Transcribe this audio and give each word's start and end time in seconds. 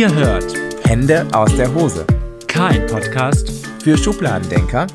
Ihr 0.00 0.14
hört 0.14 0.54
Hände 0.88 1.28
aus 1.34 1.54
der 1.56 1.74
Hose. 1.74 2.06
kein 2.48 2.86
Podcast 2.86 3.66
Für 3.84 3.98
Schubladendenker 3.98 4.86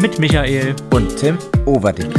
mit 0.00 0.18
Michael. 0.18 0.74
und 0.92 1.16
Tim 1.16 1.38
Overdick. 1.66 2.12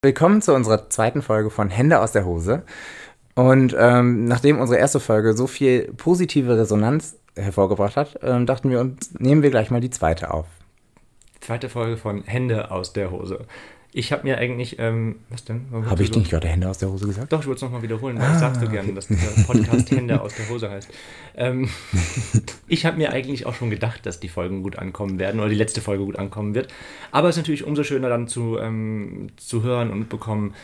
Willkommen 0.00 0.40
zu 0.40 0.54
unserer 0.54 0.88
zweiten 0.88 1.20
Folge 1.20 1.50
von 1.50 1.68
Hände 1.68 2.00
aus 2.00 2.12
der 2.12 2.24
Hose. 2.24 2.62
Und 3.34 3.76
ähm, 3.78 4.24
nachdem 4.24 4.60
unsere 4.60 4.78
erste 4.80 4.98
Folge 4.98 5.34
so 5.34 5.46
viel 5.46 5.92
positive 5.92 6.56
Resonanz 6.56 7.18
hervorgebracht 7.36 7.98
hat, 7.98 8.18
ähm, 8.22 8.46
dachten 8.46 8.70
wir 8.70 8.80
uns, 8.80 9.12
nehmen 9.18 9.42
wir 9.42 9.50
gleich 9.50 9.70
mal 9.70 9.82
die 9.82 9.90
zweite 9.90 10.32
auf. 10.32 10.46
Zweite 11.42 11.68
Folge 11.68 11.98
von 11.98 12.22
Hände 12.22 12.70
aus 12.70 12.94
der 12.94 13.10
Hose. 13.10 13.46
Ich 13.92 14.12
habe 14.12 14.22
mir 14.22 14.38
eigentlich, 14.38 14.76
ähm, 14.78 15.16
was 15.30 15.44
denn? 15.44 15.66
Habe 15.72 16.02
ich 16.04 16.12
so- 16.12 16.20
nicht 16.20 16.30
gerade 16.30 16.46
Hände 16.46 16.68
aus 16.68 16.78
der 16.78 16.90
Hose 16.90 17.06
gesagt? 17.06 17.32
Doch, 17.32 17.40
ich 17.40 17.46
würde 17.46 17.56
es 17.56 17.62
nochmal 17.62 17.82
wiederholen, 17.82 18.18
weil 18.20 18.32
ich 18.32 18.38
sagst 18.38 18.60
so 18.60 18.68
gerne, 18.68 18.92
dass 18.92 19.08
dieser 19.08 19.30
Podcast 19.44 19.90
Hände 19.90 20.20
aus 20.20 20.34
der 20.36 20.48
Hose 20.48 20.70
heißt. 20.70 20.88
Ähm, 21.36 21.68
ich 22.68 22.86
habe 22.86 22.98
mir 22.98 23.10
eigentlich 23.12 23.46
auch 23.46 23.54
schon 23.54 23.70
gedacht, 23.70 24.06
dass 24.06 24.20
die 24.20 24.28
Folgen 24.28 24.62
gut 24.62 24.76
ankommen 24.78 25.18
werden 25.18 25.40
oder 25.40 25.48
die 25.48 25.56
letzte 25.56 25.80
Folge 25.80 26.04
gut 26.04 26.18
ankommen 26.18 26.54
wird. 26.54 26.72
Aber 27.10 27.28
es 27.28 27.36
ist 27.36 27.42
natürlich 27.42 27.64
umso 27.64 27.82
schöner 27.82 28.08
dann 28.08 28.28
zu, 28.28 28.58
ähm, 28.58 29.28
zu 29.36 29.62
hören 29.64 29.90
und 29.90 30.08
bekommen 30.08 30.54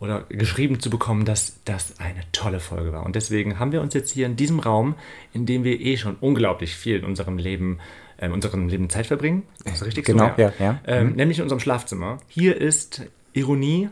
oder 0.00 0.24
geschrieben 0.28 0.80
zu 0.80 0.90
bekommen, 0.90 1.24
dass 1.24 1.60
das 1.64 1.98
eine 2.00 2.20
tolle 2.32 2.60
Folge 2.60 2.92
war. 2.92 3.06
Und 3.06 3.16
deswegen 3.16 3.58
haben 3.58 3.72
wir 3.72 3.80
uns 3.80 3.94
jetzt 3.94 4.10
hier 4.12 4.26
in 4.26 4.36
diesem 4.36 4.58
Raum, 4.60 4.94
in 5.32 5.46
dem 5.46 5.64
wir 5.64 5.80
eh 5.80 5.96
schon 5.96 6.16
unglaublich 6.20 6.74
viel 6.74 6.98
in 6.98 7.04
unserem 7.04 7.38
Leben, 7.38 7.78
äh, 7.78 8.03
in 8.18 8.32
unserem 8.32 8.68
Leben 8.68 8.90
Zeit 8.90 9.06
verbringen. 9.06 9.42
Ist 9.64 9.80
das 9.80 9.86
richtig 9.86 10.04
Genau, 10.06 10.32
so? 10.36 10.42
ja, 10.42 10.52
ja. 10.58 10.80
Ähm, 10.86 11.14
Nämlich 11.14 11.38
in 11.38 11.42
unserem 11.44 11.60
Schlafzimmer. 11.60 12.18
Hier 12.28 12.60
ist 12.60 13.02
Ironie 13.32 13.88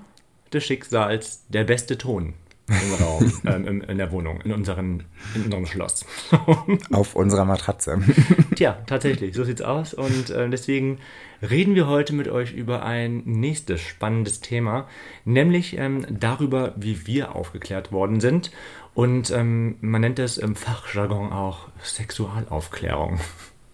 des 0.53 0.65
Schicksals 0.65 1.45
der 1.49 1.65
beste 1.65 1.99
Ton 1.99 2.35
im 2.69 2.95
Raum, 3.05 3.33
ähm, 3.47 3.67
im, 3.67 3.83
in 3.83 3.99
der 3.99 4.13
Wohnung, 4.13 4.41
in, 4.43 4.53
unseren, 4.53 5.05
in 5.35 5.45
unserem 5.45 5.67
Schloss. 5.67 6.07
Auf 6.93 7.17
unserer 7.17 7.45
Matratze. 7.45 8.01
Tja, 8.55 8.79
tatsächlich, 8.87 9.35
so 9.35 9.45
sieht's 9.45 9.63
aus. 9.63 9.95
Und 9.95 10.31
äh, 10.31 10.49
deswegen 10.49 10.99
reden 11.43 11.75
wir 11.75 11.87
heute 11.89 12.15
mit 12.15 12.29
euch 12.29 12.53
über 12.53 12.85
ein 12.85 13.23
nächstes 13.25 13.81
spannendes 13.81 14.41
Thema, 14.41 14.89
nämlich 15.25 15.77
ähm, 15.77 16.07
darüber, 16.09 16.73
wie 16.77 17.07
wir 17.07 17.35
aufgeklärt 17.35 17.93
worden 17.93 18.21
sind. 18.21 18.53
Und 18.95 19.31
ähm, 19.31 19.77
man 19.81 20.03
nennt 20.03 20.19
es 20.19 20.39
im 20.39 20.55
Fachjargon 20.55 21.33
auch 21.33 21.69
Sexualaufklärung. 21.83 23.21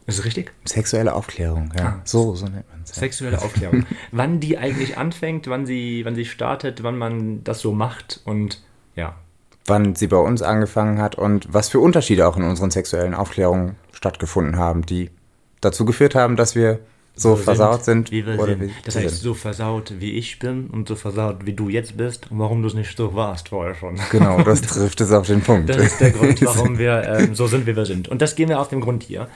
Ist 0.09 0.19
das 0.19 0.25
richtig? 0.25 0.53
Sexuelle 0.65 1.15
Aufklärung, 1.15 1.71
ja. 1.79 2.01
So, 2.05 2.35
so 2.35 2.47
nennt 2.47 2.67
man 2.71 2.81
es. 2.83 2.95
Sexuelle 2.95 3.43
Aufklärung. 3.43 3.85
wann 4.11 4.41
die 4.41 4.57
eigentlich 4.57 4.97
anfängt, 4.97 5.49
wann 5.49 5.67
sie, 5.67 6.03
wann 6.07 6.15
sie 6.15 6.25
startet, 6.25 6.83
wann 6.83 6.97
man 6.97 7.45
das 7.45 7.61
so 7.61 7.73
macht 7.73 8.23
und 8.25 8.63
ja. 8.97 9.17
wann 9.67 9.95
sie 9.95 10.07
bei 10.07 10.17
uns 10.17 10.41
angefangen 10.41 10.99
hat 11.03 11.17
und 11.17 11.53
was 11.53 11.69
für 11.69 11.79
Unterschiede 11.81 12.27
auch 12.27 12.39
in 12.39 12.45
unseren 12.45 12.71
sexuellen 12.71 13.13
Aufklärungen 13.13 13.77
stattgefunden 13.93 14.57
haben, 14.57 14.87
die 14.87 15.11
dazu 15.61 15.85
geführt 15.85 16.15
haben, 16.15 16.37
dass 16.37 16.55
wir 16.55 16.81
so, 17.15 17.37
versaut 17.37 17.85
sind. 17.85 18.11
wie 18.11 18.25
wir 18.25 18.39
oder 18.39 18.53
sind. 18.53 18.63
wie 18.63 18.73
das 18.87 18.97
heißt, 18.97 19.17
sind. 19.17 19.23
so 19.23 19.35
versaut 19.35 19.93
wie 19.99 20.13
ich 20.13 20.39
bin 20.39 20.69
und 20.69 20.89
so 20.89 20.97
versaut 20.97 21.45
wie 21.45 21.53
du 21.53 21.69
jetzt 21.69 21.99
bist 21.99 22.31
und 22.31 22.39
warum 22.39 22.63
du 22.63 22.69
es 22.69 22.75
nicht 22.75 22.97
so 22.97 23.15
warst 23.15 23.51
vorher 23.51 23.75
schon. 23.75 24.01
Genau, 24.11 24.41
das 24.45 24.63
trifft 24.63 25.03
es 25.03 25.13
auf 25.13 25.27
den 25.27 25.43
Punkt. 25.43 25.69
Das 25.69 25.77
ist 25.77 26.01
der 26.01 26.13
Grund, 26.13 26.41
warum 26.47 26.79
wir 26.79 27.03
ähm, 27.05 27.35
so 27.35 27.47
sind, 27.47 27.67
wie 27.67 27.77
wir 27.77 27.85
sind. 27.85 28.09
Und 28.09 28.23
das 28.23 28.37
gehen 28.37 28.49
wir 28.49 28.59
auf 28.59 28.69
dem 28.69 28.81
Grund 28.81 29.03
hier. 29.03 29.29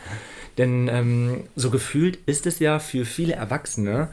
Denn 0.59 0.89
ähm, 0.89 1.45
so 1.57 1.71
gefühlt 1.71 2.19
ist 2.27 2.47
es 2.47 2.59
ja 2.59 2.79
für 2.79 3.05
viele 3.05 3.35
Erwachsene 3.35 4.09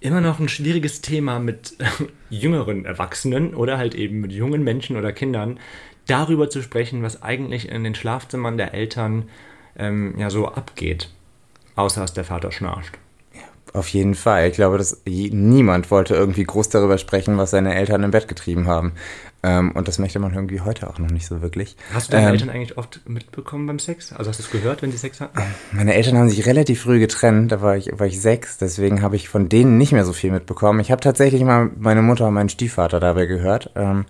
immer 0.00 0.20
noch 0.20 0.38
ein 0.38 0.48
schwieriges 0.48 1.00
Thema 1.00 1.38
mit 1.38 1.76
jüngeren 2.30 2.84
Erwachsenen 2.84 3.54
oder 3.54 3.78
halt 3.78 3.94
eben 3.94 4.20
mit 4.20 4.32
jungen 4.32 4.62
Menschen 4.62 4.96
oder 4.96 5.12
Kindern 5.12 5.58
darüber 6.06 6.50
zu 6.50 6.62
sprechen, 6.62 7.02
was 7.02 7.22
eigentlich 7.22 7.68
in 7.70 7.84
den 7.84 7.94
Schlafzimmern 7.94 8.58
der 8.58 8.74
Eltern 8.74 9.30
ähm, 9.76 10.14
ja 10.18 10.30
so 10.30 10.48
abgeht. 10.48 11.10
Außer 11.76 12.02
dass 12.02 12.12
der 12.12 12.24
Vater 12.24 12.52
schnarcht. 12.52 12.98
Auf 13.72 13.88
jeden 13.88 14.14
Fall. 14.14 14.48
Ich 14.48 14.54
glaube, 14.54 14.78
dass 14.78 15.02
niemand 15.04 15.90
wollte 15.90 16.14
irgendwie 16.14 16.44
groß 16.44 16.68
darüber 16.68 16.96
sprechen, 16.96 17.38
was 17.38 17.50
seine 17.50 17.74
Eltern 17.74 18.04
im 18.04 18.12
Bett 18.12 18.28
getrieben 18.28 18.68
haben. 18.68 18.92
Ähm, 19.46 19.72
und 19.72 19.88
das 19.88 19.98
möchte 19.98 20.18
man 20.18 20.32
irgendwie 20.32 20.62
heute 20.62 20.88
auch 20.88 20.98
noch 20.98 21.10
nicht 21.10 21.26
so 21.26 21.42
wirklich. 21.42 21.76
Hast 21.92 22.08
du 22.08 22.12
deine 22.12 22.28
Ähm, 22.28 22.32
Eltern 22.32 22.48
eigentlich 22.50 22.78
oft 22.78 23.06
mitbekommen 23.06 23.66
beim 23.66 23.78
Sex? 23.78 24.10
Also 24.14 24.30
hast 24.30 24.38
du 24.38 24.44
es 24.44 24.50
gehört, 24.50 24.80
wenn 24.80 24.90
sie 24.90 24.96
Sex 24.96 25.20
hatten? 25.20 25.38
Meine 25.72 25.92
Eltern 25.92 26.16
haben 26.16 26.30
sich 26.30 26.46
relativ 26.46 26.80
früh 26.80 26.98
getrennt, 26.98 27.52
da 27.52 27.60
war 27.60 27.76
ich, 27.76 27.90
war 27.92 28.06
ich 28.06 28.22
sechs, 28.22 28.56
deswegen 28.56 29.02
habe 29.02 29.16
ich 29.16 29.28
von 29.28 29.50
denen 29.50 29.76
nicht 29.76 29.92
mehr 29.92 30.06
so 30.06 30.14
viel 30.14 30.30
mitbekommen. 30.30 30.80
Ich 30.80 30.90
habe 30.90 31.02
tatsächlich 31.02 31.44
mal 31.44 31.70
meine 31.76 32.00
Mutter 32.00 32.26
und 32.26 32.34
meinen 32.34 32.48
Stiefvater 32.48 33.00
dabei 33.00 33.26
gehört 33.26 33.70
ähm, 33.76 34.06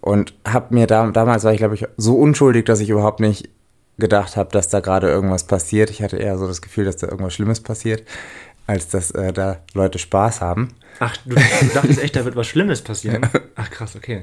und 0.00 0.34
habe 0.46 0.72
mir 0.72 0.86
da, 0.86 1.10
damals 1.10 1.42
war 1.42 1.52
ich 1.52 1.58
glaube 1.58 1.74
ich 1.74 1.84
so 1.96 2.16
unschuldig, 2.16 2.64
dass 2.64 2.78
ich 2.78 2.88
überhaupt 2.90 3.18
nicht 3.18 3.48
gedacht 3.98 4.36
habe, 4.36 4.52
dass 4.52 4.68
da 4.68 4.78
gerade 4.78 5.08
irgendwas 5.08 5.42
passiert. 5.44 5.90
Ich 5.90 6.02
hatte 6.02 6.18
eher 6.18 6.38
so 6.38 6.46
das 6.46 6.62
Gefühl, 6.62 6.84
dass 6.84 6.98
da 6.98 7.08
irgendwas 7.08 7.34
Schlimmes 7.34 7.60
passiert, 7.60 8.04
als 8.68 8.86
dass 8.86 9.10
äh, 9.10 9.32
da 9.32 9.56
Leute 9.74 9.98
Spaß 9.98 10.40
haben. 10.40 10.68
Ach, 11.00 11.16
du, 11.24 11.34
du 11.34 11.66
dachtest 11.74 12.00
echt, 12.00 12.14
da 12.14 12.24
wird 12.24 12.36
was 12.36 12.46
Schlimmes 12.46 12.82
passieren? 12.82 13.26
Ach 13.56 13.70
krass, 13.70 13.96
okay. 13.96 14.22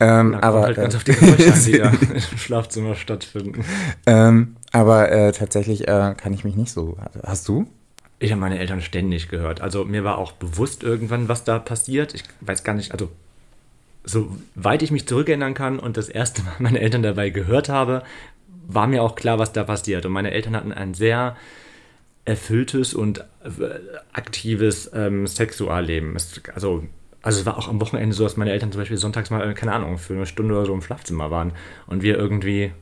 Ähm, 0.00 0.30
Na, 0.32 0.42
aber 0.42 0.62
halt 0.62 0.76
ganz 0.76 0.94
äh, 0.94 0.96
auf 0.96 1.04
die 1.04 1.12
Geräusche 1.12 1.70
die 1.70 1.78
da 1.78 1.90
im 1.90 2.38
Schlafzimmer 2.38 2.94
stattfinden. 2.94 3.64
ähm, 4.06 4.56
aber 4.72 5.10
äh, 5.12 5.32
tatsächlich 5.32 5.86
äh, 5.88 6.14
kann 6.16 6.32
ich 6.32 6.44
mich 6.44 6.56
nicht 6.56 6.72
so. 6.72 6.96
Hast 7.22 7.46
du? 7.48 7.66
Ich 8.18 8.30
habe 8.30 8.40
meine 8.40 8.58
Eltern 8.58 8.80
ständig 8.80 9.28
gehört. 9.28 9.60
Also 9.60 9.84
mir 9.84 10.04
war 10.04 10.18
auch 10.18 10.32
bewusst 10.32 10.82
irgendwann, 10.82 11.28
was 11.28 11.44
da 11.44 11.58
passiert. 11.58 12.14
Ich 12.14 12.22
weiß 12.40 12.64
gar 12.64 12.74
nicht, 12.74 12.92
also 12.92 13.10
soweit 14.04 14.82
ich 14.82 14.90
mich 14.90 15.06
zurückerinnern 15.06 15.54
kann 15.54 15.78
und 15.78 15.96
das 15.96 16.08
erste 16.08 16.42
Mal 16.42 16.54
meine 16.58 16.80
Eltern 16.80 17.02
dabei 17.02 17.30
gehört 17.30 17.68
habe, 17.68 18.02
war 18.66 18.86
mir 18.86 19.02
auch 19.02 19.14
klar, 19.16 19.38
was 19.38 19.52
da 19.52 19.64
passiert. 19.64 20.06
Und 20.06 20.12
meine 20.12 20.30
Eltern 20.30 20.56
hatten 20.56 20.72
ein 20.72 20.94
sehr 20.94 21.36
erfülltes 22.24 22.94
und 22.94 23.18
äh, 23.44 23.50
aktives 24.12 24.90
ähm, 24.94 25.26
Sexualleben. 25.26 26.14
Es, 26.14 26.40
also, 26.54 26.84
also 27.22 27.40
es 27.40 27.46
war 27.46 27.56
auch 27.56 27.68
am 27.68 27.80
Wochenende 27.80 28.14
so, 28.14 28.24
dass 28.24 28.36
meine 28.36 28.50
Eltern 28.50 28.72
zum 28.72 28.80
Beispiel 28.80 28.96
sonntags 28.96 29.30
mal, 29.30 29.48
äh, 29.48 29.54
keine 29.54 29.72
Ahnung, 29.72 29.98
für 29.98 30.14
eine 30.14 30.26
Stunde 30.26 30.54
oder 30.54 30.66
so 30.66 30.74
im 30.74 30.82
Schlafzimmer 30.82 31.30
waren 31.30 31.52
und 31.86 32.02
wir 32.02 32.18
irgendwie, 32.18 32.72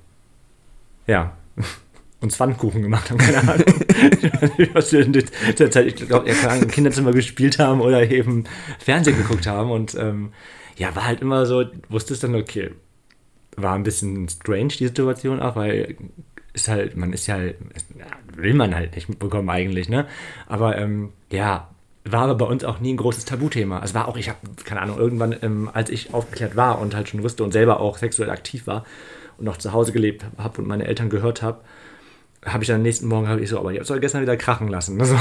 ja, 1.06 1.36
uns 2.20 2.36
Pfannkuchen 2.36 2.82
gemacht 2.82 3.10
haben, 3.10 3.18
keine 3.18 3.38
Ahnung. 3.38 3.64
was 4.72 4.92
wir 4.92 5.04
in 5.04 5.12
der 5.12 5.70
Zeit, 5.70 5.86
ich 5.86 5.96
glaube, 5.96 6.28
ja, 6.28 6.54
im 6.54 6.68
Kinderzimmer 6.68 7.12
gespielt 7.12 7.58
haben 7.58 7.80
oder 7.80 8.10
eben 8.10 8.44
Fernsehen 8.78 9.16
geguckt 9.16 9.46
haben 9.46 9.70
und 9.70 9.94
ähm, 9.94 10.32
ja, 10.76 10.94
war 10.96 11.06
halt 11.06 11.20
immer 11.20 11.46
so, 11.46 11.64
wusstest 11.88 12.24
dann, 12.24 12.34
okay, 12.34 12.70
war 13.56 13.74
ein 13.74 13.82
bisschen 13.82 14.28
strange, 14.28 14.68
die 14.68 14.86
Situation 14.86 15.40
auch, 15.40 15.56
weil 15.56 15.96
ist 16.52 16.68
halt, 16.68 16.96
man 16.96 17.12
ist 17.12 17.26
ja, 17.26 17.38
ja, 17.38 17.52
will 18.34 18.54
man 18.54 18.74
halt 18.74 18.94
nicht 18.94 19.08
mitbekommen 19.08 19.48
eigentlich, 19.50 19.88
ne? 19.88 20.08
Aber 20.46 20.76
ähm, 20.78 21.12
ja, 21.30 21.70
war 22.04 22.22
aber 22.22 22.34
bei 22.34 22.46
uns 22.46 22.64
auch 22.64 22.80
nie 22.80 22.94
ein 22.94 22.96
großes 22.96 23.24
Tabuthema. 23.24 23.82
Es 23.84 23.94
war 23.94 24.08
auch, 24.08 24.16
ich 24.16 24.28
habe, 24.28 24.38
keine 24.64 24.80
Ahnung, 24.80 24.98
irgendwann, 24.98 25.36
ähm, 25.42 25.70
als 25.72 25.90
ich 25.90 26.14
aufgeklärt 26.14 26.56
war 26.56 26.80
und 26.80 26.94
halt 26.94 27.08
schon 27.08 27.22
wusste 27.22 27.44
und 27.44 27.52
selber 27.52 27.80
auch 27.80 27.98
sexuell 27.98 28.30
aktiv 28.30 28.66
war 28.66 28.84
und 29.38 29.44
noch 29.44 29.58
zu 29.58 29.72
Hause 29.72 29.92
gelebt 29.92 30.24
habe 30.38 30.62
und 30.62 30.68
meine 30.68 30.86
Eltern 30.86 31.10
gehört 31.10 31.42
habe, 31.42 31.60
habe 32.44 32.64
ich 32.64 32.68
dann 32.68 32.76
am 32.76 32.82
nächsten 32.82 33.06
Morgen 33.06 33.28
habe 33.28 33.40
ich 33.42 33.50
so, 33.50 33.58
aber 33.58 33.70
ich 33.72 33.78
habe 33.78 33.94
es 33.94 34.00
gestern 34.00 34.22
wieder 34.22 34.36
krachen 34.36 34.68
lassen. 34.68 34.98
Also, 35.00 35.16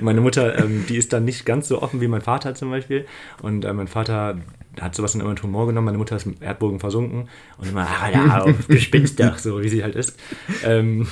meine 0.00 0.20
Mutter, 0.20 0.58
ähm, 0.58 0.84
die 0.88 0.96
ist 0.96 1.12
dann 1.12 1.24
nicht 1.24 1.46
ganz 1.46 1.68
so 1.68 1.80
offen 1.80 2.00
wie 2.00 2.08
mein 2.08 2.20
Vater 2.20 2.54
zum 2.54 2.70
Beispiel. 2.70 3.06
Und 3.40 3.64
äh, 3.64 3.72
mein 3.72 3.88
Vater 3.88 4.38
hat 4.80 4.94
sowas 4.94 5.12
dann 5.12 5.20
immer 5.20 5.30
mit 5.30 5.42
Humor 5.42 5.66
genommen. 5.66 5.86
Meine 5.86 5.98
Mutter 5.98 6.16
ist 6.16 6.26
im 6.26 6.36
Erdbogen 6.40 6.80
versunken 6.80 7.28
und 7.58 7.68
immer, 7.68 7.86
ach 7.90 8.10
ja, 8.10 8.44
Gespinster, 8.68 9.34
so 9.38 9.62
wie 9.62 9.68
sie 9.68 9.82
halt 9.82 9.94
ist. 9.94 10.18
Ähm, 10.64 11.08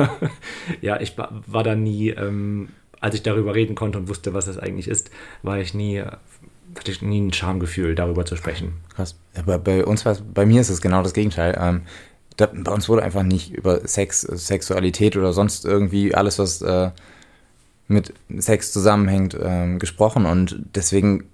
ja, 0.80 1.00
ich 1.00 1.18
war, 1.18 1.42
war 1.46 1.64
da 1.64 1.74
nie, 1.74 2.10
ähm, 2.10 2.68
als 3.00 3.14
ich 3.14 3.22
darüber 3.22 3.54
reden 3.54 3.74
konnte 3.74 3.98
und 3.98 4.08
wusste, 4.08 4.34
was 4.34 4.46
das 4.46 4.58
eigentlich 4.58 4.88
ist, 4.88 5.10
war 5.42 5.58
ich 5.58 5.74
nie, 5.74 5.96
äh, 5.96 6.06
hatte 6.76 6.90
ich 6.90 7.02
nie 7.02 7.20
ein 7.20 7.32
Schamgefühl, 7.32 7.94
darüber 7.94 8.24
zu 8.24 8.36
sprechen. 8.36 8.74
Krass. 8.94 9.16
Aber 9.36 9.58
bei 9.58 9.84
uns 9.84 10.04
war 10.04 10.16
bei 10.34 10.46
mir 10.46 10.60
ist 10.60 10.70
es 10.70 10.80
genau 10.80 11.02
das 11.02 11.14
Gegenteil. 11.14 11.58
Ähm, 11.60 11.82
da, 12.36 12.46
bei 12.52 12.72
uns 12.72 12.88
wurde 12.88 13.02
einfach 13.02 13.22
nicht 13.22 13.52
über 13.52 13.86
Sex, 13.86 14.20
Sexualität 14.20 15.16
oder 15.16 15.32
sonst 15.32 15.64
irgendwie 15.64 16.14
alles, 16.14 16.38
was 16.38 16.62
äh, 16.62 16.90
mit 17.88 18.14
Sex 18.38 18.72
zusammenhängt, 18.72 19.36
ähm, 19.40 19.78
gesprochen 19.78 20.26
und 20.26 20.62
deswegen 20.74 21.24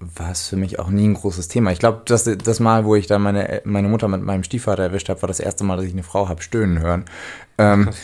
war 0.00 0.30
es 0.30 0.48
für 0.48 0.56
mich 0.56 0.78
auch 0.78 0.90
nie 0.90 1.08
ein 1.08 1.14
großes 1.14 1.48
Thema. 1.48 1.72
Ich 1.72 1.80
glaube, 1.80 2.02
das, 2.04 2.24
das 2.24 2.60
Mal, 2.60 2.84
wo 2.84 2.94
ich 2.94 3.08
da 3.08 3.18
meine, 3.18 3.62
meine 3.64 3.88
Mutter 3.88 4.06
mit 4.08 4.22
meinem 4.22 4.44
Stiefvater 4.44 4.84
erwischt 4.84 5.08
habe, 5.08 5.20
war 5.22 5.26
das 5.26 5.40
erste 5.40 5.64
Mal, 5.64 5.76
dass 5.76 5.86
ich 5.86 5.92
eine 5.92 6.04
Frau 6.04 6.28
habe 6.28 6.40
stöhnen 6.40 6.78
hören. 6.80 7.04
Ähm, 7.58 7.86
Krass. 7.86 7.96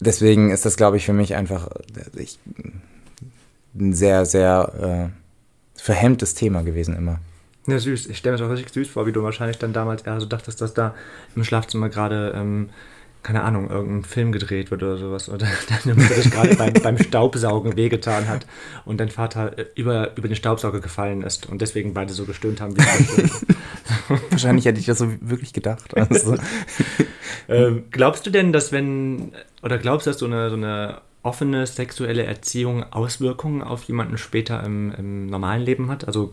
Deswegen 0.00 0.50
ist 0.50 0.64
das, 0.64 0.76
glaube 0.76 0.96
ich, 0.96 1.06
für 1.06 1.12
mich 1.12 1.34
einfach 1.34 1.68
äh, 1.68 2.20
ich, 2.20 2.38
ein 3.78 3.92
sehr, 3.92 4.26
sehr 4.26 5.10
äh, 5.10 5.80
verhemmtes 5.80 6.34
Thema 6.34 6.62
gewesen 6.62 6.96
immer. 6.96 7.20
Ja, 7.66 7.78
süß. 7.78 8.06
Ich 8.06 8.18
stelle 8.18 8.34
mir 8.34 8.38
das 8.38 8.46
auch 8.46 8.52
richtig 8.52 8.72
süß 8.72 8.88
vor, 8.88 9.06
wie 9.06 9.12
du 9.12 9.22
wahrscheinlich 9.22 9.58
dann 9.58 9.72
damals 9.72 10.02
eher 10.02 10.20
so 10.20 10.26
dachtest, 10.26 10.60
dass 10.60 10.74
da 10.74 10.94
im 11.36 11.44
Schlafzimmer 11.44 11.88
gerade 11.88 12.32
ähm, 12.34 12.70
keine 13.22 13.42
Ahnung, 13.42 13.68
irgendein 13.68 14.04
Film 14.04 14.32
gedreht 14.32 14.70
wird 14.70 14.82
oder 14.82 14.96
sowas. 14.96 15.28
Oder 15.28 15.46
deine 15.84 15.94
Mutter 15.94 16.14
sich 16.14 16.30
gerade 16.30 16.56
beim, 16.56 16.72
beim 16.72 16.98
Staubsaugen 16.98 17.76
wehgetan 17.76 18.28
hat 18.28 18.46
und 18.84 18.98
dein 18.98 19.10
Vater 19.10 19.58
äh, 19.58 19.66
über, 19.74 20.16
über 20.16 20.28
den 20.28 20.36
Staubsauger 20.36 20.80
gefallen 20.80 21.22
ist 21.22 21.46
und 21.46 21.60
deswegen 21.60 21.92
beide 21.94 22.12
so 22.12 22.24
gestöhnt 22.24 22.60
haben. 22.60 22.76
Wie 22.76 23.30
Wahrscheinlich 24.30 24.64
hätte 24.64 24.80
ich 24.80 24.86
das 24.86 24.98
so 24.98 25.12
wirklich 25.20 25.52
gedacht. 25.52 25.96
Also. 25.96 26.36
ähm, 27.48 27.84
glaubst 27.90 28.26
du 28.26 28.30
denn, 28.30 28.52
dass 28.52 28.72
wenn, 28.72 29.32
oder 29.62 29.78
glaubst 29.78 30.06
du, 30.06 30.10
dass 30.10 30.18
so 30.18 30.26
eine, 30.26 30.48
so 30.50 30.56
eine 30.56 31.00
offene 31.22 31.66
sexuelle 31.66 32.24
Erziehung 32.24 32.84
Auswirkungen 32.92 33.62
auf 33.62 33.82
jemanden 33.84 34.16
später 34.16 34.62
im, 34.64 34.92
im 34.92 35.26
normalen 35.26 35.62
Leben 35.62 35.90
hat? 35.90 36.06
Also 36.06 36.32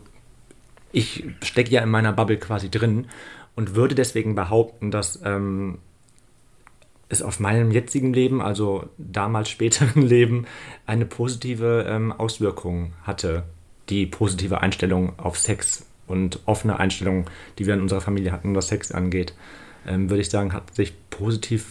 ich 0.90 1.24
stecke 1.42 1.70
ja 1.70 1.82
in 1.82 1.90
meiner 1.90 2.12
Bubble 2.12 2.38
quasi 2.38 2.70
drin 2.70 3.06
und 3.54 3.74
würde 3.74 3.94
deswegen 3.94 4.34
behaupten, 4.34 4.90
dass 4.90 5.20
ähm, 5.24 5.78
es 7.08 7.22
auf 7.22 7.40
meinem 7.40 7.70
jetzigen 7.70 8.12
Leben, 8.12 8.40
also 8.42 8.88
damals 8.98 9.48
späteren 9.48 10.02
Leben, 10.06 10.46
eine 10.86 11.06
positive 11.06 11.86
ähm, 11.88 12.12
Auswirkung 12.12 12.92
hatte. 13.02 13.44
Die 13.88 14.04
positive 14.04 14.60
Einstellung 14.60 15.18
auf 15.18 15.38
Sex 15.38 15.86
und 16.06 16.40
offene 16.44 16.78
Einstellung, 16.78 17.24
die 17.58 17.66
wir 17.66 17.74
in 17.74 17.80
unserer 17.80 18.02
Familie 18.02 18.32
hatten, 18.32 18.54
was 18.54 18.68
Sex 18.68 18.92
angeht, 18.92 19.34
ähm, 19.86 20.10
würde 20.10 20.20
ich 20.20 20.30
sagen, 20.30 20.52
hat 20.52 20.74
sich 20.74 20.92
positiv 21.08 21.66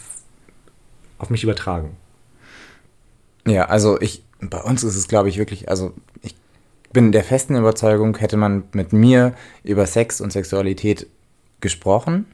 auf 1.19 1.29
mich 1.29 1.43
übertragen. 1.43 1.95
Ja, 3.45 3.65
also 3.65 3.99
ich, 4.01 4.23
bei 4.39 4.61
uns 4.61 4.83
ist 4.83 4.95
es, 4.95 5.07
glaube 5.07 5.29
ich, 5.29 5.37
wirklich, 5.37 5.69
also 5.69 5.93
ich 6.21 6.35
bin 6.91 7.11
der 7.11 7.23
festen 7.23 7.55
Überzeugung, 7.55 8.17
hätte 8.17 8.37
man 8.37 8.63
mit 8.73 8.93
mir 8.93 9.35
über 9.63 9.85
Sex 9.85 10.21
und 10.21 10.31
Sexualität 10.31 11.07
gesprochen, 11.61 12.25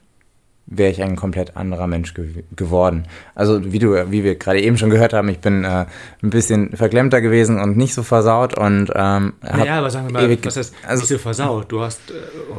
wäre 0.65 0.89
ich 0.89 1.03
ein 1.03 1.15
komplett 1.15 1.57
anderer 1.57 1.87
Mensch 1.87 2.13
ge 2.13 2.43
geworden. 2.55 3.05
Also 3.35 3.73
wie 3.73 3.79
du, 3.79 4.11
wie 4.11 4.23
wir 4.23 4.35
gerade 4.35 4.61
eben 4.61 4.77
schon 4.77 4.89
gehört 4.89 5.13
haben, 5.13 5.27
ich 5.27 5.39
bin 5.39 5.65
äh, 5.65 5.85
ein 6.21 6.29
bisschen 6.29 6.75
verklemmter 6.75 7.19
gewesen 7.19 7.59
und 7.59 7.75
nicht 7.75 7.93
so 7.93 8.01
versaut 8.01 8.57
und 8.57 8.89
ähm, 8.95 9.33
Ja, 9.43 9.79
aber 9.79 9.89
sagen 9.89 10.07
wir 10.07 10.13
mal, 10.13 10.37
was 10.43 10.57
ist 10.57 10.73
also, 10.87 11.01
nicht 11.01 11.09
so 11.09 11.17
versaut? 11.17 11.71
Du 11.71 11.81
hast, 11.81 12.11
äh, 12.11 12.13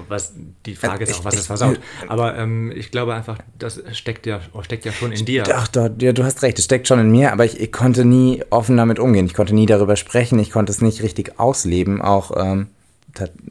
was 0.08 0.34
die 0.66 0.74
Frage 0.74 1.04
ist 1.04 1.14
auch, 1.14 1.24
was 1.24 1.34
ist 1.34 1.46
versaut? 1.46 1.80
Aber 2.08 2.36
ähm, 2.36 2.72
ich 2.74 2.90
glaube 2.90 3.14
einfach, 3.14 3.38
das 3.58 3.80
steckt 3.92 4.26
ja, 4.26 4.40
steckt 4.62 4.84
ja 4.84 4.92
schon 4.92 5.12
in 5.12 5.24
dir. 5.24 5.44
Ach, 5.52 5.68
doch, 5.68 5.88
ja, 5.98 6.12
du 6.12 6.24
hast 6.24 6.42
recht, 6.42 6.58
es 6.58 6.66
steckt 6.66 6.88
schon 6.88 6.98
in 6.98 7.10
mir, 7.10 7.32
aber 7.32 7.44
ich, 7.44 7.60
ich, 7.60 7.72
konnte 7.72 8.04
nie 8.04 8.42
offen 8.50 8.76
damit 8.76 8.98
umgehen. 8.98 9.26
Ich 9.26 9.34
konnte 9.34 9.54
nie 9.54 9.66
darüber 9.66 9.96
sprechen, 9.96 10.38
ich 10.38 10.50
konnte 10.50 10.72
es 10.72 10.80
nicht 10.80 11.02
richtig 11.02 11.38
ausleben, 11.38 12.02
auch 12.02 12.32
ähm, 12.36 12.68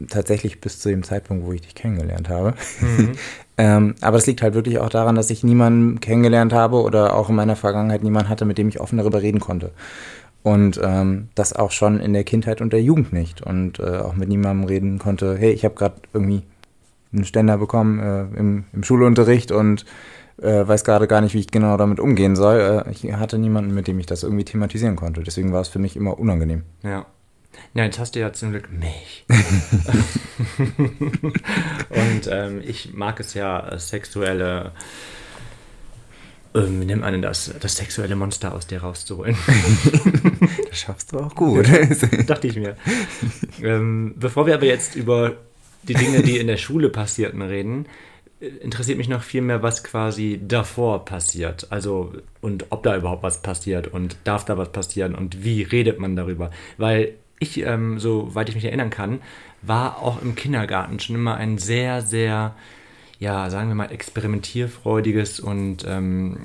tatsächlich 0.08 0.60
bis 0.60 0.80
zu 0.80 0.88
dem 0.88 1.02
Zeitpunkt, 1.02 1.46
wo 1.46 1.52
ich 1.52 1.62
dich 1.62 1.74
kennengelernt 1.74 2.28
habe. 2.28 2.54
Mhm. 2.80 3.12
ähm, 3.56 3.94
aber 4.00 4.16
das 4.16 4.26
liegt 4.26 4.42
halt 4.42 4.54
wirklich 4.54 4.78
auch 4.78 4.88
daran, 4.88 5.14
dass 5.14 5.30
ich 5.30 5.44
niemanden 5.44 6.00
kennengelernt 6.00 6.52
habe 6.52 6.82
oder 6.82 7.14
auch 7.14 7.28
in 7.28 7.36
meiner 7.36 7.56
Vergangenheit 7.56 8.02
niemanden 8.02 8.28
hatte, 8.28 8.44
mit 8.44 8.58
dem 8.58 8.68
ich 8.68 8.80
offen 8.80 8.98
darüber 8.98 9.22
reden 9.22 9.40
konnte. 9.40 9.70
Und 10.42 10.78
ähm, 10.82 11.28
das 11.34 11.54
auch 11.54 11.70
schon 11.70 12.00
in 12.00 12.12
der 12.12 12.24
Kindheit 12.24 12.60
und 12.60 12.72
der 12.72 12.82
Jugend 12.82 13.12
nicht. 13.12 13.40
Und 13.42 13.78
äh, 13.78 13.98
auch 13.98 14.14
mit 14.14 14.28
niemandem 14.28 14.66
reden 14.66 14.98
konnte, 14.98 15.36
hey, 15.38 15.52
ich 15.52 15.64
habe 15.64 15.74
gerade 15.74 15.94
irgendwie 16.12 16.42
einen 17.12 17.24
Ständer 17.24 17.56
bekommen 17.58 18.00
äh, 18.00 18.38
im, 18.38 18.64
im, 18.72 18.82
Schulunterricht 18.82 19.52
und 19.52 19.86
äh, 20.42 20.66
weiß 20.66 20.84
gerade 20.84 21.06
gar 21.06 21.20
nicht, 21.20 21.34
wie 21.34 21.38
ich 21.38 21.50
genau 21.50 21.76
damit 21.76 22.00
umgehen 22.00 22.36
soll. 22.36 22.84
Äh, 22.86 22.90
ich 22.90 23.10
hatte 23.14 23.38
niemanden, 23.38 23.72
mit 23.72 23.86
dem 23.86 23.98
ich 24.00 24.06
das 24.06 24.22
irgendwie 24.24 24.44
thematisieren 24.44 24.96
konnte. 24.96 25.22
Deswegen 25.22 25.52
war 25.52 25.60
es 25.60 25.68
für 25.68 25.78
mich 25.78 25.96
immer 25.96 26.18
unangenehm. 26.18 26.64
Ja. 26.82 27.06
Ja, 27.74 27.84
jetzt 27.84 27.98
hast 27.98 28.14
du 28.14 28.20
ja 28.20 28.32
zum 28.32 28.50
Glück 28.50 28.70
mich. 28.70 29.24
und 31.88 32.28
ähm, 32.30 32.62
ich 32.64 32.94
mag 32.94 33.20
es 33.20 33.34
ja, 33.34 33.68
äh, 33.68 33.78
sexuelle, 33.78 34.72
ähm, 36.54 36.80
wie 36.80 36.84
nennt 36.84 37.00
man 37.00 37.12
denn 37.12 37.22
das, 37.22 37.52
das 37.60 37.76
sexuelle 37.76 38.16
Monster 38.16 38.54
aus 38.54 38.66
dir 38.66 38.80
rauszuholen. 38.82 39.36
das 40.68 40.78
schaffst 40.78 41.12
du 41.12 41.18
auch 41.18 41.34
gut. 41.34 41.66
Dachte 42.26 42.46
ich 42.46 42.56
mir. 42.56 42.76
Ähm, 43.62 44.14
bevor 44.16 44.46
wir 44.46 44.54
aber 44.54 44.66
jetzt 44.66 44.94
über 44.94 45.36
die 45.82 45.94
Dinge, 45.94 46.22
die 46.22 46.38
in 46.38 46.46
der 46.46 46.56
Schule 46.56 46.90
passierten, 46.90 47.42
reden, 47.42 47.86
äh, 48.40 48.46
interessiert 48.46 48.98
mich 48.98 49.08
noch 49.08 49.22
viel 49.22 49.42
mehr, 49.42 49.62
was 49.62 49.82
quasi 49.82 50.40
davor 50.46 51.04
passiert. 51.04 51.66
Also, 51.70 52.12
und 52.40 52.66
ob 52.70 52.84
da 52.84 52.96
überhaupt 52.96 53.24
was 53.24 53.42
passiert 53.42 53.88
und 53.88 54.16
darf 54.24 54.44
da 54.44 54.56
was 54.56 54.70
passieren 54.70 55.14
und 55.14 55.42
wie 55.42 55.62
redet 55.62 55.98
man 55.98 56.14
darüber. 56.14 56.50
Weil 56.78 57.14
ich, 57.44 57.64
ähm, 57.64 57.98
soweit 57.98 58.48
ich 58.48 58.54
mich 58.54 58.64
erinnern 58.64 58.90
kann, 58.90 59.20
war 59.62 59.98
auch 59.98 60.20
im 60.20 60.34
Kindergarten 60.34 61.00
schon 61.00 61.16
immer 61.16 61.36
ein 61.36 61.58
sehr, 61.58 62.02
sehr, 62.02 62.54
ja, 63.18 63.48
sagen 63.50 63.68
wir 63.68 63.74
mal, 63.74 63.92
experimentierfreudiges 63.92 65.40
und 65.40 65.84
ähm, 65.86 66.40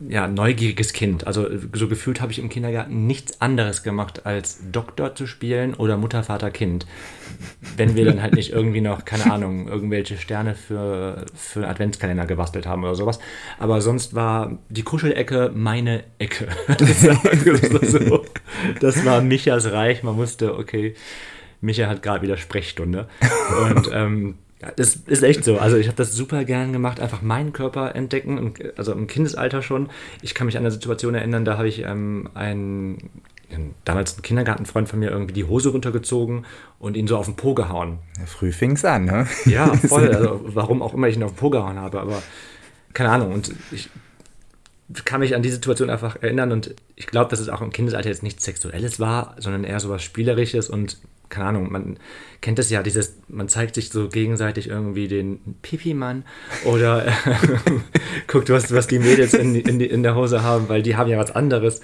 ja, 0.00 0.28
neugieriges 0.28 0.92
Kind. 0.92 1.26
Also 1.26 1.48
so 1.72 1.88
gefühlt 1.88 2.20
habe 2.20 2.30
ich 2.30 2.38
im 2.38 2.48
Kindergarten 2.48 3.06
nichts 3.06 3.40
anderes 3.40 3.82
gemacht, 3.82 4.26
als 4.26 4.60
Doktor 4.70 5.14
zu 5.14 5.26
spielen 5.26 5.74
oder 5.74 5.96
Mutter, 5.96 6.22
Vater, 6.22 6.50
Kind. 6.50 6.86
Wenn 7.76 7.96
wir 7.96 8.04
dann 8.04 8.22
halt 8.22 8.34
nicht 8.34 8.52
irgendwie 8.52 8.80
noch, 8.80 9.04
keine 9.04 9.24
Ahnung, 9.32 9.68
irgendwelche 9.68 10.16
Sterne 10.16 10.54
für, 10.54 11.26
für 11.34 11.60
einen 11.60 11.70
Adventskalender 11.70 12.26
gebastelt 12.26 12.66
haben 12.66 12.84
oder 12.84 12.94
sowas. 12.94 13.18
Aber 13.58 13.80
sonst 13.80 14.14
war 14.14 14.58
die 14.68 14.82
Kuschelecke 14.82 15.50
meine 15.54 16.04
Ecke. 16.18 16.48
Das, 16.78 17.02
so. 17.90 18.24
das 18.80 19.04
war 19.04 19.20
Michas 19.20 19.72
Reich. 19.72 20.02
Man 20.02 20.16
wusste, 20.16 20.56
okay, 20.56 20.94
Micha 21.60 21.86
hat 21.86 22.02
gerade 22.02 22.22
wieder 22.22 22.36
Sprechstunde. 22.36 23.08
Und 23.64 23.90
ähm, 23.92 24.34
ja, 24.60 24.72
das 24.74 24.96
ist 24.96 25.22
echt 25.22 25.44
so. 25.44 25.58
Also 25.58 25.76
ich 25.76 25.86
habe 25.86 25.96
das 25.96 26.12
super 26.12 26.44
gern 26.44 26.72
gemacht, 26.72 27.00
einfach 27.00 27.22
meinen 27.22 27.52
Körper 27.52 27.94
entdecken, 27.94 28.54
also 28.76 28.92
im 28.92 29.06
Kindesalter 29.06 29.62
schon. 29.62 29.88
Ich 30.20 30.34
kann 30.34 30.46
mich 30.46 30.56
an 30.56 30.64
eine 30.64 30.72
Situation 30.72 31.14
erinnern, 31.14 31.44
da 31.44 31.56
habe 31.58 31.68
ich 31.68 31.84
ähm, 31.84 32.28
einen, 32.34 33.10
damals 33.84 34.14
einen 34.14 34.22
Kindergartenfreund 34.22 34.88
von 34.88 34.98
mir 34.98 35.10
irgendwie 35.10 35.32
die 35.32 35.44
Hose 35.44 35.70
runtergezogen 35.70 36.44
und 36.80 36.96
ihn 36.96 37.06
so 37.06 37.16
auf 37.16 37.26
den 37.26 37.36
Po 37.36 37.54
gehauen. 37.54 38.00
Ja, 38.18 38.26
früh 38.26 38.50
fing 38.50 38.72
es 38.72 38.84
an, 38.84 39.04
ne? 39.04 39.28
Ja, 39.44 39.72
voll. 39.74 40.08
Also 40.14 40.40
warum 40.44 40.82
auch 40.82 40.92
immer 40.92 41.06
ich 41.06 41.16
ihn 41.16 41.22
auf 41.22 41.32
den 41.32 41.38
Po 41.38 41.50
gehauen 41.50 41.78
habe, 41.78 42.00
aber 42.00 42.20
keine 42.94 43.10
Ahnung. 43.10 43.32
Und 43.32 43.54
ich 43.70 43.90
kann 45.04 45.20
mich 45.20 45.36
an 45.36 45.42
die 45.42 45.50
Situation 45.50 45.88
einfach 45.88 46.20
erinnern 46.20 46.50
und 46.50 46.74
ich 46.96 47.06
glaube, 47.06 47.30
dass 47.30 47.38
es 47.38 47.48
auch 47.48 47.60
im 47.60 47.70
Kindesalter 47.70 48.08
jetzt 48.08 48.24
nichts 48.24 48.44
Sexuelles 48.44 48.98
war, 48.98 49.36
sondern 49.38 49.62
eher 49.62 49.78
so 49.78 49.88
was 49.88 50.02
Spielerisches 50.02 50.68
und 50.68 50.98
keine 51.28 51.46
Ahnung, 51.46 51.72
man 51.72 51.98
kennt 52.40 52.58
das 52.58 52.70
ja, 52.70 52.82
dieses, 52.82 53.18
man 53.28 53.48
zeigt 53.48 53.74
sich 53.74 53.90
so 53.90 54.08
gegenseitig 54.08 54.68
irgendwie 54.68 55.08
den 55.08 55.56
Pipi-Mann 55.62 56.24
oder 56.64 57.06
äh, 57.06 57.12
guckt, 58.26 58.50
was, 58.50 58.72
was 58.72 58.86
die 58.86 58.98
Mädels 58.98 59.34
in, 59.34 59.54
in, 59.54 59.80
in 59.80 60.02
der 60.02 60.14
Hose 60.14 60.42
haben, 60.42 60.68
weil 60.68 60.82
die 60.82 60.96
haben 60.96 61.10
ja 61.10 61.18
was 61.18 61.30
anderes. 61.30 61.80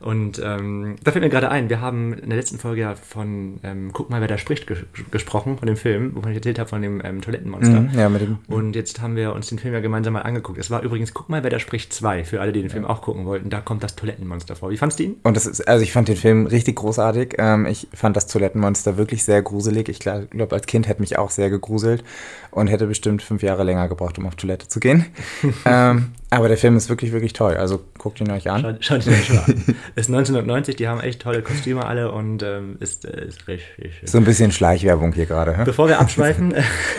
Und 0.00 0.40
ähm, 0.44 0.96
da 1.02 1.12
fällt 1.12 1.24
mir 1.24 1.30
gerade 1.30 1.50
ein, 1.50 1.68
wir 1.68 1.80
haben 1.80 2.12
in 2.12 2.28
der 2.28 2.38
letzten 2.38 2.58
Folge 2.58 2.82
ja 2.82 2.94
von 2.94 3.58
ähm, 3.62 3.90
Guck 3.92 4.10
mal, 4.10 4.20
wer 4.20 4.28
da 4.28 4.38
spricht 4.38 4.66
ges 4.66 4.78
gesprochen, 5.10 5.58
von 5.58 5.66
dem 5.66 5.76
Film, 5.76 6.12
wo 6.14 6.28
ich 6.28 6.36
erzählt 6.36 6.58
habe 6.58 6.68
von 6.68 6.82
dem 6.82 7.02
ähm, 7.04 7.20
Toilettenmonster. 7.20 7.80
Mhm, 7.80 7.98
ja, 7.98 8.08
mit 8.08 8.22
dem. 8.22 8.38
Und 8.48 8.76
jetzt 8.76 9.00
haben 9.00 9.16
wir 9.16 9.32
uns 9.32 9.48
den 9.48 9.58
Film 9.58 9.74
ja 9.74 9.80
gemeinsam 9.80 10.12
mal 10.12 10.22
angeguckt. 10.22 10.58
Es 10.58 10.70
war 10.70 10.82
übrigens 10.82 11.14
Guck 11.14 11.30
mal, 11.30 11.42
wer 11.42 11.50
da 11.50 11.58
spricht 11.58 11.92
2, 11.94 12.24
für 12.24 12.40
alle, 12.40 12.52
die 12.52 12.60
den 12.60 12.70
Film 12.70 12.84
ja. 12.84 12.90
auch 12.90 13.00
gucken 13.00 13.24
wollten. 13.24 13.48
Da 13.48 13.60
kommt 13.60 13.82
das 13.82 13.96
Toilettenmonster 13.96 14.54
vor. 14.54 14.70
Wie 14.70 14.76
fandst 14.76 14.98
du 14.98 15.04
ihn? 15.04 15.16
Und 15.22 15.36
das 15.36 15.46
ist, 15.46 15.66
also 15.66 15.82
ich 15.82 15.92
fand 15.92 16.08
den 16.08 16.16
Film 16.16 16.46
richtig 16.46 16.76
großartig. 16.76 17.36
Ähm, 17.38 17.64
ich 17.66 17.88
fand 17.94 18.16
das 18.16 18.26
Toilettenmonster 18.26 18.96
wirklich 18.96 19.24
sehr 19.24 19.40
gruselig. 19.40 19.88
Ich 19.88 19.98
glaube, 19.98 20.28
als 20.50 20.66
Kind 20.66 20.88
hätte 20.88 21.00
mich 21.00 21.18
auch 21.18 21.30
sehr 21.30 21.48
gegruselt 21.48 22.04
und 22.50 22.66
hätte 22.66 22.86
bestimmt 22.86 23.22
fünf 23.22 23.42
Jahre 23.42 23.64
länger 23.64 23.88
gebraucht, 23.88 24.18
um 24.18 24.26
auf 24.26 24.34
Toilette 24.34 24.68
zu 24.68 24.80
gehen. 24.80 25.06
ähm, 25.64 26.08
aber 26.30 26.48
der 26.48 26.56
Film 26.56 26.76
ist 26.76 26.88
wirklich, 26.88 27.12
wirklich 27.12 27.32
toll. 27.32 27.56
Also 27.56 27.80
guckt 27.98 28.20
ihn 28.20 28.30
euch 28.30 28.50
an. 28.50 28.60
Schaut, 28.60 28.84
schaut 28.84 29.06
ihn 29.06 29.12
euch 29.12 29.30
an. 29.30 29.76
Ist 29.94 30.08
1990, 30.08 30.76
die 30.76 30.88
haben 30.88 31.00
echt 31.00 31.22
tolle 31.22 31.42
Kostüme 31.42 31.84
alle 31.84 32.10
und 32.12 32.42
ähm, 32.42 32.76
ist, 32.80 33.04
äh, 33.04 33.26
ist 33.26 33.48
richtig. 33.48 33.94
So 34.04 34.18
ein 34.18 34.24
bisschen 34.24 34.52
Schleichwerbung 34.52 35.12
hier 35.12 35.26
gerade. 35.26 35.64
Bevor 35.64 35.88
wir 35.88 36.00
abschweifen, 36.00 36.54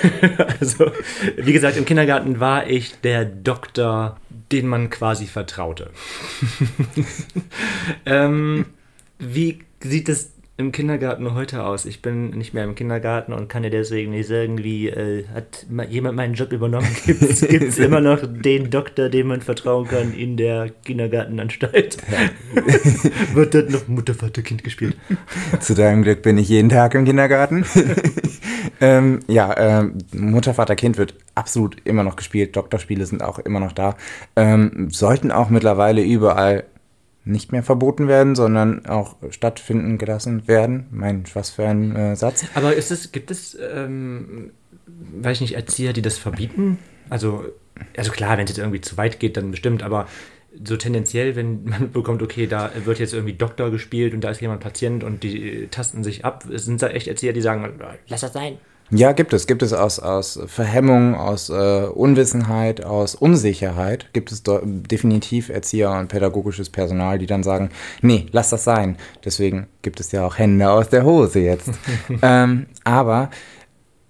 also 0.60 0.92
wie 1.38 1.54
gesagt, 1.54 1.78
im 1.78 1.86
Kindergarten 1.86 2.40
war 2.40 2.68
ich 2.68 3.00
der 3.02 3.26
Doktor, 3.26 4.18
den 4.52 4.68
man 4.68 4.90
quasi 4.90 5.26
vertraute. 5.26 5.92
ähm, 8.06 8.66
wie 9.20 9.60
sieht 9.82 10.10
es 10.10 10.32
im 10.58 10.72
Kindergarten 10.72 11.36
heute 11.36 11.64
aus? 11.64 11.86
Ich 11.86 12.02
bin 12.02 12.32
nicht 12.32 12.56
mehr 12.56 12.64
im 12.64 12.74
Kindergarten 12.74 13.32
und 13.32 13.48
kann 13.48 13.62
dir 13.62 13.70
deswegen 13.70 14.12
nicht 14.12 14.28
sagen, 14.28 14.64
wie 14.64 14.90
äh, 14.90 15.26
hat 15.34 15.68
jemand 15.90 16.16
meinen 16.16 16.34
Job 16.34 16.52
übernommen? 16.52 16.88
Gibt 17.06 17.22
es 17.22 17.78
immer 17.78 18.02
noch 18.02 18.22
den 18.26 18.72
Doktor, 18.72 19.10
dem 19.10 19.28
man 19.28 19.42
vertrauen 19.42 19.88
kann 19.88 20.14
in 20.14 20.36
der 20.36 20.72
Kindergartenanstalt? 20.84 21.98
Wird 23.34 23.54
dort 23.54 23.70
noch 23.70 23.88
Mutter, 23.88 24.16
Vater, 24.16 24.42
Kind 24.42 24.64
gespielt? 24.64 24.98
Zu 25.60 25.76
deinem 25.76 26.02
Glück 26.02 26.24
bin 26.24 26.40
ich 26.40 26.50
jeden 26.50 26.70
Tag 26.70 26.96
im 26.96 27.06
Kindergarten. 27.06 27.64
ähm, 28.82 29.20
ja, 29.28 29.56
ähm, 29.58 30.00
Mutter, 30.12 30.56
Vater, 30.56 30.76
Kind 30.76 30.98
wird 30.98 31.14
absolut 31.36 31.78
immer 31.86 32.04
noch 32.04 32.16
gespielt. 32.16 32.56
Doktorspiele 32.56 33.06
sind 33.06 33.22
auch 33.22 33.38
immer 33.38 33.60
noch 33.60 33.74
da. 33.74 33.96
Ähm, 34.36 34.88
sollten 34.90 35.32
auch 35.32 35.52
mittlerweile 35.52 36.02
überall 36.02 36.64
nicht 37.28 37.52
mehr 37.52 37.64
verboten 37.64 38.08
werden, 38.08 38.36
sondern 38.36 38.86
auch 38.86 39.16
stattfinden 39.30 39.98
gelassen 39.98 40.48
werden. 40.48 40.88
Mein, 40.92 41.24
was 41.34 41.52
für 41.52 41.66
ein 41.68 41.96
äh, 41.96 42.16
Satz. 42.16 42.46
Aber 42.56 42.76
ist 42.76 42.92
es, 42.92 43.12
gibt 43.12 43.32
es 43.32 43.58
ähm, 43.60 44.52
weiß 44.88 45.38
ich 45.38 45.42
nicht, 45.42 45.56
Erzieher, 45.56 45.94
die 45.94 46.02
das 46.02 46.18
verbieten? 46.18 46.80
Also, 47.10 47.46
also 47.96 48.12
klar, 48.12 48.38
wenn 48.38 48.46
es 48.46 48.52
jetzt 48.52 48.60
irgendwie 48.60 48.82
zu 48.82 48.98
weit 48.98 49.20
geht, 49.20 49.38
dann 49.38 49.52
bestimmt, 49.52 49.84
aber 49.84 50.08
so 50.64 50.76
tendenziell, 50.76 51.36
wenn 51.36 51.66
man 51.66 51.92
bekommt, 51.94 52.22
okay, 52.22 52.48
da 52.48 52.72
wird 52.86 53.00
jetzt 53.00 53.14
irgendwie 53.14 53.34
Doktor 53.34 53.72
gespielt 53.72 54.14
und 54.14 54.22
da 54.22 54.30
ist 54.30 54.42
jemand 54.42 54.62
Patient 54.62 55.04
und 55.04 55.24
die 55.24 55.68
tasten 55.70 56.04
sich 56.04 56.26
ab, 56.26 56.46
sind 56.50 56.82
da 56.82 56.88
echt 56.88 57.08
Erzieher, 57.08 57.34
die 57.34 57.42
sagen, 57.42 57.80
lass 58.08 58.22
das 58.22 58.34
sein. 58.34 58.58
Ja, 58.90 59.12
gibt 59.12 59.34
es. 59.34 59.48
Gibt 59.48 59.64
es 59.64 59.74
aus, 59.74 60.00
aus 60.00 60.40
Verhemmung, 60.48 61.16
aus 61.16 61.50
äh, 61.50 61.88
Unwissenheit, 61.94 62.86
aus 62.86 63.16
Unsicherheit, 63.16 64.14
gibt 64.14 64.32
es 64.32 64.44
definitiv 64.44 65.50
Erzieher 65.50 65.92
und 65.92 66.08
pädagogisches 66.08 66.70
Personal, 66.70 67.20
die 67.20 67.26
dann 67.26 67.44
sagen, 67.44 67.70
nee, 68.02 68.28
lass 68.32 68.50
das 68.50 68.64
sein. 68.64 68.98
Deswegen 69.26 69.68
gibt 69.82 70.00
es 70.00 70.12
ja 70.12 70.26
auch 70.26 70.38
Hände 70.38 70.70
aus 70.70 70.90
der 70.90 71.04
Hose 71.04 71.40
jetzt. 71.40 71.70
ähm, 72.22 72.68
aber 72.86 73.30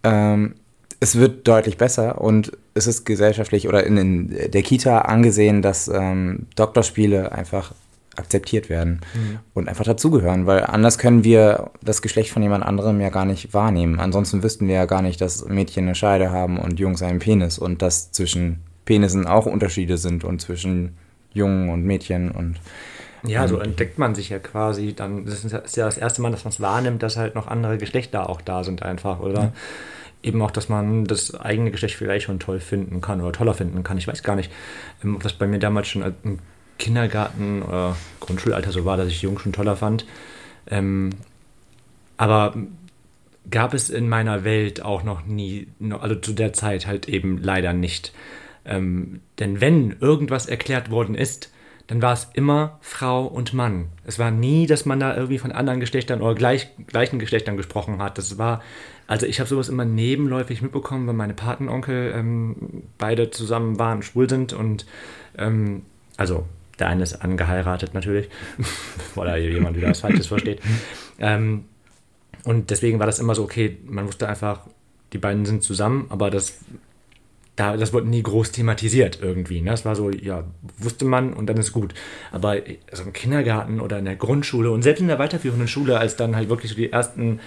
ähm, 0.03 0.55
es 0.99 1.15
wird 1.15 1.47
deutlich 1.47 1.77
besser 1.77 2.21
und 2.21 2.51
es 2.73 2.85
ist 2.85 3.05
gesellschaftlich 3.05 3.67
oder 3.67 3.83
in, 3.83 3.97
in 3.97 4.51
der 4.51 4.61
Kita 4.61 4.99
angesehen, 5.01 5.61
dass 5.61 5.87
ähm, 5.87 6.47
Doktorspiele 6.55 7.31
einfach 7.31 7.73
akzeptiert 8.17 8.69
werden 8.69 9.01
mhm. 9.13 9.39
und 9.53 9.69
einfach 9.69 9.85
dazugehören, 9.85 10.45
weil 10.45 10.63
anders 10.63 10.97
können 10.97 11.23
wir 11.23 11.71
das 11.81 12.01
Geschlecht 12.01 12.31
von 12.31 12.41
jemand 12.41 12.65
anderem 12.65 12.99
ja 12.99 13.09
gar 13.09 13.25
nicht 13.25 13.53
wahrnehmen. 13.53 13.99
Ansonsten 13.99 14.43
wüssten 14.43 14.67
wir 14.67 14.75
ja 14.75 14.85
gar 14.85 15.01
nicht, 15.01 15.21
dass 15.21 15.47
Mädchen 15.47 15.85
eine 15.85 15.95
Scheide 15.95 16.31
haben 16.31 16.57
und 16.57 16.79
Jungs 16.79 17.01
einen 17.01 17.19
Penis 17.19 17.57
und 17.57 17.81
dass 17.81 18.11
zwischen 18.11 18.63
Penissen 18.85 19.27
auch 19.27 19.45
Unterschiede 19.45 19.97
sind 19.97 20.23
und 20.23 20.41
zwischen 20.41 20.97
Jungen 21.33 21.69
und 21.69 21.83
Mädchen 21.83 22.31
und 22.31 22.59
ja, 23.23 23.47
so 23.47 23.59
entdeckt 23.59 23.97
man 23.97 24.15
sich 24.15 24.29
ja 24.29 24.39
quasi 24.39 24.93
dann. 24.93 25.25
Das 25.25 25.43
ist 25.43 25.75
ja 25.75 25.85
das 25.85 25.97
erste 25.97 26.21
Mal, 26.21 26.31
dass 26.31 26.43
man 26.43 26.51
es 26.51 26.61
wahrnimmt, 26.61 27.03
dass 27.03 27.17
halt 27.17 27.35
noch 27.35 27.47
andere 27.47 27.77
Geschlechter 27.77 28.29
auch 28.29 28.41
da 28.41 28.63
sind, 28.63 28.83
einfach, 28.83 29.19
oder? 29.19 29.41
Ja. 29.41 29.51
Eben 30.23 30.41
auch, 30.41 30.51
dass 30.51 30.69
man 30.69 31.05
das 31.05 31.35
eigene 31.35 31.71
Geschlecht 31.71 31.95
vielleicht 31.95 32.25
schon 32.25 32.39
toll 32.39 32.59
finden 32.59 33.01
kann 33.01 33.21
oder 33.21 33.31
toller 33.31 33.53
finden 33.53 33.83
kann. 33.83 33.97
Ich 33.97 34.07
weiß 34.07 34.23
gar 34.23 34.35
nicht, 34.35 34.51
ähm, 35.03 35.15
ob 35.15 35.23
das 35.23 35.33
bei 35.33 35.47
mir 35.47 35.59
damals 35.59 35.87
schon 35.87 36.03
ein 36.03 36.39
Kindergarten 36.77 37.61
oder 37.61 37.95
Grundschulalter 38.19 38.71
so 38.71 38.85
war, 38.85 38.97
dass 38.97 39.07
ich 39.07 39.21
Jungen 39.21 39.39
schon 39.39 39.53
toller 39.53 39.75
fand. 39.75 40.05
Ähm, 40.69 41.11
aber 42.17 42.55
gab 43.49 43.73
es 43.73 43.89
in 43.89 44.09
meiner 44.09 44.43
Welt 44.43 44.81
auch 44.81 45.03
noch 45.03 45.25
nie, 45.25 45.67
also 45.99 46.15
zu 46.15 46.33
der 46.33 46.53
Zeit 46.53 46.87
halt 46.87 47.07
eben 47.07 47.37
leider 47.37 47.73
nicht. 47.73 48.13
Ähm, 48.65 49.21
denn 49.39 49.61
wenn 49.61 49.95
irgendwas 49.99 50.45
erklärt 50.45 50.91
worden 50.91 51.15
ist, 51.15 51.51
dann 51.87 52.01
war 52.01 52.13
es 52.13 52.27
immer 52.33 52.77
Frau 52.81 53.25
und 53.25 53.53
Mann. 53.53 53.87
Es 54.05 54.19
war 54.19 54.29
nie, 54.29 54.67
dass 54.67 54.85
man 54.85 54.99
da 54.99 55.15
irgendwie 55.15 55.37
von 55.37 55.53
anderen 55.53 55.79
Geschlechtern 55.79 56.21
oder 56.21 56.35
gleich, 56.35 56.67
gleichen 56.87 57.17
Geschlechtern 57.17 57.55
gesprochen 57.55 58.01
hat. 58.01 58.17
Das 58.17 58.37
war, 58.37 58.61
also 59.07 59.25
ich 59.25 59.39
habe 59.39 59.49
sowas 59.49 59.69
immer 59.69 59.85
nebenläufig 59.85 60.61
mitbekommen, 60.61 61.07
weil 61.07 61.13
meine 61.13 61.33
Patenonkel 61.33 62.11
ähm, 62.13 62.83
beide 62.97 63.31
zusammen 63.31 63.79
waren, 63.79 64.03
schwul 64.03 64.29
sind 64.29 64.51
und 64.51 64.85
ähm, 65.37 65.83
also 66.17 66.45
der 66.79 66.87
eine 66.87 67.03
ist 67.03 67.21
angeheiratet 67.21 67.93
natürlich, 67.93 68.29
weil 69.15 69.27
da 69.27 69.35
jemand 69.35 69.77
wieder 69.77 69.89
was 69.89 70.01
Falsches 70.01 70.27
versteht. 70.27 70.61
Ähm, 71.19 71.65
und 72.43 72.69
deswegen 72.69 72.99
war 72.99 73.05
das 73.05 73.19
immer 73.19 73.35
so, 73.35 73.43
okay, 73.43 73.77
man 73.85 74.07
wusste 74.07 74.29
einfach, 74.29 74.61
die 75.13 75.17
beiden 75.17 75.45
sind 75.45 75.63
zusammen, 75.63 76.05
aber 76.09 76.29
das, 76.29 76.59
da, 77.55 77.75
das 77.75 77.91
wurde 77.93 78.07
nie 78.07 78.23
groß 78.23 78.51
thematisiert 78.51 79.19
irgendwie. 79.21 79.61
Ne? 79.61 79.71
Das 79.71 79.83
war 79.83 79.95
so, 79.95 80.11
ja, 80.11 80.43
wusste 80.77 81.05
man 81.05 81.33
und 81.33 81.47
dann 81.47 81.57
ist 81.57 81.71
gut. 81.71 81.93
Aber 82.31 82.57
so 82.91 83.03
im 83.03 83.13
Kindergarten 83.13 83.79
oder 83.81 83.99
in 83.99 84.05
der 84.05 84.15
Grundschule 84.15 84.71
und 84.71 84.83
selbst 84.83 85.01
in 85.01 85.07
der 85.07 85.19
weiterführenden 85.19 85.67
Schule, 85.67 85.99
als 85.99 86.15
dann 86.15 86.35
halt 86.35 86.49
wirklich 86.49 86.71
so 86.71 86.77
die 86.77 86.91
ersten 86.91 87.39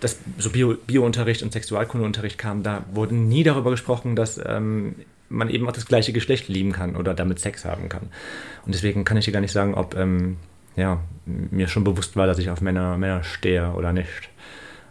dass 0.00 0.18
so 0.38 0.50
Bio-Unterricht 0.50 1.42
und 1.42 1.52
Sexualkundeunterricht 1.52 2.38
kam, 2.38 2.62
da 2.62 2.84
wurde 2.92 3.14
nie 3.14 3.42
darüber 3.42 3.70
gesprochen, 3.70 4.16
dass 4.16 4.40
ähm, 4.44 4.94
man 5.28 5.50
eben 5.50 5.68
auch 5.68 5.72
das 5.72 5.86
gleiche 5.86 6.12
Geschlecht 6.12 6.48
lieben 6.48 6.72
kann 6.72 6.96
oder 6.96 7.14
damit 7.14 7.40
Sex 7.40 7.64
haben 7.64 7.88
kann. 7.88 8.08
Und 8.64 8.74
deswegen 8.74 9.04
kann 9.04 9.16
ich 9.16 9.24
dir 9.24 9.32
gar 9.32 9.40
nicht 9.40 9.52
sagen, 9.52 9.74
ob 9.74 9.96
ähm, 9.96 10.36
ja, 10.76 11.00
mir 11.26 11.68
schon 11.68 11.84
bewusst 11.84 12.16
war, 12.16 12.26
dass 12.26 12.38
ich 12.38 12.50
auf 12.50 12.60
Männer, 12.60 12.96
Männer 12.96 13.24
stehe 13.24 13.72
oder 13.72 13.92
nicht 13.92 14.30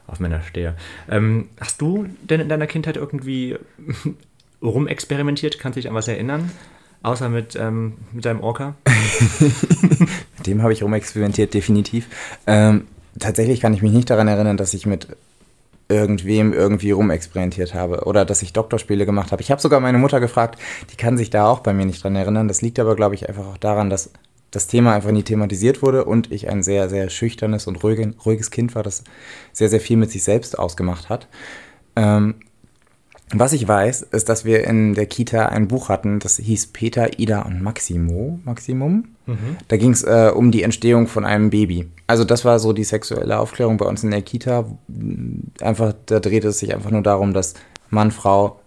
auf 0.06 0.20
Männer 0.20 0.42
stehe. 0.42 0.76
Ähm, 1.10 1.50
hast 1.60 1.82
du 1.82 2.08
denn 2.22 2.42
in 2.42 2.50
deiner 2.50 2.68
Kindheit 2.68 2.98
irgendwie 2.98 3.58
rumexperimentiert? 4.62 5.60
Kannst 5.60 5.78
du 5.78 5.82
dich 5.82 5.90
an 5.90 5.96
was 5.96 6.08
erinnern? 6.08 6.52
Außer 7.04 7.30
mit, 7.30 7.56
ähm, 7.56 7.94
mit 8.12 8.26
deinem 8.26 8.42
Orca? 8.42 8.76
mit 10.38 10.48
dem 10.48 10.62
habe 10.62 10.74
ich 10.74 10.84
rumexperimentiert, 10.84 11.54
definitiv. 11.54 12.08
Ähm, 12.48 12.88
tatsächlich 13.20 13.60
kann 13.62 13.74
ich 13.74 13.82
mich 13.82 13.92
nicht 13.92 14.10
daran 14.10 14.28
erinnern, 14.28 14.58
dass 14.58 14.74
ich 14.74 14.86
mit 14.86 15.08
irgendwem 15.90 16.54
irgendwie 16.54 16.92
rumexperimentiert 16.92 17.74
habe 17.74 18.04
oder 18.06 18.26
dass 18.26 18.42
ich 18.42 18.54
Doktorspiele 18.54 19.06
gemacht 19.06 19.32
habe. 19.32 19.42
Ich 19.42 19.52
habe 19.52 19.62
sogar 19.62 19.80
meine 19.80 19.98
Mutter 19.98 20.20
gefragt, 20.20 20.60
die 20.92 20.98
kann 20.98 21.18
sich 21.18 21.30
da 21.30 21.48
auch 21.48 21.60
bei 21.60 21.74
mir 21.74 21.86
nicht 21.86 22.04
dran 22.04 22.16
erinnern. 22.16 22.48
Das 22.48 22.62
liegt 22.62 22.80
aber, 22.80 22.96
glaube 22.96 23.16
ich, 23.16 23.30
einfach 23.30 23.48
auch 23.48 23.58
daran, 23.58 23.90
dass 23.90 24.12
das 24.52 24.68
Thema 24.68 24.94
einfach 24.94 25.12
nie 25.12 25.24
thematisiert 25.24 25.82
wurde 25.82 26.06
und 26.06 26.32
ich 26.32 26.50
ein 26.50 26.64
sehr, 26.64 26.90
sehr 26.90 27.10
schüchternes 27.10 27.68
und 27.68 27.84
ruhiges 27.84 28.52
Kind 28.52 28.76
war, 28.76 28.84
das 28.84 29.04
sehr, 29.54 29.70
sehr 29.70 29.82
viel 29.82 29.98
mit 29.98 30.12
sich 30.12 30.24
selbst 30.24 30.58
ausgemacht 30.58 31.10
hat. 31.10 31.28
Ähm, 31.96 32.36
was 33.34 33.52
ich 33.52 33.68
weiß, 33.68 34.04
ist, 34.04 34.30
dass 34.30 34.46
wir 34.46 34.64
in 34.66 34.94
der 34.94 35.06
Kita 35.06 35.48
ein 35.48 35.68
Buch 35.68 35.90
hatten, 35.90 36.20
das 36.20 36.38
hieß 36.38 36.68
Peter, 36.68 37.20
Ida 37.20 37.42
und 37.42 37.62
Maximo, 37.62 38.40
Maximum. 38.46 39.10
Mhm. 39.26 39.58
Da 39.68 39.76
ging 39.76 39.92
es 39.92 40.04
äh, 40.04 40.32
um 40.34 40.52
die 40.52 40.64
Entstehung 40.64 41.08
von 41.08 41.26
einem 41.26 41.50
Baby. 41.50 41.90
Also 42.08 42.24
das 42.24 42.46
war 42.46 42.60
so 42.60 42.72
die 42.72 42.86
sexuelle 42.86 43.38
Aufklärung 43.38 43.78
bei 43.78 43.86
uns 43.86 44.04
in 44.04 44.12
der 44.12 44.22
Kita. 44.22 44.66
Einfach, 45.60 45.94
da 46.06 46.22
drehte 46.22 46.48
es 46.50 46.60
sich 46.60 46.74
einfach 46.74 46.92
nur 46.92 47.02
darum, 47.04 47.34
dass 47.34 47.56
Mann, 47.90 48.12
Frau 48.12 48.62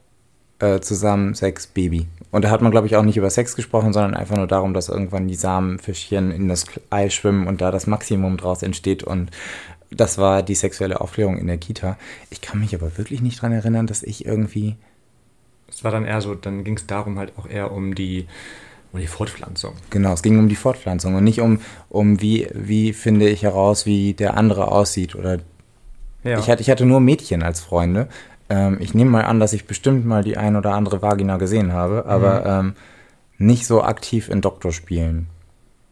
äh, 0.59 0.81
zusammen 0.81 1.35
Sex, 1.35 1.67
Baby. 1.67 2.07
Und 2.31 2.45
da 2.45 2.51
hat 2.51 2.61
man, 2.61 2.71
glaube 2.71 2.87
ich, 2.87 2.97
auch 2.97 3.03
nicht 3.03 3.17
über 3.17 3.31
Sex 3.31 3.57
gesprochen, 3.57 3.93
sondern 3.93 4.15
einfach 4.15 4.37
nur 4.37 4.47
darum, 4.47 4.75
dass 4.75 4.89
irgendwann 4.89 5.27
die 5.27 5.35
Samenfischchen 5.35 6.31
in 6.31 6.49
das 6.49 6.67
Ei 6.91 7.11
schwimmen 7.11 7.47
und 7.47 7.61
da 7.61 7.71
das 7.71 7.87
Maximum 7.87 8.37
draus 8.37 8.63
entsteht 8.63 9.03
und 9.03 9.31
das 9.91 10.19
war 10.19 10.43
die 10.43 10.55
sexuelle 10.55 11.01
Aufklärung 11.01 11.37
in 11.39 11.47
der 11.47 11.59
Kita. 11.59 11.97
Ich 12.31 12.41
kann 12.41 12.61
mich 12.61 12.75
aber 12.75 12.97
wirklich 12.97 13.23
nicht 13.23 13.39
daran 13.39 13.53
erinnern, 13.53 13.87
dass 13.87 14.03
ich 14.03 14.25
irgendwie. 14.25 14.77
Es 15.69 15.85
war 15.85 15.91
dann 15.91 16.05
eher 16.05 16.21
so, 16.21 16.35
dann 16.35 16.65
ging 16.65 16.77
es 16.77 16.87
darum 16.87 17.19
halt 17.19 17.33
auch 17.37 17.47
eher 17.47 17.73
um 17.73 17.95
die, 17.95 18.27
um 18.93 19.01
die 19.01 19.07
Fortpflanzung. 19.07 19.75
Genau, 19.91 20.13
es 20.13 20.23
ging 20.23 20.39
um 20.39 20.49
die 20.49 20.57
Fortpflanzung 20.57 21.15
und 21.15 21.25
nicht 21.25 21.41
um, 21.41 21.61
um 21.89 22.21
wie, 22.21 22.49
wie 22.53 22.93
finde 22.93 23.29
ich 23.29 23.43
heraus, 23.43 23.87
wie 23.87 24.15
der 24.15 24.37
andere 24.37 24.71
aussieht. 24.71 25.15
Oder 25.15 25.39
ja. 26.25 26.39
ich, 26.39 26.51
hatte, 26.51 26.63
ich 26.63 26.71
hatte 26.71 26.87
nur 26.87 27.01
Mädchen 27.01 27.43
als 27.43 27.61
Freunde. 27.61 28.09
Ähm, 28.49 28.79
ich 28.81 28.95
nehme 28.95 29.11
mal 29.11 29.25
an, 29.25 29.39
dass 29.39 29.53
ich 29.53 29.67
bestimmt 29.67 30.07
mal 30.07 30.25
die 30.25 30.37
ein 30.37 30.57
oder 30.57 30.75
andere 30.75 31.03
Vagina 31.03 31.37
gesehen 31.37 31.73
habe, 31.73 32.05
aber 32.07 32.63
mhm. 32.63 32.69
ähm, 32.69 32.75
nicht 33.39 33.67
so 33.67 33.83
aktiv 33.83 34.29
in 34.29 34.41
Doktorspielen. 34.41 35.29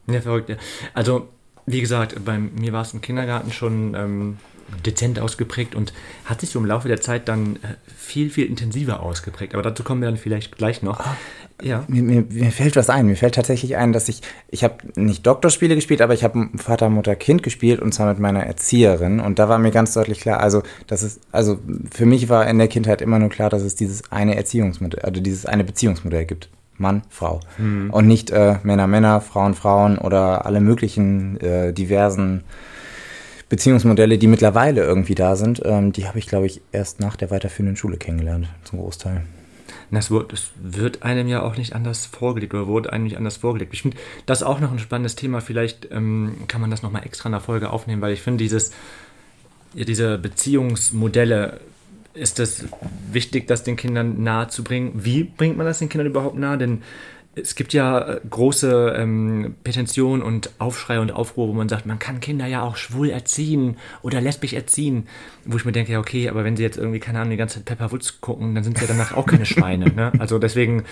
Ja, 0.07 0.21
verrückt. 0.21 0.49
Ja. 0.49 0.55
Also 0.93 1.29
wie 1.71 1.81
gesagt, 1.81 2.23
bei 2.25 2.37
mir 2.37 2.73
war 2.73 2.81
es 2.81 2.93
im 2.93 3.01
Kindergarten 3.01 3.51
schon 3.51 3.95
ähm, 3.95 4.37
dezent 4.85 5.19
ausgeprägt 5.19 5.75
und 5.75 5.93
hat 6.25 6.41
sich 6.41 6.49
so 6.49 6.59
im 6.59 6.65
Laufe 6.65 6.87
der 6.87 7.01
Zeit 7.01 7.27
dann 7.27 7.57
äh, 7.57 7.75
viel, 7.95 8.29
viel 8.29 8.45
intensiver 8.47 9.01
ausgeprägt. 9.01 9.53
Aber 9.53 9.63
dazu 9.63 9.83
kommen 9.83 10.01
wir 10.01 10.07
dann 10.07 10.17
vielleicht 10.17 10.57
gleich 10.57 10.81
noch. 10.81 10.99
Ah, 10.99 11.15
ja. 11.61 11.83
Mir, 11.87 12.01
mir, 12.03 12.25
mir, 12.29 12.51
fällt 12.51 12.75
was 12.75 12.89
ein. 12.89 13.05
Mir 13.05 13.15
fällt 13.15 13.35
tatsächlich 13.35 13.77
ein, 13.77 13.93
dass 13.93 14.09
ich, 14.09 14.21
ich 14.49 14.63
habe 14.63 14.75
nicht 14.95 15.27
Doktorspiele 15.27 15.75
gespielt, 15.75 16.01
aber 16.01 16.13
ich 16.13 16.23
habe 16.23 16.49
Vater, 16.55 16.89
Mutter, 16.89 17.15
Kind 17.15 17.43
gespielt 17.43 17.81
und 17.81 17.93
zwar 17.93 18.07
mit 18.07 18.19
meiner 18.19 18.43
Erzieherin. 18.43 19.19
Und 19.19 19.39
da 19.39 19.49
war 19.49 19.59
mir 19.59 19.71
ganz 19.71 19.93
deutlich 19.93 20.21
klar, 20.21 20.39
also, 20.39 20.63
das 20.87 21.03
ist, 21.03 21.21
also 21.31 21.59
für 21.91 22.05
mich 22.05 22.29
war 22.29 22.47
in 22.47 22.57
der 22.57 22.67
Kindheit 22.67 23.01
immer 23.01 23.19
nur 23.19 23.29
klar, 23.29 23.49
dass 23.49 23.61
es 23.61 23.75
dieses 23.75 24.11
eine 24.11 24.35
Erziehungsmodell, 24.35 25.01
also 25.01 25.21
dieses 25.21 25.45
eine 25.45 25.63
Beziehungsmodell 25.63 26.25
gibt. 26.25 26.49
Mann, 26.79 27.03
Frau. 27.09 27.39
Mhm. 27.57 27.89
Und 27.91 28.07
nicht 28.07 28.31
äh, 28.31 28.57
Männer, 28.63 28.87
Männer, 28.87 29.21
Frauen, 29.21 29.53
Frauen 29.53 29.97
oder 29.97 30.45
alle 30.45 30.61
möglichen 30.61 31.39
äh, 31.41 31.73
diversen 31.73 32.43
Beziehungsmodelle, 33.49 34.17
die 34.17 34.27
mittlerweile 34.27 34.83
irgendwie 34.83 35.15
da 35.15 35.35
sind. 35.35 35.61
Ähm, 35.65 35.91
die 35.91 36.07
habe 36.07 36.19
ich, 36.19 36.27
glaube 36.27 36.45
ich, 36.45 36.61
erst 36.71 36.99
nach 36.99 37.15
der 37.15 37.31
weiterführenden 37.31 37.75
Schule 37.75 37.97
kennengelernt, 37.97 38.47
zum 38.63 38.79
Großteil. 38.79 39.23
Das 39.91 40.11
wird, 40.11 40.31
das 40.31 40.51
wird 40.61 41.01
einem 41.01 41.27
ja 41.27 41.41
auch 41.41 41.57
nicht 41.57 41.73
anders 41.73 42.05
vorgelegt 42.05 42.53
oder 42.53 42.67
wurde 42.67 42.93
einem 42.93 43.05
nicht 43.05 43.17
anders 43.17 43.37
vorgelegt. 43.37 43.73
Ich 43.73 43.81
finde 43.81 43.97
das 44.27 44.43
auch 44.43 44.59
noch 44.59 44.71
ein 44.71 44.77
spannendes 44.77 45.15
Thema. 45.15 45.41
Vielleicht 45.41 45.91
ähm, 45.91 46.35
kann 46.47 46.61
man 46.61 46.69
das 46.69 46.83
nochmal 46.83 47.05
extra 47.05 47.27
in 47.27 47.31
der 47.31 47.41
Folge 47.41 47.71
aufnehmen, 47.71 48.01
weil 48.01 48.13
ich 48.13 48.21
finde, 48.21 48.43
dieses, 48.43 48.71
ja, 49.73 49.85
diese 49.85 50.19
Beziehungsmodelle 50.19 51.59
ist 52.19 52.39
es 52.39 52.65
wichtig, 53.11 53.47
das 53.47 53.63
den 53.63 53.75
Kindern 53.75 54.21
nahe 54.23 54.47
zu 54.49 54.63
bringen. 54.63 54.91
Wie 54.95 55.23
bringt 55.23 55.57
man 55.57 55.65
das 55.65 55.79
den 55.79 55.89
Kindern 55.89 56.07
überhaupt 56.07 56.37
nahe? 56.37 56.57
Denn 56.57 56.81
es 57.35 57.55
gibt 57.55 57.73
ja 57.73 57.99
äh, 57.99 58.21
große 58.29 58.95
ähm, 58.97 59.55
Petentionen 59.63 60.21
und 60.21 60.51
Aufschrei 60.59 60.99
und 60.99 61.11
Aufruhr, 61.11 61.47
wo 61.47 61.53
man 61.53 61.69
sagt, 61.69 61.85
man 61.85 61.99
kann 61.99 62.19
Kinder 62.19 62.45
ja 62.47 62.61
auch 62.61 62.75
schwul 62.75 63.09
erziehen 63.09 63.77
oder 64.01 64.21
lesbisch 64.21 64.53
erziehen. 64.53 65.07
Wo 65.45 65.57
ich 65.57 65.65
mir 65.65 65.71
denke, 65.71 65.93
ja, 65.93 65.99
okay, 65.99 66.29
aber 66.29 66.43
wenn 66.43 66.57
sie 66.57 66.63
jetzt 66.63 66.77
irgendwie, 66.77 66.99
keine 66.99 67.19
Ahnung, 67.19 67.31
die 67.31 67.37
ganze 67.37 67.55
Zeit 67.55 67.65
Pepper 67.65 67.91
Woods 67.91 68.21
gucken, 68.21 68.55
dann 68.55 68.63
sind 68.63 68.77
sie 68.77 68.85
ja 68.85 68.91
danach 68.91 69.13
auch 69.15 69.25
keine 69.25 69.45
Schweine. 69.45 69.85
Ne? 69.85 70.11
Also 70.19 70.39
deswegen. 70.39 70.83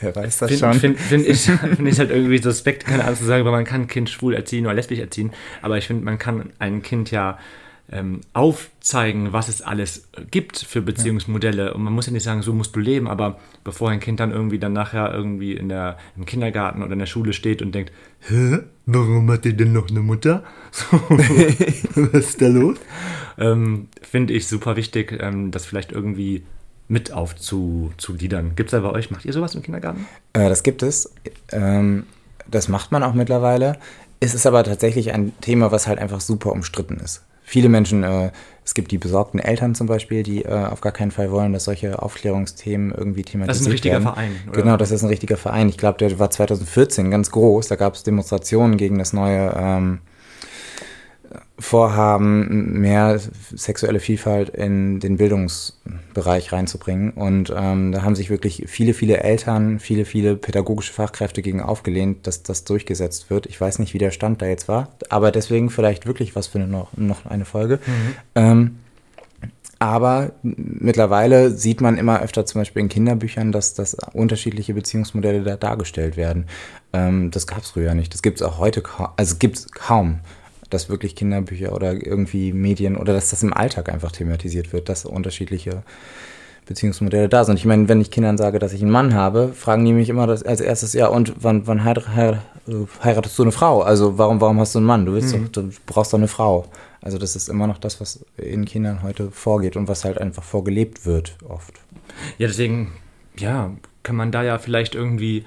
Wer 0.00 0.14
weiß 0.14 0.38
das 0.38 0.50
find, 0.50 0.60
schon. 0.60 0.74
Finde 0.74 0.98
find 0.98 1.26
ich, 1.26 1.40
find 1.76 1.88
ich 1.88 1.98
halt 1.98 2.10
irgendwie 2.10 2.38
suspekt, 2.38 2.86
keine 2.86 3.04
Ahnung 3.04 3.16
zu 3.16 3.24
sagen, 3.24 3.44
weil 3.44 3.52
man 3.52 3.64
kann 3.64 3.82
ein 3.82 3.88
Kind 3.88 4.08
schwul 4.10 4.34
erziehen 4.34 4.66
oder 4.66 4.74
lesbisch 4.74 4.98
erziehen. 4.98 5.32
Aber 5.62 5.78
ich 5.78 5.86
finde, 5.86 6.04
man 6.04 6.18
kann 6.18 6.50
ein 6.58 6.82
Kind 6.82 7.10
ja 7.10 7.38
ähm, 7.92 8.20
aufzeigen, 8.32 9.32
was 9.32 9.48
es 9.48 9.62
alles 9.62 10.08
gibt 10.30 10.58
für 10.58 10.80
Beziehungsmodelle. 10.80 11.74
Und 11.74 11.82
man 11.82 11.92
muss 11.92 12.06
ja 12.06 12.12
nicht 12.12 12.22
sagen, 12.22 12.42
so 12.42 12.52
musst 12.52 12.74
du 12.76 12.80
leben, 12.80 13.08
aber 13.08 13.38
bevor 13.64 13.90
ein 13.90 14.00
Kind 14.00 14.20
dann 14.20 14.30
irgendwie 14.30 14.58
dann 14.58 14.72
nachher 14.72 15.12
irgendwie 15.12 15.52
in 15.52 15.68
der, 15.68 15.98
im 16.16 16.24
Kindergarten 16.24 16.82
oder 16.82 16.92
in 16.92 16.98
der 17.00 17.06
Schule 17.06 17.32
steht 17.32 17.62
und 17.62 17.74
denkt, 17.74 17.92
hä, 18.20 18.58
warum 18.86 19.30
hat 19.30 19.44
die 19.44 19.56
denn 19.56 19.72
noch 19.72 19.88
eine 19.90 20.00
Mutter? 20.00 20.44
So, 20.72 21.00
was 22.12 22.26
ist 22.26 22.40
da 22.40 22.46
los? 22.46 22.78
Ähm, 23.38 23.88
Finde 24.02 24.34
ich 24.34 24.46
super 24.46 24.76
wichtig, 24.76 25.18
ähm, 25.20 25.50
das 25.50 25.66
vielleicht 25.66 25.90
irgendwie 25.90 26.44
mit 26.86 27.12
aufzugliedern. 27.12 28.54
Gibt 28.54 28.68
es 28.68 28.72
da 28.72 28.80
bei 28.80 28.90
euch, 28.90 29.10
macht 29.10 29.24
ihr 29.24 29.32
sowas 29.32 29.54
im 29.54 29.62
Kindergarten? 29.62 30.06
Äh, 30.32 30.48
das 30.48 30.62
gibt 30.62 30.82
es. 30.82 31.12
Ähm, 31.50 32.04
das 32.48 32.68
macht 32.68 32.92
man 32.92 33.02
auch 33.02 33.14
mittlerweile. 33.14 33.78
Es 34.20 34.34
ist 34.34 34.46
aber 34.46 34.62
tatsächlich 34.62 35.12
ein 35.12 35.32
Thema, 35.40 35.72
was 35.72 35.86
halt 35.86 35.98
einfach 35.98 36.20
super 36.20 36.52
umstritten 36.52 36.98
ist. 36.98 37.24
Viele 37.50 37.68
Menschen, 37.68 38.04
äh, 38.04 38.30
es 38.64 38.74
gibt 38.74 38.92
die 38.92 38.98
besorgten 38.98 39.40
Eltern 39.40 39.74
zum 39.74 39.88
Beispiel, 39.88 40.22
die 40.22 40.44
äh, 40.44 40.66
auf 40.66 40.80
gar 40.80 40.92
keinen 40.92 41.10
Fall 41.10 41.32
wollen, 41.32 41.52
dass 41.52 41.64
solche 41.64 42.00
Aufklärungsthemen 42.00 42.92
irgendwie 42.92 43.24
thematisiert 43.24 43.40
werden. 43.40 43.48
Das 43.48 43.60
ist 43.60 43.66
ein 43.66 43.72
richtiger 43.72 43.94
werden. 43.94 44.04
Verein, 44.04 44.30
oder? 44.48 44.62
Genau, 44.62 44.76
das 44.76 44.92
ist 44.92 45.02
ein 45.02 45.08
richtiger 45.08 45.36
Verein. 45.36 45.68
Ich 45.68 45.76
glaube, 45.76 45.98
der 45.98 46.16
war 46.20 46.30
2014 46.30 47.10
ganz 47.10 47.32
groß. 47.32 47.66
Da 47.66 47.74
gab 47.74 47.94
es 47.94 48.04
Demonstrationen 48.04 48.76
gegen 48.76 49.00
das 49.00 49.12
neue 49.12 49.52
ähm, 49.58 49.98
vorhaben, 51.58 52.80
mehr 52.80 53.20
sexuelle 53.54 54.00
Vielfalt 54.00 54.48
in 54.48 54.98
den 54.98 55.16
Bildungsbereich 55.16 56.52
reinzubringen. 56.52 57.10
Und 57.10 57.52
ähm, 57.54 57.92
da 57.92 58.02
haben 58.02 58.16
sich 58.16 58.30
wirklich 58.30 58.64
viele, 58.66 58.94
viele 58.94 59.18
Eltern, 59.18 59.78
viele, 59.78 60.04
viele 60.04 60.36
pädagogische 60.36 60.92
Fachkräfte 60.92 61.42
gegen 61.42 61.60
aufgelehnt, 61.60 62.26
dass 62.26 62.42
das 62.42 62.64
durchgesetzt 62.64 63.30
wird. 63.30 63.46
Ich 63.46 63.60
weiß 63.60 63.78
nicht, 63.78 63.94
wie 63.94 63.98
der 63.98 64.10
Stand 64.10 64.42
da 64.42 64.46
jetzt 64.46 64.68
war, 64.68 64.88
aber 65.08 65.30
deswegen 65.30 65.70
vielleicht 65.70 66.06
wirklich 66.06 66.34
was 66.34 66.48
für 66.48 66.58
eine, 66.58 66.66
noch, 66.66 66.96
noch 66.96 67.26
eine 67.26 67.44
Folge. 67.44 67.78
Mhm. 67.86 68.14
Ähm, 68.34 68.78
aber 69.78 70.32
mittlerweile 70.42 71.50
sieht 71.50 71.80
man 71.80 71.96
immer 71.96 72.20
öfter 72.20 72.44
zum 72.44 72.60
Beispiel 72.60 72.82
in 72.82 72.90
Kinderbüchern, 72.90 73.50
dass, 73.50 73.72
dass 73.72 73.96
unterschiedliche 74.12 74.74
Beziehungsmodelle 74.74 75.42
da 75.42 75.56
dargestellt 75.56 76.16
werden. 76.16 76.46
Ähm, 76.92 77.30
das 77.30 77.46
gab 77.46 77.62
es 77.62 77.70
früher 77.70 77.94
nicht. 77.94 78.12
Das 78.12 78.20
gibt 78.20 78.40
es 78.40 78.46
auch 78.46 78.58
heute 78.58 78.82
kaum. 78.82 79.08
Also 79.16 79.36
gibt 79.38 79.56
es 79.56 79.70
kaum 79.70 80.20
dass 80.70 80.88
wirklich 80.88 81.16
Kinderbücher 81.16 81.72
oder 81.74 81.92
irgendwie 81.92 82.52
Medien 82.52 82.96
oder 82.96 83.12
dass 83.12 83.30
das 83.30 83.42
im 83.42 83.52
Alltag 83.52 83.92
einfach 83.92 84.12
thematisiert 84.12 84.72
wird, 84.72 84.88
dass 84.88 85.04
unterschiedliche 85.04 85.82
Beziehungsmodelle 86.66 87.28
da 87.28 87.44
sind. 87.44 87.58
Ich 87.58 87.64
meine, 87.64 87.88
wenn 87.88 88.00
ich 88.00 88.12
Kindern 88.12 88.38
sage, 88.38 88.60
dass 88.60 88.72
ich 88.72 88.80
einen 88.80 88.92
Mann 88.92 89.12
habe, 89.12 89.52
fragen 89.54 89.84
die 89.84 89.92
mich 89.92 90.08
immer 90.08 90.28
das 90.28 90.44
als 90.44 90.60
erstes, 90.60 90.92
ja, 90.92 91.08
und 91.08 91.34
wann, 91.42 91.66
wann 91.66 91.84
heiratest 91.84 93.38
du 93.38 93.42
eine 93.42 93.52
Frau? 93.52 93.82
Also 93.82 94.18
warum, 94.18 94.40
warum 94.40 94.60
hast 94.60 94.74
du 94.74 94.78
einen 94.78 94.86
Mann? 94.86 95.04
Du, 95.04 95.12
willst 95.12 95.34
mhm. 95.34 95.50
doch, 95.50 95.62
du 95.62 95.70
brauchst 95.86 96.12
doch 96.12 96.18
eine 96.18 96.28
Frau. 96.28 96.66
Also 97.02 97.18
das 97.18 97.34
ist 97.34 97.48
immer 97.48 97.66
noch 97.66 97.78
das, 97.78 98.00
was 98.00 98.24
in 98.36 98.66
Kindern 98.66 99.02
heute 99.02 99.30
vorgeht 99.32 99.76
und 99.76 99.88
was 99.88 100.04
halt 100.04 100.18
einfach 100.18 100.44
vorgelebt 100.44 101.06
wird 101.06 101.36
oft. 101.48 101.74
Ja, 102.38 102.46
deswegen, 102.46 102.92
ja, 103.36 103.72
kann 104.02 104.16
man 104.16 104.30
da 104.30 104.44
ja 104.44 104.58
vielleicht 104.58 104.94
irgendwie 104.94 105.44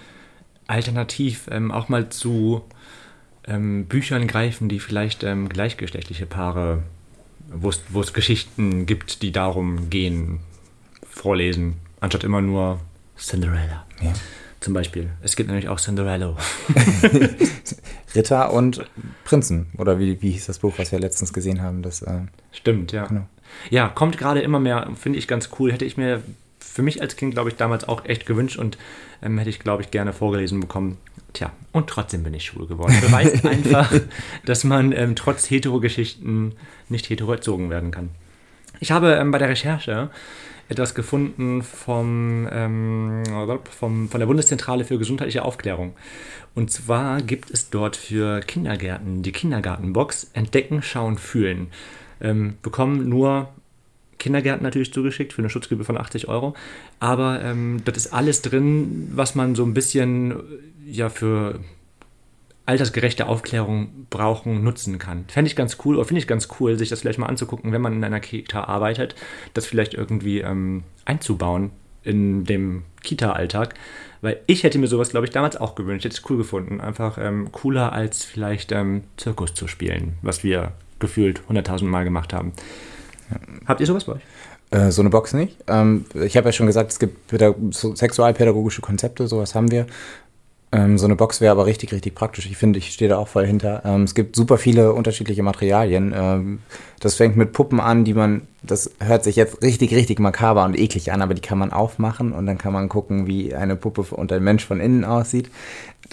alternativ 0.68 1.48
ähm, 1.52 1.72
auch 1.72 1.90
mal 1.90 2.10
zu 2.10 2.64
ähm, 3.48 3.86
Büchern 3.86 4.28
greifen, 4.28 4.70
die 4.70 4.80
vielleicht 4.80 5.24
ähm, 5.24 5.50
gleichgeschlechtliche 5.50 6.26
Paare, 6.26 6.84
wo 7.50 7.70
es 7.70 8.14
Geschichten 8.14 8.86
gibt, 8.86 9.22
die 9.22 9.32
darum 9.32 9.90
gehen, 9.90 10.40
vorlesen, 11.10 11.76
anstatt 12.00 12.24
immer 12.24 12.42
nur 12.42 12.80
Cinderella. 13.18 13.86
Ja. 14.02 14.14
Zum 14.60 14.74
Beispiel. 14.74 15.10
Es 15.22 15.36
gibt 15.36 15.50
nämlich 15.50 15.68
auch 15.68 15.78
Cinderella. 15.78 16.38
Ritter 18.16 18.54
und 18.54 18.86
Prinzen. 19.26 19.68
Oder 19.78 20.00
wie, 20.00 20.22
wie 20.22 20.32
hieß 20.32 20.46
das 20.46 20.60
Buch, 20.60 20.74
was 20.78 20.94
wir 20.94 21.00
letztens 21.00 21.34
gesehen 21.34 21.62
haben? 21.62 21.82
Das, 21.82 22.02
äh, 22.02 22.22
Stimmt, 22.54 22.94
ja. 22.94 23.08
Genau. 23.08 23.28
Ja, 23.70 23.90
kommt 23.90 24.18
gerade 24.18 24.40
immer 24.42 24.60
mehr, 24.60 24.90
finde 24.96 25.20
ich 25.20 25.28
ganz 25.28 25.50
cool. 25.60 25.72
Hätte 25.72 25.84
ich 25.84 25.98
mir 25.98 26.24
für 26.74 26.82
mich 26.82 27.02
als 27.02 27.16
Kind, 27.16 27.36
glaube 27.36 27.50
ich, 27.50 27.56
damals 27.56 27.88
auch 27.88 28.06
echt 28.06 28.26
gewünscht 28.26 28.58
und 28.58 28.80
ähm, 29.22 29.38
hätte 29.38 29.52
ich, 29.52 29.60
glaube 29.60 29.84
ich, 29.84 29.92
gerne 29.92 30.12
vorgelesen 30.12 30.60
bekommen. 30.60 30.98
Tja, 31.34 31.52
und 31.72 31.88
trotzdem 31.88 32.24
bin 32.24 32.34
ich 32.34 32.46
schwul 32.46 32.66
geworden. 32.66 32.96
Beweist 33.00 33.46
einfach, 33.46 33.94
dass 34.46 34.64
man 34.64 34.92
ähm, 34.92 35.16
trotz 35.16 35.50
Hetero-Geschichten 35.50 36.54
nicht 36.90 37.10
hetero 37.10 37.32
erzogen 37.32 37.70
werden 37.70 37.92
kann. 37.92 38.10
Ich 38.80 38.92
habe 38.92 39.14
ähm, 39.14 39.30
bei 39.30 39.38
der 39.38 39.50
Recherche 39.50 40.10
etwas 40.68 40.96
gefunden 40.96 41.62
vom, 41.62 42.50
ähm, 42.52 43.24
vom, 43.70 44.10
von 44.10 44.20
der 44.20 44.28
Bundeszentrale 44.28 44.84
für 44.84 44.98
gesundheitliche 44.98 45.46
Aufklärung. 45.46 45.94
Und 46.56 46.72
zwar 46.72 47.22
gibt 47.22 47.52
es 47.52 47.70
dort 47.70 47.96
für 47.96 48.40
Kindergärten 48.40 49.22
die 49.22 49.32
Kindergartenbox 49.32 50.32
Entdecken, 50.34 50.82
Schauen, 50.82 51.20
Fühlen. 51.20 51.68
Ähm, 52.20 52.56
bekommen 52.64 53.10
nur 53.10 53.50
Kindergärten 54.24 54.64
natürlich 54.64 54.94
zugeschickt 54.94 55.34
für 55.34 55.42
eine 55.42 55.50
Schutzgebühr 55.50 55.86
von 55.86 55.98
80 55.98 56.30
Euro. 56.30 56.56
Aber 57.00 57.42
ähm, 57.44 57.82
das 57.84 57.98
ist 57.98 58.14
alles 58.14 58.42
drin, 58.42 59.10
was 59.14 59.36
man 59.36 59.54
so 59.54 59.64
ein 59.64 59.74
bisschen 59.74 60.36
ja 60.86 61.10
für 61.10 61.60
altersgerechte 62.66 63.28
Aufklärung 63.28 64.08
brauchen, 64.10 64.64
nutzen 64.64 64.98
kann. 64.98 65.26
Fände 65.28 65.50
ich 65.50 65.56
ganz 65.56 65.78
cool, 65.84 65.98
oder 65.98 66.06
finde 66.06 66.20
ich 66.20 66.28
ganz 66.28 66.48
cool, 66.60 66.78
sich 66.78 66.88
das 66.88 67.02
vielleicht 67.02 67.20
mal 67.20 67.26
anzugucken, 67.26 67.74
wenn 67.74 67.82
man 67.82 67.94
in 67.94 68.04
einer 68.04 68.22
Kita 68.22 68.64
arbeitet, 68.64 69.16
das 69.54 69.66
vielleicht 69.66 69.94
irgendwie 69.94 70.40
ähm, 70.40 70.84
einzubauen 71.04 71.72
in 72.04 72.46
dem 72.46 72.84
Kita-Alltag. 73.02 73.76
Weil 74.22 74.40
ich 74.48 74.64
hätte 74.64 74.80
mir 74.80 74.88
sowas, 74.88 75.10
glaube 75.10 75.26
ich, 75.26 75.34
damals 75.34 75.58
auch 75.58 75.76
gewünscht. 75.76 76.06
Hätte 76.06 76.16
es 76.16 76.30
cool 76.30 76.38
gefunden. 76.38 76.80
Einfach 76.80 77.18
ähm, 77.18 77.52
cooler 77.52 77.92
als 77.92 78.24
vielleicht 78.24 78.72
ähm, 78.72 79.04
Zirkus 79.18 79.54
zu 79.54 79.68
spielen, 79.68 80.14
was 80.22 80.46
wir 80.46 80.72
gefühlt 81.00 81.42
100.000 81.50 81.84
Mal 81.84 82.06
gemacht 82.06 82.32
haben. 82.32 82.54
Habt 83.66 83.82
ihr 83.82 83.88
sowas 83.88 84.06
bei 84.06 84.14
euch? 84.14 84.22
Äh, 84.72 84.92
so 84.92 85.02
eine 85.02 85.10
Box 85.10 85.34
nicht. 85.34 85.58
Ähm, 85.68 86.06
ich 86.14 86.36
habe 86.38 86.48
ja 86.48 86.52
schon 86.52 86.68
gesagt, 86.68 86.92
es 86.92 87.00
gibt 87.00 87.34
so 87.72 87.96
sexualpädagogische 87.96 88.82
Konzepte, 88.82 89.28
sowas 89.28 89.56
haben 89.56 89.72
wir. 89.72 89.86
Ähm, 90.74 90.98
so 90.98 91.06
eine 91.06 91.16
Box 91.16 91.40
wäre 91.40 91.52
aber 91.52 91.68
richtig, 91.68 91.94
richtig 91.94 92.16
praktisch. 92.16 92.48
Ich 92.48 92.58
finde, 92.58 92.80
ich 92.80 92.92
stehe 92.92 93.08
da 93.08 93.18
auch 93.18 93.28
voll 93.28 93.46
hinter. 93.46 93.84
Ähm, 93.86 94.04
es 94.04 94.16
gibt 94.16 94.36
super 94.36 94.58
viele 94.58 94.94
unterschiedliche 94.94 95.44
Materialien. 95.44 96.12
Ähm, 96.16 96.60
das 97.00 97.14
fängt 97.16 97.38
mit 97.38 97.54
Puppen 97.54 97.80
an, 97.80 98.04
die 98.06 98.16
man, 98.16 98.48
das 98.64 98.90
hört 99.00 99.24
sich 99.24 99.36
jetzt 99.36 99.62
richtig, 99.62 99.94
richtig 99.94 100.20
makaber 100.20 100.66
und 100.66 100.76
eklig 100.76 101.12
an, 101.12 101.22
aber 101.22 101.36
die 101.36 101.42
kann 101.42 101.60
man 101.60 101.72
aufmachen 101.72 102.32
und 102.32 102.48
dann 102.48 102.58
kann 102.58 102.74
man 102.74 102.90
gucken, 102.90 103.28
wie 103.28 103.54
eine 103.54 103.76
Puppe 103.76 104.16
und 104.16 104.32
ein 104.32 104.44
Mensch 104.44 104.66
von 104.66 104.80
innen 104.80 105.06
aussieht. 105.06 105.52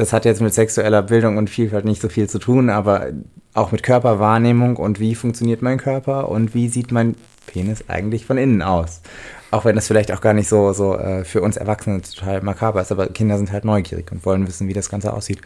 Das 0.00 0.14
hat 0.14 0.24
jetzt 0.24 0.40
mit 0.40 0.54
sexueller 0.54 1.02
Bildung 1.02 1.36
und 1.36 1.50
Vielfalt 1.50 1.84
nicht 1.84 2.00
so 2.00 2.08
viel 2.08 2.26
zu 2.26 2.38
tun, 2.38 2.70
aber 2.70 3.08
auch 3.52 3.70
mit 3.70 3.82
Körperwahrnehmung 3.82 4.76
und 4.76 4.98
wie 4.98 5.14
funktioniert 5.14 5.60
mein 5.60 5.76
Körper 5.76 6.30
und 6.30 6.54
wie 6.54 6.68
sieht 6.68 6.90
mein 6.90 7.16
Penis 7.46 7.84
eigentlich 7.88 8.24
von 8.24 8.38
innen 8.38 8.62
aus. 8.62 9.02
Auch 9.50 9.66
wenn 9.66 9.76
das 9.76 9.88
vielleicht 9.88 10.10
auch 10.10 10.22
gar 10.22 10.32
nicht 10.32 10.48
so, 10.48 10.72
so 10.72 10.96
äh, 10.96 11.22
für 11.26 11.42
uns 11.42 11.58
Erwachsene 11.58 12.00
total 12.00 12.40
makaber 12.40 12.80
ist, 12.80 12.90
aber 12.92 13.08
Kinder 13.08 13.36
sind 13.36 13.52
halt 13.52 13.66
neugierig 13.66 14.10
und 14.10 14.24
wollen 14.24 14.48
wissen, 14.48 14.68
wie 14.68 14.72
das 14.72 14.88
Ganze 14.88 15.12
aussieht. 15.12 15.42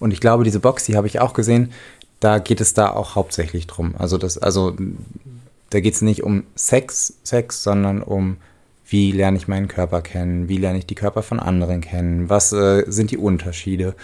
Und 0.00 0.10
ich 0.12 0.22
glaube, 0.22 0.42
diese 0.42 0.60
Box, 0.60 0.84
die 0.84 0.96
habe 0.96 1.06
ich 1.06 1.20
auch 1.20 1.34
gesehen, 1.34 1.70
da 2.18 2.38
geht 2.38 2.62
es 2.62 2.72
da 2.72 2.88
auch 2.88 3.14
hauptsächlich 3.14 3.66
drum. 3.66 3.94
Also 3.98 4.16
das, 4.16 4.38
also 4.38 4.74
da 5.68 5.80
geht 5.80 5.92
es 5.92 6.00
nicht 6.00 6.22
um 6.22 6.44
Sex, 6.54 7.18
Sex, 7.24 7.62
sondern 7.62 8.02
um 8.02 8.38
wie 8.88 9.12
lerne 9.12 9.36
ich 9.36 9.48
meinen 9.48 9.68
Körper 9.68 10.02
kennen, 10.02 10.48
wie 10.48 10.56
lerne 10.56 10.78
ich 10.78 10.86
die 10.86 10.94
Körper 10.94 11.22
von 11.22 11.40
anderen 11.40 11.80
kennen, 11.80 12.28
was 12.28 12.52
äh, 12.52 12.84
sind 12.86 13.10
die 13.10 13.18
Unterschiede, 13.18 13.94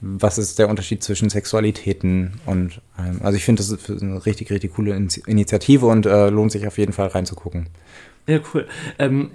was 0.00 0.38
ist 0.38 0.58
der 0.58 0.68
Unterschied 0.68 1.02
zwischen 1.02 1.30
Sexualitäten 1.30 2.40
und 2.46 2.80
ähm, 2.98 3.20
also 3.22 3.36
ich 3.36 3.44
finde 3.44 3.62
das 3.62 3.70
ist 3.70 4.02
eine 4.02 4.24
richtig, 4.26 4.50
richtig 4.50 4.74
coole 4.74 4.94
Initiative 4.94 5.86
und 5.86 6.06
äh, 6.06 6.28
lohnt 6.28 6.52
sich 6.52 6.66
auf 6.66 6.78
jeden 6.78 6.92
Fall 6.92 7.08
reinzugucken. 7.08 7.68
Ja, 8.26 8.40
cool. 8.54 8.66
Ähm, 8.98 9.30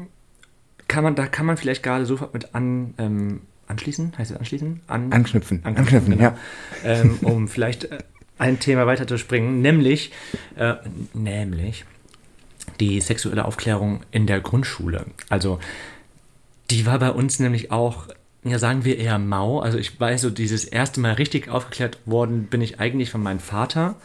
kann 0.87 1.03
man, 1.03 1.15
da 1.15 1.27
kann 1.27 1.45
man 1.45 1.57
vielleicht 1.57 1.83
gerade 1.83 2.05
sofort 2.05 2.33
mit 2.33 2.55
an, 2.55 2.93
ähm, 2.97 3.41
anschließen, 3.67 4.17
heißt 4.17 4.31
es 4.31 4.37
anschließen? 4.37 4.81
An, 4.87 5.11
anknüpfen. 5.11 5.61
Anknüpfen, 5.63 5.97
anknüpfen 5.97 6.17
genau. 6.17 6.23
ja. 6.23 6.37
Ähm, 6.83 7.19
um 7.21 7.47
vielleicht 7.47 7.85
äh, 7.85 7.99
ein 8.37 8.59
Thema 8.59 8.87
weiterzuspringen, 8.87 9.61
nämlich, 9.61 10.11
äh, 10.55 10.75
nämlich 11.13 11.85
die 12.79 13.01
sexuelle 13.01 13.45
Aufklärung 13.45 14.01
in 14.11 14.27
der 14.27 14.39
Grundschule. 14.39 15.05
Also, 15.29 15.59
die 16.69 16.85
war 16.85 16.99
bei 16.99 17.11
uns 17.11 17.39
nämlich 17.39 17.71
auch 17.71 18.07
ja, 18.49 18.59
sagen 18.59 18.85
wir 18.85 18.97
eher 18.97 19.19
mau. 19.19 19.59
Also 19.59 19.77
ich 19.77 19.99
weiß 19.99 20.21
so, 20.21 20.29
dieses 20.29 20.63
erste 20.63 20.99
Mal 20.99 21.13
richtig 21.13 21.49
aufgeklärt 21.49 21.99
worden 22.05 22.45
bin 22.45 22.61
ich 22.61 22.79
eigentlich 22.79 23.09
von 23.09 23.21
meinem 23.21 23.39
Vater, 23.39 23.95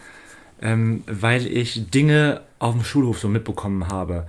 ähm, 0.61 1.05
weil 1.07 1.47
ich 1.47 1.91
Dinge 1.91 2.41
auf 2.59 2.75
dem 2.75 2.85
Schulhof 2.85 3.19
so 3.19 3.29
mitbekommen 3.29 3.89
habe. 3.89 4.27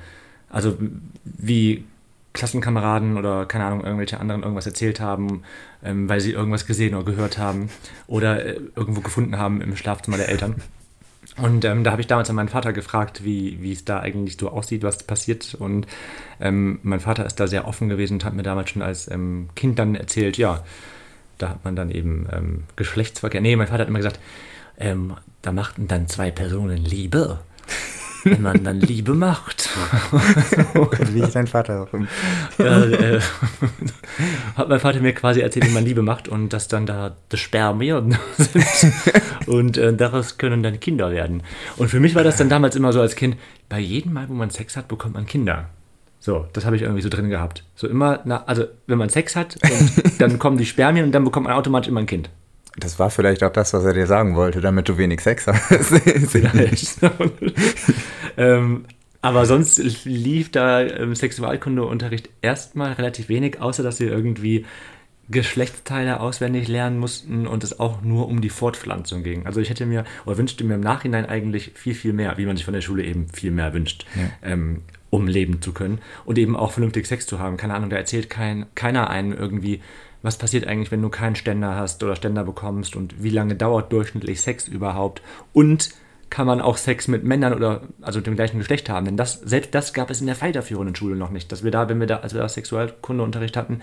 Also 0.49 0.77
wie 1.23 1.86
Klassenkameraden 2.34 3.17
oder 3.17 3.45
keine 3.45 3.65
Ahnung, 3.65 3.84
irgendwelche 3.84 4.19
anderen 4.19 4.41
irgendwas 4.41 4.65
erzählt 4.65 4.99
haben, 4.99 5.43
ähm, 5.84 6.10
weil 6.10 6.19
sie 6.19 6.32
irgendwas 6.32 6.65
gesehen 6.65 6.95
oder 6.95 7.06
gehört 7.06 7.38
haben 7.38 7.69
oder 8.08 8.45
äh, 8.45 8.60
irgendwo 8.75 9.01
gefunden 9.01 9.38
haben 9.38 9.62
im 9.62 9.75
Schlafzimmer 9.75 10.17
der 10.17 10.29
Eltern. 10.29 10.56
Und 11.38 11.65
ähm, 11.65 11.84
da 11.84 11.91
habe 11.91 12.02
ich 12.02 12.08
damals 12.08 12.30
an 12.30 12.36
meinen 12.36 12.50
Vater 12.50 12.74
gefragt, 12.74 13.24
wie, 13.24 13.72
es 13.72 13.86
da 13.86 14.00
eigentlich 14.00 14.38
so 14.38 14.50
aussieht, 14.50 14.84
was 14.84 15.04
passiert. 15.04 15.56
Und 15.56 15.88
ähm, 16.39 16.80
mein 16.84 17.00
Vater 17.00 17.26
ist 17.26 17.39
da 17.39 17.48
sehr 17.48 17.67
offen 17.67 17.89
gewesen 17.89 18.15
und 18.15 18.26
hat 18.26 18.34
mir 18.34 18.43
damals 18.43 18.69
schon 18.69 18.84
als 18.84 19.10
ähm, 19.10 19.50
Kind 19.56 19.80
dann 19.80 19.96
erzählt, 19.96 20.38
ja, 20.38 20.63
da 21.39 21.50
hat 21.50 21.65
man 21.65 21.76
dann 21.76 21.89
eben 21.89 22.28
ähm, 22.32 22.63
Geschlechtsverkehr. 22.76 23.41
Nee, 23.41 23.56
mein 23.56 23.67
Vater 23.67 23.82
hat 23.82 23.88
immer 23.88 24.00
gesagt, 24.00 24.19
ähm, 24.78 25.15
da 25.41 25.52
machten 25.52 25.88
dann 25.88 26.08
zwei 26.08 26.30
Personen 26.30 26.78
Liebe. 26.78 27.39
Wenn 28.24 28.42
man 28.42 28.64
dann 28.64 28.80
Liebe 28.80 29.14
macht. 29.14 29.70
wie 31.12 31.24
ich 31.24 31.30
dein 31.30 31.48
Vater. 31.48 31.88
ja, 32.58 32.84
äh, 32.86 33.20
hat 34.56 34.70
mein 34.70 34.80
Vater 34.80 35.00
mir 35.02 35.14
quasi 35.14 35.42
erzählt, 35.42 35.68
wie 35.68 35.74
man 35.74 35.86
Liebe 35.86 36.02
macht 36.02 36.28
und 36.28 36.54
dass 36.54 36.68
dann 36.68 36.86
da 36.86 37.16
das 37.30 37.40
Spermien 37.40 38.18
sind 38.38 38.94
und 39.48 39.78
äh, 39.78 39.94
daraus 39.94 40.38
können 40.38 40.64
dann 40.64 40.80
Kinder 40.80 41.12
werden. 41.12 41.44
Und 41.78 41.90
für 41.90 42.00
mich 42.00 42.16
war 42.16 42.24
das 42.24 42.38
dann 42.38 42.50
damals 42.50 42.76
immer 42.76 42.94
so 42.94 43.02
als 43.02 43.16
Kind, 43.16 43.38
bei 43.70 43.80
jedem 43.80 44.14
Mal, 44.14 44.30
wo 44.30 44.34
man 44.34 44.50
Sex 44.50 44.78
hat, 44.78 44.88
bekommt 44.88 45.16
man 45.16 45.26
Kinder. 45.26 45.70
So, 46.20 46.46
das 46.54 46.66
habe 46.66 46.78
ich 46.78 46.84
irgendwie 46.84 47.02
so 47.02 47.10
drin 47.10 47.30
gehabt. 47.30 47.66
So 47.76 47.88
immer, 47.88 48.22
na, 48.24 48.46
also 48.46 48.66
wenn 48.88 48.98
man 48.98 49.10
Sex 49.10 49.36
hat, 49.36 49.58
dann 50.20 50.40
kommen 50.40 50.58
die 50.58 50.66
Spermien 50.66 51.06
und 51.06 51.12
dann 51.12 51.26
bekommt 51.26 51.48
man 51.48 51.56
automatisch 51.56 51.90
immer 51.90 52.00
ein 52.00 52.06
Kind. 52.06 52.30
Das 52.76 52.98
war 52.98 53.10
vielleicht 53.10 53.44
auch 53.44 53.52
das, 53.52 53.74
was 53.74 53.86
er 53.86 53.94
dir 53.94 54.08
sagen 54.08 54.36
wollte, 54.36 54.60
damit 54.60 54.90
du 54.90 54.98
wenig 54.98 55.22
Sex 55.22 55.46
hast. 55.46 55.62
Vielleicht. 56.30 56.98
ähm, 58.38 58.86
aber 59.22 59.46
sonst 59.46 59.78
lief 60.06 60.52
da 60.52 60.82
im 60.82 61.16
Sexualkundeunterricht 61.16 62.30
erstmal 62.42 62.94
relativ 62.94 63.30
wenig, 63.30 63.62
außer 63.62 63.84
dass 63.84 64.00
wir 64.00 64.12
irgendwie 64.12 64.66
Geschlechtsteile 65.30 66.20
auswendig 66.20 66.68
lernen 66.68 67.00
mussten 67.00 67.48
und 67.48 67.64
es 67.64 67.80
auch 67.80 68.02
nur 68.02 68.28
um 68.28 68.42
die 68.42 68.50
Fortpflanzung 68.50 69.24
ging. 69.24 69.46
Also 69.46 69.62
ich 69.62 69.70
hätte 69.70 69.86
mir 69.86 70.04
oder 70.26 70.38
wünschte 70.38 70.64
mir 70.64 70.76
im 70.76 70.82
Nachhinein 70.82 71.26
eigentlich 71.26 71.72
viel, 71.76 71.96
viel 71.96 72.12
mehr, 72.12 72.38
wie 72.38 72.46
man 72.46 72.58
sich 72.58 72.66
von 72.66 72.74
der 72.74 72.82
Schule 72.82 73.04
eben 73.06 73.30
viel 73.30 73.52
mehr 73.52 73.74
wünscht, 73.74 74.06
ja. 74.16 74.52
ähm, 74.52 74.82
um 75.10 75.28
leben 75.28 75.62
zu 75.62 75.72
können 75.72 76.00
und 76.26 76.38
eben 76.38 76.58
auch 76.58 76.74
vernünftig 76.74 77.06
Sex 77.06 77.26
zu 77.26 77.40
haben. 77.40 77.56
Keine 77.56 77.76
Ahnung, 77.76 77.90
da 77.90 77.96
erzählt 77.96 78.30
kein, 78.30 78.66
keiner 78.76 79.10
einen 79.10 79.32
irgendwie, 79.32 79.82
was 80.24 80.38
passiert 80.38 80.66
eigentlich, 80.66 80.90
wenn 80.90 81.02
du 81.02 81.10
keinen 81.10 81.36
Ständer 81.36 81.76
hast 81.76 82.02
oder 82.02 82.16
Ständer 82.16 82.44
bekommst 82.44 82.96
und 82.96 83.22
wie 83.22 83.30
lange 83.30 83.56
dauert 83.56 83.92
durchschnittlich 83.92 84.42
Sex 84.42 84.68
überhaupt 84.68 85.22
und 85.52 85.92
kann 86.30 86.48
man 86.48 86.62
auch 86.62 86.78
Sex 86.78 87.08
mit 87.08 87.24
Männern 87.24 87.54
oder 87.54 87.82
also 88.02 88.20
dem 88.20 88.36
gleichen 88.36 88.58
Geschlecht 88.58 88.90
haben. 88.90 89.06
Denn 89.06 89.18
das, 89.18 89.34
selbst 89.34 89.76
das 89.76 89.94
gab 89.94 90.10
es 90.10 90.20
in 90.20 90.26
der 90.26 90.42
weiterführenden 90.42 90.96
Schule 90.96 91.16
noch 91.16 91.30
nicht. 91.30 91.52
Dass 91.52 91.64
wir 91.64 91.70
da, 91.70 91.90
wenn 91.90 92.00
wir 92.00 92.08
da, 92.08 92.18
als 92.18 92.34
wir 92.34 92.42
da 92.42 92.50
Sexualkundeunterricht 92.50 93.56
hatten, 93.56 93.82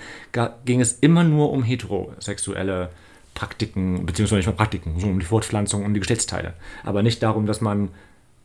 ging 0.64 0.81
es 0.81 0.94
immer 0.94 1.22
nur 1.22 1.53
um 1.53 1.62
heterosexuelle 1.62 2.90
Praktiken, 3.35 4.05
beziehungsweise 4.05 4.38
nicht 4.38 4.46
mal 4.46 4.53
Praktiken, 4.55 4.98
so 4.98 5.07
um 5.07 5.20
die 5.20 5.26
Fortpflanzung, 5.26 5.85
um 5.85 5.94
die 5.94 6.00
Geschlechtsteile. 6.00 6.55
Aber 6.83 7.05
nicht 7.05 7.22
darum, 7.22 7.46
dass 7.46 7.61
man 7.61 7.90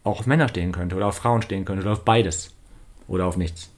auch 0.04 0.20
auf 0.20 0.28
Männer 0.28 0.50
stehen 0.50 0.72
könnte 0.72 0.96
oder 0.96 1.08
auf 1.08 1.16
Frauen 1.16 1.42
stehen 1.42 1.66
könnte 1.66 1.82
oder 1.82 1.94
auf 1.94 2.06
beides. 2.06 2.52
Oder 3.08 3.26
auf 3.26 3.38
nichts. 3.38 3.72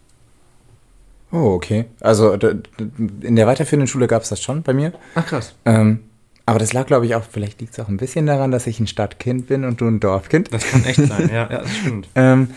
Oh, 1.31 1.53
okay. 1.53 1.85
Also 1.99 2.33
in 2.33 3.35
der 3.35 3.47
weiterführenden 3.47 3.87
Schule 3.87 4.07
gab 4.07 4.23
es 4.23 4.29
das 4.29 4.41
schon 4.41 4.63
bei 4.63 4.73
mir. 4.73 4.93
Ach 5.15 5.25
krass. 5.25 5.55
Ähm, 5.65 5.99
aber 6.45 6.59
das 6.59 6.71
lag, 6.71 6.87
glaube 6.87 7.05
ich, 7.05 7.15
auch, 7.15 7.23
vielleicht 7.29 7.59
liegt 7.59 7.73
es 7.73 7.79
auch 7.79 7.89
ein 7.89 7.97
bisschen 7.97 8.25
daran, 8.25 8.51
dass 8.51 8.67
ich 8.67 8.79
ein 8.79 8.87
Stadtkind 8.87 9.47
bin 9.47 9.65
und 9.65 9.81
du 9.81 9.87
ein 9.87 9.99
Dorfkind. 9.99 10.53
Das 10.53 10.65
kann 10.65 10.85
echt 10.85 11.05
sein, 11.05 11.29
ja, 11.29 11.47
ja 11.51 11.59
das 11.59 11.75
stimmt. 11.75 12.07
ähm, 12.15 12.51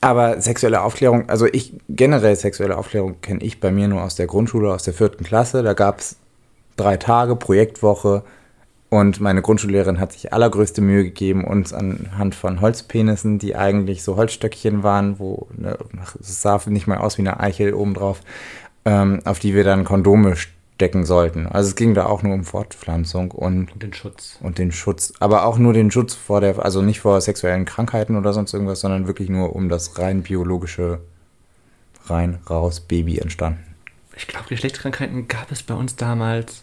aber 0.00 0.40
sexuelle 0.40 0.82
Aufklärung, 0.82 1.28
also 1.28 1.46
ich 1.46 1.74
generell 1.88 2.34
sexuelle 2.34 2.76
Aufklärung 2.76 3.20
kenne 3.20 3.44
ich 3.44 3.60
bei 3.60 3.70
mir 3.70 3.86
nur 3.86 4.02
aus 4.02 4.16
der 4.16 4.26
Grundschule, 4.26 4.74
aus 4.74 4.82
der 4.82 4.94
vierten 4.94 5.22
Klasse. 5.22 5.62
Da 5.62 5.74
gab 5.74 6.00
es 6.00 6.16
drei 6.76 6.96
Tage, 6.96 7.36
Projektwoche 7.36 8.24
und 8.92 9.22
meine 9.22 9.40
Grundschullehrerin 9.40 9.98
hat 9.98 10.12
sich 10.12 10.34
allergrößte 10.34 10.82
Mühe 10.82 11.02
gegeben, 11.02 11.44
uns 11.44 11.72
anhand 11.72 12.34
von 12.34 12.60
Holzpenissen, 12.60 13.38
die 13.38 13.56
eigentlich 13.56 14.02
so 14.02 14.16
Holzstöckchen 14.16 14.82
waren, 14.82 15.18
wo 15.18 15.48
ne, 15.56 15.78
es 16.20 16.42
sah 16.42 16.60
nicht 16.66 16.86
mal 16.86 16.98
aus 16.98 17.16
wie 17.16 17.22
eine 17.22 17.40
Eichel 17.40 17.72
obendrauf, 17.72 18.20
ähm, 18.84 19.20
auf 19.24 19.38
die 19.38 19.54
wir 19.54 19.64
dann 19.64 19.84
Kondome 19.84 20.34
decken 20.78 21.06
sollten. 21.06 21.46
Also 21.46 21.70
es 21.70 21.74
ging 21.74 21.94
da 21.94 22.04
auch 22.04 22.22
nur 22.22 22.34
um 22.34 22.44
Fortpflanzung 22.44 23.30
und, 23.30 23.72
und 23.72 23.82
den 23.82 23.94
Schutz. 23.94 24.36
Und 24.42 24.58
den 24.58 24.72
Schutz. 24.72 25.14
Aber 25.20 25.46
auch 25.46 25.56
nur 25.56 25.72
den 25.72 25.90
Schutz 25.90 26.12
vor 26.12 26.42
der, 26.42 26.62
also 26.62 26.82
nicht 26.82 27.00
vor 27.00 27.18
sexuellen 27.22 27.64
Krankheiten 27.64 28.16
oder 28.16 28.34
sonst 28.34 28.52
irgendwas, 28.52 28.80
sondern 28.80 29.06
wirklich 29.06 29.30
nur 29.30 29.56
um 29.56 29.70
das 29.70 29.98
rein 29.98 30.22
biologische 30.22 31.00
rein, 32.08 32.40
raus, 32.50 32.80
Baby 32.80 33.20
entstanden. 33.20 33.64
Ich 34.18 34.26
glaube, 34.26 34.50
Geschlechtskrankheiten 34.50 35.28
gab 35.28 35.50
es 35.50 35.62
bei 35.62 35.72
uns 35.72 35.96
damals 35.96 36.62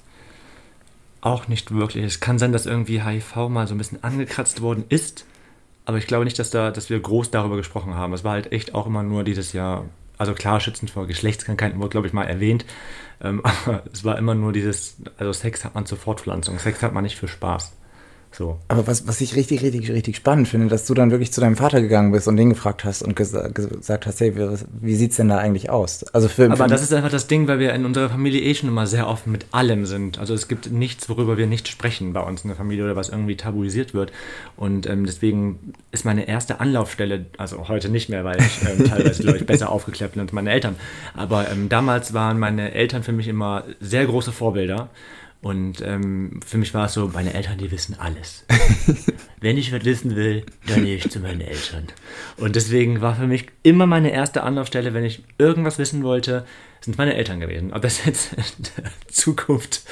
auch 1.21 1.47
nicht 1.47 1.73
wirklich. 1.73 2.03
Es 2.03 2.19
kann 2.19 2.39
sein, 2.39 2.51
dass 2.51 2.65
irgendwie 2.65 3.03
HIV 3.03 3.49
mal 3.49 3.67
so 3.67 3.75
ein 3.75 3.77
bisschen 3.77 4.03
angekratzt 4.03 4.62
worden 4.62 4.86
ist, 4.89 5.25
aber 5.86 5.97
ich 5.97 6.08
glaube 6.08 6.25
nicht, 6.25 6.39
dass, 6.39 6.49
da, 6.49 6.71
dass 6.71 6.89
wir 6.89 6.99
groß 6.99 7.32
darüber 7.32 7.58
gesprochen 7.58 7.95
haben. 7.95 8.13
Es 8.13 8.23
war 8.23 8.34
halt 8.34 8.51
echt 8.51 8.75
auch 8.75 8.88
immer 8.88 9.03
nur 9.03 9.23
dieses 9.23 9.53
Jahr, 9.53 9.86
also 10.17 10.34
klar, 10.34 10.60
schützend 10.60 10.91
vor 10.91 11.08
Geschlechtskrankheiten 11.08 11.79
wurde, 11.79 11.89
glaube 11.89 12.08
ich, 12.08 12.13
mal 12.13 12.25
erwähnt, 12.25 12.65
ähm, 13.21 13.41
aber 13.65 13.84
es 13.91 14.03
war 14.03 14.17
immer 14.17 14.36
nur 14.36 14.53
dieses, 14.53 14.97
also 15.17 15.34
Sex 15.34 15.65
hat 15.65 15.75
man 15.75 15.86
zur 15.86 15.97
Fortpflanzung, 15.97 16.60
Sex 16.60 16.82
hat 16.82 16.93
man 16.93 17.03
nicht 17.03 17.17
für 17.17 17.27
Spaß. 17.27 17.73
So. 18.32 18.60
Aber 18.68 18.86
was, 18.86 19.08
was 19.08 19.22
ich 19.22 19.36
richtig, 19.36 19.63
richtig, 19.63 19.89
richtig 19.92 20.15
spannend 20.15 20.48
finde, 20.48 20.68
dass 20.68 20.86
du 20.86 20.94
dann 20.94 21.10
wirklich 21.10 21.32
zu 21.32 21.42
deinem 21.42 21.56
Vater 21.56 21.82
gegangen 21.82 22.12
bist 22.12 22.28
und 22.28 22.38
den 22.38 22.50
gefragt 22.50 22.84
hast 22.86 23.02
und 23.02 23.15
ges 23.15 23.36
gesagt 23.54 24.06
hast, 24.06 24.22
hey, 24.22 24.36
wie, 24.36 24.58
wie 24.82 24.96
sieht 24.96 25.12
es 25.12 25.18
denn 25.18 25.30
da 25.30 25.38
eigentlich 25.38 25.70
aus? 25.70 26.04
Also 26.13 26.28
für, 26.28 26.46
Aber 26.46 26.56
für 26.56 26.70
das 26.70 26.84
ist 26.84 26.94
einfach 26.94 27.10
das 27.10 27.28
Ding, 27.28 27.48
weil 27.48 27.60
wir 27.60 27.74
in 27.74 27.86
unserer 27.86 28.10
Familie 28.10 28.42
eh 28.42 28.54
schon 28.54 28.70
immer 28.70 28.86
sehr 28.86 29.08
offen 29.08 29.32
mit 29.32 29.48
allem 29.52 29.86
sind. 29.86 30.20
Also 30.20 30.36
es 30.36 30.48
gibt 30.48 30.72
nichts, 30.72 31.10
worüber 31.10 31.38
wir 31.38 31.48
nicht 31.48 31.68
sprechen 31.68 32.13
bei 32.13 32.22
uns 32.22 32.44
in 32.44 32.50
der 32.50 32.58
Familie 32.58 32.86
oder 32.86 32.96
was 32.96 33.10
irgendwie 33.10 33.36
tabuisiert 33.36 33.94
wird. 33.96 34.12
Und 34.56 34.88
ähm, 34.88 35.06
deswegen 35.06 35.74
ist 35.92 36.06
meine 36.06 36.28
erste 36.28 36.60
Anlaufstelle, 36.60 37.26
also 37.38 37.68
heute 37.68 37.89
nicht 37.89 38.10
mehr, 38.10 38.24
weil 38.24 38.39
ich 38.39 38.60
ähm, 38.70 38.86
teilweise, 38.86 39.24
glaube 39.24 39.39
ich, 39.39 39.46
besser 39.46 39.72
aufgeklärt 39.72 40.13
bin 40.13 40.22
als 40.22 40.32
meine 40.34 40.52
Eltern. 40.52 40.76
Aber 41.15 41.50
ähm, 41.52 41.68
damals 41.68 42.13
waren 42.13 42.38
meine 42.38 42.74
Eltern 42.74 43.02
für 43.02 43.12
mich 43.12 43.28
immer 43.28 43.63
sehr 43.80 44.06
große 44.06 44.32
Vorbilder. 44.32 44.89
Und 45.41 45.82
ähm, 45.82 46.41
für 46.45 46.58
mich 46.58 46.73
war 46.73 46.88
es 46.88 46.93
so, 46.93 47.08
meine 47.08 47.34
Eltern, 47.34 47.58
die 47.58 47.71
wissen 47.71 47.95
alles. 47.97 48.45
Wenn 49.39 49.58
ich 49.58 49.71
was 49.71 49.86
wissen 49.86 50.15
will, 50.17 50.45
dann 50.67 50.84
gehe 50.84 50.97
ich 50.97 51.10
zu 51.10 51.19
meinen 51.21 51.39
Eltern. 51.39 51.88
Und 52.36 52.58
deswegen 52.58 52.99
war 52.99 53.15
für 53.15 53.28
mich 53.28 53.47
immer 53.63 53.86
meine 53.86 54.12
erste 54.12 54.43
Anlaufstelle, 54.43 54.93
wenn 54.93 55.06
ich 55.06 55.23
irgendwas 55.38 55.78
wissen 55.78 56.04
wollte, 56.04 56.45
sind 56.82 56.97
meine 56.97 57.15
Eltern 57.15 57.39
gewesen. 57.39 57.71
Ob 57.73 57.82
das 57.82 58.06
jetzt 58.06 58.34
in 58.34 58.63
der 58.75 58.91
Zukunft 59.08 59.84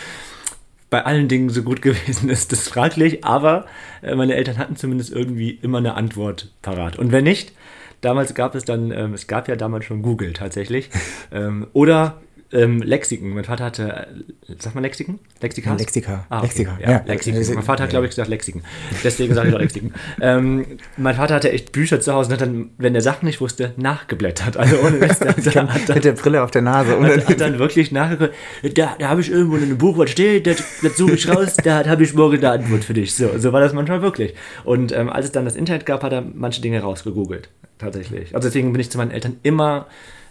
bei 0.89 1.05
allen 1.05 1.29
Dingen 1.29 1.49
so 1.49 1.63
gut 1.63 1.81
gewesen 1.81 2.29
ist, 2.29 2.51
das 2.51 2.63
ist 2.63 2.69
fraglich, 2.69 3.23
aber 3.23 3.65
äh, 4.01 4.15
meine 4.15 4.35
Eltern 4.35 4.57
hatten 4.57 4.75
zumindest 4.75 5.11
irgendwie 5.11 5.51
immer 5.51 5.77
eine 5.77 5.95
Antwort 5.95 6.51
parat. 6.61 6.97
Und 6.97 7.11
wenn 7.13 7.23
nicht, 7.23 7.53
damals 8.01 8.33
gab 8.35 8.55
es 8.55 8.65
dann, 8.65 8.91
ähm, 8.91 9.13
es 9.13 9.27
gab 9.27 9.47
ja 9.47 9.55
damals 9.55 9.85
schon 9.85 10.01
Google 10.01 10.33
tatsächlich, 10.33 10.89
ähm, 11.31 11.67
oder 11.73 12.21
ähm, 12.51 12.81
Lexiken. 12.81 13.33
Mein 13.33 13.43
Vater 13.43 13.65
hatte, 13.65 14.07
äh, 14.47 14.53
sagt 14.57 14.75
man 14.75 14.83
Lexiken? 14.83 15.19
Lexika? 15.41 15.75
Lexika. 15.75 16.25
Ah, 16.29 16.37
okay. 16.37 16.47
Lexika. 16.47 16.79
Ja, 16.81 16.91
ja. 16.91 17.03
Lexiken. 17.05 17.55
Mein 17.55 17.63
Vater 17.63 17.83
hat, 17.83 17.89
glaube 17.89 18.05
ich, 18.05 18.11
gesagt 18.11 18.29
Lexiken. 18.29 18.63
Deswegen 19.03 19.33
sage 19.33 19.49
ich 19.49 19.55
auch 19.55 19.59
Lexiken. 19.59 19.93
ähm, 20.21 20.65
mein 20.95 21.15
Vater 21.15 21.35
hatte 21.35 21.51
echt 21.51 21.71
Bücher 21.71 21.99
zu 21.99 22.13
Hause 22.13 22.29
und 22.29 22.33
hat 22.33 22.41
dann, 22.41 22.69
wenn 22.77 22.95
er 22.95 23.01
Sachen 23.01 23.25
nicht 23.25 23.41
wusste, 23.41 23.73
nachgeblättert. 23.75 24.57
Also 24.57 24.77
ohne. 24.77 25.01
Also, 25.01 25.25
hat 25.55 25.95
mit 25.95 26.05
der 26.05 26.13
Brille 26.13 26.41
auf 26.41 26.51
der 26.51 26.61
Nase. 26.61 26.99
Hat, 26.99 27.27
hat 27.27 27.41
dann 27.41 27.59
wirklich 27.59 27.91
nachgeguckt. 27.91 28.33
Da, 28.75 28.95
da 28.97 29.09
habe 29.09 29.21
ich 29.21 29.29
irgendwo 29.29 29.57
in 29.57 29.63
einem 29.63 29.77
Buch, 29.77 29.97
was 29.97 30.09
steht, 30.09 30.47
das, 30.47 30.63
das 30.81 30.95
suche 30.95 31.13
ich 31.13 31.27
raus, 31.27 31.55
da 31.61 31.85
habe 31.85 32.03
ich 32.03 32.13
morgen 32.13 32.37
eine 32.37 32.51
Antwort 32.51 32.83
für 32.83 32.93
dich. 32.93 33.13
So, 33.13 33.37
so 33.37 33.51
war 33.51 33.59
das 33.59 33.73
manchmal 33.73 34.01
wirklich. 34.01 34.33
Und 34.63 34.91
ähm, 34.91 35.09
als 35.09 35.25
es 35.25 35.31
dann 35.31 35.45
das 35.45 35.55
Internet 35.55 35.85
gab, 35.85 36.03
hat 36.03 36.13
er 36.13 36.21
manche 36.21 36.61
Dinge 36.61 36.79
rausgegoogelt. 36.81 37.49
Tatsächlich. 37.77 38.33
Also 38.33 38.47
deswegen 38.47 38.71
bin 38.71 38.81
ich 38.81 38.89
zu 38.89 38.97
meinen 38.97 39.11
Eltern 39.11 39.37
immer 39.43 39.87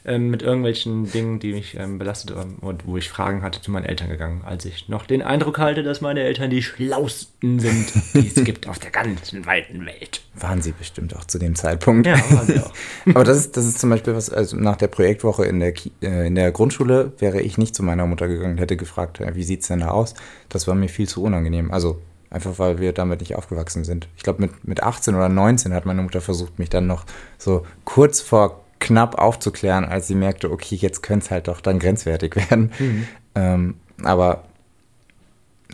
ähm, 0.06 0.30
mit 0.30 0.42
irgendwelchen 0.42 1.10
Dingen, 1.10 1.38
die 1.40 1.52
mich 1.52 1.76
ähm, 1.76 1.98
belastet 1.98 2.34
haben 2.36 2.56
und 2.60 2.86
wo 2.86 2.96
ich 2.96 3.08
Fragen 3.08 3.42
hatte 3.42 3.60
zu 3.60 3.70
meinen 3.70 3.84
Eltern 3.84 4.08
gegangen, 4.08 4.42
als 4.44 4.64
ich 4.64 4.88
noch 4.88 5.04
den 5.04 5.20
Eindruck 5.20 5.58
hatte, 5.58 5.82
dass 5.82 6.00
meine 6.00 6.20
Eltern 6.20 6.48
die 6.48 6.62
schlausten 6.62 7.58
sind, 7.58 7.92
die 8.14 8.28
es 8.28 8.44
gibt 8.44 8.68
auf 8.68 8.78
der 8.78 8.90
ganzen 8.90 9.44
weiten 9.46 9.84
Welt. 9.84 10.22
Waren 10.34 10.62
sie 10.62 10.72
bestimmt 10.72 11.14
auch 11.16 11.24
zu 11.24 11.38
dem 11.38 11.56
Zeitpunkt. 11.56 12.06
Ja, 12.06 12.14
waren 12.30 12.46
sie 12.46 12.60
auch. 12.60 12.72
Aber 13.06 13.24
das 13.24 13.38
ist, 13.38 13.56
das 13.56 13.66
ist 13.66 13.78
zum 13.78 13.90
Beispiel 13.90 14.14
was, 14.14 14.30
also 14.30 14.56
nach 14.56 14.76
der 14.76 14.88
Projektwoche 14.88 15.44
in 15.44 15.60
der, 15.60 15.74
äh, 16.02 16.26
in 16.26 16.36
der 16.36 16.52
Grundschule 16.52 17.12
wäre 17.18 17.40
ich 17.40 17.58
nicht 17.58 17.74
zu 17.74 17.82
meiner 17.82 18.06
Mutter 18.06 18.28
gegangen 18.28 18.52
und 18.52 18.60
hätte 18.60 18.76
gefragt, 18.76 19.20
wie 19.34 19.42
sieht 19.42 19.62
es 19.62 19.68
denn 19.68 19.80
da 19.80 19.88
aus? 19.88 20.14
Das 20.48 20.66
war 20.68 20.74
mir 20.74 20.88
viel 20.88 21.08
zu 21.08 21.22
unangenehm. 21.22 21.70
Also 21.70 22.00
Einfach 22.28 22.58
weil 22.58 22.80
wir 22.80 22.92
damit 22.92 23.20
nicht 23.20 23.36
aufgewachsen 23.36 23.84
sind. 23.84 24.08
Ich 24.16 24.22
glaube, 24.22 24.42
mit, 24.42 24.66
mit 24.66 24.82
18 24.82 25.14
oder 25.14 25.28
19 25.28 25.72
hat 25.72 25.86
meine 25.86 26.02
Mutter 26.02 26.20
versucht, 26.20 26.58
mich 26.58 26.68
dann 26.68 26.86
noch 26.86 27.04
so 27.38 27.64
kurz 27.84 28.20
vor 28.20 28.65
knapp 28.80 29.16
aufzuklären, 29.18 29.84
als 29.84 30.06
sie 30.06 30.14
merkte, 30.14 30.50
okay, 30.50 30.76
jetzt 30.76 31.02
könnte 31.02 31.26
es 31.26 31.30
halt 31.30 31.48
doch 31.48 31.60
dann 31.60 31.78
grenzwertig 31.78 32.36
werden. 32.50 32.72
Mhm. 32.78 33.08
Ähm, 33.34 33.74
aber 34.02 34.44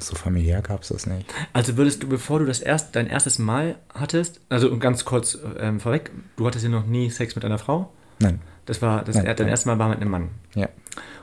so 0.01 0.15
familiär 0.15 0.63
gab 0.63 0.83
es 0.83 0.89
das 0.89 1.07
nicht. 1.07 1.33
Also 1.53 1.77
würdest 1.77 2.03
du, 2.03 2.09
bevor 2.09 2.39
du 2.39 2.47
das 2.47 2.61
erst, 2.61 2.97
dein 2.97 3.07
erstes 3.07 3.39
Mal 3.39 3.77
hattest, 3.95 4.41
also 4.49 4.77
ganz 4.79 5.05
kurz 5.05 5.39
ähm, 5.59 5.81
vorweg, 5.81 6.11
du 6.37 6.47
hattest 6.47 6.65
ja 6.65 6.71
noch 6.71 6.87
nie 6.87 7.11
Sex 7.11 7.35
mit 7.35 7.45
einer 7.45 7.59
Frau? 7.59 7.93
Nein. 8.19 8.41
Das 8.67 8.81
war, 8.81 9.05
das, 9.05 9.17
Nein, 9.17 9.27
dein 9.27 9.37
nein. 9.37 9.49
erstes 9.49 9.67
Mal 9.67 9.79
war 9.79 9.89
mit 9.89 10.01
einem 10.01 10.11
Mann. 10.11 10.29
Ja. 10.55 10.69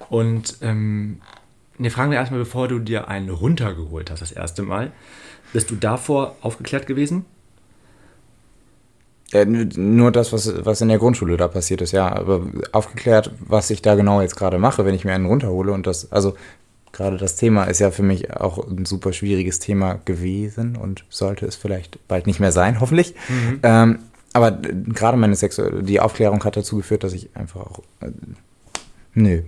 Und 0.10 0.58
ähm, 0.62 1.22
ne, 1.78 1.90
fragen 1.90 2.12
wir 2.12 2.18
erstmal, 2.18 2.40
bevor 2.40 2.68
du 2.68 2.80
dir 2.80 3.08
einen 3.08 3.30
runtergeholt 3.30 4.12
hast, 4.12 4.22
das 4.22 4.32
erste 4.32 4.64
Mal, 4.64 4.92
bist 5.54 5.72
du 5.72 5.76
davor 5.76 6.36
aufgeklärt 6.42 6.86
gewesen? 6.86 7.26
Ja, 9.32 9.46
nur 9.46 10.12
das, 10.12 10.34
was, 10.34 10.66
was 10.66 10.82
in 10.82 10.90
der 10.90 10.98
Grundschule 10.98 11.38
da 11.38 11.48
passiert 11.48 11.82
ist, 11.82 11.92
ja. 11.92 12.12
Aber 12.12 12.42
aufgeklärt, 12.72 13.32
was 13.40 13.70
ich 13.70 13.82
da 13.82 13.96
genau 13.96 14.22
jetzt 14.22 14.36
gerade 14.36 14.58
mache, 14.58 14.86
wenn 14.86 14.96
ich 14.96 15.06
mir 15.06 15.14
einen 15.14 15.28
runterhole 15.28 15.72
und 15.72 15.86
das, 15.86 16.12
also 16.12 16.34
gerade 16.92 17.18
das 17.18 17.36
Thema 17.36 17.66
ist 17.66 17.80
ja 17.80 17.92
für 17.92 18.02
mich 18.02 18.36
auch 18.36 18.68
ein 18.68 18.86
super 18.86 19.14
schwieriges 19.14 19.60
Thema 19.60 20.00
gewesen 20.06 20.76
und 20.76 21.06
sollte 21.10 21.46
es 21.46 21.56
vielleicht 21.56 22.08
bald 22.08 22.26
nicht 22.26 22.40
mehr 22.40 22.52
sein, 22.52 22.80
hoffentlich. 22.80 23.14
Mhm. 23.28 23.60
Ähm, 23.64 24.00
aber 24.34 24.52
gerade 24.52 25.18
meine 25.18 25.36
Sexuelle, 25.36 25.84
die 25.84 26.00
Aufklärung 26.00 26.44
hat 26.44 26.56
dazu 26.56 26.78
geführt, 26.78 27.04
dass 27.04 27.14
ich 27.14 27.36
einfach 27.36 27.62
auch, 27.62 27.80
äh, 28.02 28.12
nö. 29.14 29.42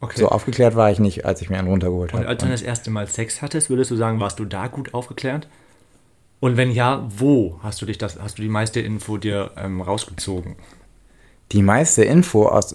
Okay. 0.00 0.18
So 0.18 0.28
aufgeklärt 0.28 0.76
war 0.76 0.90
ich 0.90 0.98
nicht, 0.98 1.26
als 1.26 1.42
ich 1.42 1.50
mir 1.50 1.58
einen 1.58 1.68
runtergeholt 1.68 2.12
habe. 2.12 2.22
Und 2.22 2.28
als 2.28 2.42
du 2.42 2.48
das 2.48 2.62
erste 2.62 2.90
Mal 2.90 3.06
Sex 3.06 3.42
hattest, 3.42 3.68
würdest 3.68 3.90
du 3.90 3.96
sagen, 3.96 4.18
warst 4.18 4.38
du 4.38 4.44
da 4.46 4.66
gut 4.66 4.94
aufgeklärt? 4.94 5.46
Und 6.40 6.56
wenn 6.56 6.70
ja, 6.70 7.06
wo 7.08 7.60
hast 7.62 7.80
du 7.82 7.86
dich 7.86 7.98
das, 7.98 8.18
hast 8.18 8.38
du 8.38 8.42
die 8.42 8.48
meiste 8.48 8.80
Info 8.80 9.18
dir 9.18 9.50
ähm, 9.56 9.82
rausgezogen? 9.82 10.56
Die 11.52 11.62
meiste 11.62 12.04
Info 12.04 12.46
aus, 12.46 12.74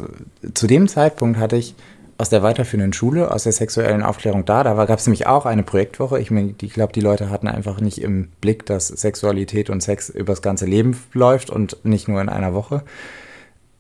zu 0.53 0.67
dem 0.67 0.87
Zeitpunkt 0.87 1.39
hatte 1.39 1.55
ich 1.55 1.75
aus 2.17 2.29
der 2.29 2.43
weiterführenden 2.43 2.93
Schule, 2.93 3.31
aus 3.31 3.43
der 3.43 3.51
sexuellen 3.51 4.03
Aufklärung 4.03 4.45
da. 4.45 4.63
Da 4.63 4.85
gab 4.85 4.99
es 4.99 5.05
nämlich 5.05 5.27
auch 5.27 5.45
eine 5.45 5.63
Projektwoche. 5.63 6.19
Ich, 6.19 6.31
ich 6.31 6.73
glaube, 6.73 6.93
die 6.93 7.01
Leute 7.01 7.29
hatten 7.29 7.47
einfach 7.47 7.81
nicht 7.81 7.99
im 7.99 8.29
Blick, 8.39 8.65
dass 8.65 8.87
Sexualität 8.87 9.69
und 9.69 9.81
Sex 9.81 10.09
übers 10.09 10.41
ganze 10.41 10.65
Leben 10.65 10.97
läuft 11.13 11.49
und 11.49 11.77
nicht 11.83 12.07
nur 12.07 12.21
in 12.21 12.29
einer 12.29 12.53
Woche. 12.53 12.83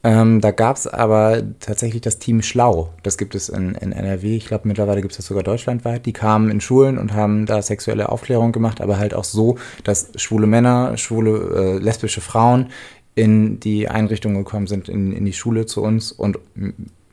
Ähm, 0.05 0.39
da 0.39 0.51
gab 0.51 0.77
es 0.77 0.85
aber 0.85 1.41
tatsächlich 1.59 1.99
das 1.99 2.19
Team 2.19 2.43
Schlau. 2.43 2.93
Das 3.01 3.17
gibt 3.17 3.33
es 3.33 3.49
in, 3.49 3.73
in 3.73 3.91
NRW. 3.91 4.35
Ich 4.35 4.45
glaube, 4.45 4.67
mittlerweile 4.67 5.01
gibt 5.01 5.13
es 5.13 5.17
das 5.17 5.25
sogar 5.25 5.41
deutschlandweit. 5.41 6.05
Die 6.05 6.13
kamen 6.13 6.51
in 6.51 6.61
Schulen 6.61 6.99
und 6.99 7.13
haben 7.13 7.47
da 7.47 7.59
sexuelle 7.63 8.09
Aufklärung 8.09 8.51
gemacht, 8.51 8.81
aber 8.81 8.99
halt 8.99 9.15
auch 9.15 9.23
so, 9.23 9.57
dass 9.83 10.11
schwule 10.15 10.45
Männer, 10.45 10.95
schwule, 10.97 11.55
äh, 11.55 11.83
lesbische 11.83 12.21
Frauen 12.21 12.67
in 13.15 13.59
die 13.59 13.87
Einrichtung 13.87 14.35
gekommen 14.35 14.67
sind, 14.67 14.89
in, 14.89 15.11
in 15.11 15.25
die 15.25 15.33
Schule 15.33 15.65
zu 15.65 15.81
uns 15.81 16.11
und 16.11 16.37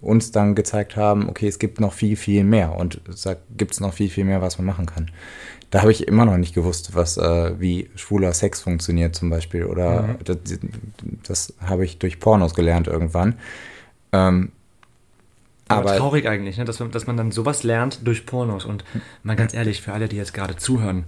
uns 0.03 0.31
dann 0.33 0.55
gezeigt 0.55 0.95
haben, 0.95 1.31
okay, 1.31 1.49
es 1.49 1.59
gibt 1.59 1.81
noch 1.81 1.95
viel, 1.95 2.17
viel 2.17 2.45
mehr 2.45 2.77
und 2.77 3.01
da 3.25 3.37
gibt 3.57 3.73
es 3.73 3.81
noch 3.81 3.95
viel, 3.95 4.11
viel 4.11 4.25
mehr, 4.25 4.43
was 4.43 4.59
man 4.59 4.67
machen 4.67 4.85
kann. 4.85 5.11
Da 5.73 5.81
habe 5.81 5.91
ich 5.91 6.07
immer 6.07 6.27
noch 6.27 6.37
nicht 6.37 6.55
gewusst, 6.55 6.95
was 6.95 7.17
äh, 7.17 7.59
wie 7.59 7.89
schwuler 7.95 8.35
Sex 8.35 8.61
funktioniert 8.61 9.17
zum 9.17 9.31
Beispiel. 9.31 9.65
Oder 9.65 10.03
mhm. 10.03 10.17
das, 10.23 10.37
das 11.27 11.55
habe 11.65 11.87
ich 11.87 11.99
durch 11.99 12.21
Pornos 12.21 12.55
gelernt 12.55 12.89
irgendwann. 12.89 13.39
Ähm, 14.13 14.53
aber, 15.69 15.91
aber, 15.93 15.97
traurig 15.97 16.29
eigentlich, 16.29 16.59
ne? 16.59 16.67
dass, 16.67 16.77
dass 16.77 17.07
man 17.07 17.17
dann 17.17 17.31
sowas 17.31 17.63
lernt 17.63 18.07
durch 18.07 18.27
Pornos. 18.27 18.67
Und 18.67 18.85
mal 19.23 19.35
ganz 19.35 19.55
ehrlich, 19.55 19.81
für 19.81 19.95
alle, 19.95 20.09
die 20.09 20.17
jetzt 20.17 20.35
gerade 20.35 20.57
zuhören, 20.57 21.05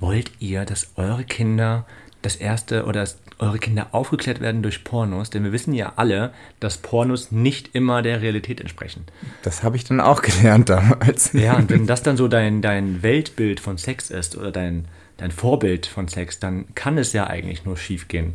wollt 0.00 0.32
ihr, 0.40 0.64
dass 0.64 0.88
eure 0.96 1.22
Kinder 1.22 1.86
das 2.20 2.34
erste 2.34 2.86
oder 2.86 3.02
dass 3.02 3.18
eure 3.38 3.58
Kinder 3.58 3.88
aufgeklärt 3.92 4.40
werden 4.40 4.62
durch 4.62 4.84
Pornos, 4.84 5.30
denn 5.30 5.44
wir 5.44 5.52
wissen 5.52 5.72
ja 5.72 5.92
alle, 5.96 6.32
dass 6.60 6.78
Pornos 6.78 7.30
nicht 7.30 7.74
immer 7.74 8.02
der 8.02 8.20
Realität 8.20 8.60
entsprechen. 8.60 9.04
Das 9.42 9.62
habe 9.62 9.76
ich 9.76 9.84
dann 9.84 10.00
auch 10.00 10.22
gelernt 10.22 10.68
damals. 10.68 11.32
Ja, 11.32 11.56
und 11.56 11.70
wenn 11.70 11.86
das 11.86 12.02
dann 12.02 12.16
so 12.16 12.28
dein, 12.28 12.62
dein 12.62 13.02
Weltbild 13.02 13.60
von 13.60 13.78
Sex 13.78 14.10
ist 14.10 14.36
oder 14.36 14.50
dein, 14.50 14.86
dein 15.16 15.30
Vorbild 15.30 15.86
von 15.86 16.08
Sex, 16.08 16.40
dann 16.40 16.66
kann 16.74 16.98
es 16.98 17.12
ja 17.12 17.26
eigentlich 17.26 17.64
nur 17.64 17.76
schief 17.76 18.08
gehen. 18.08 18.34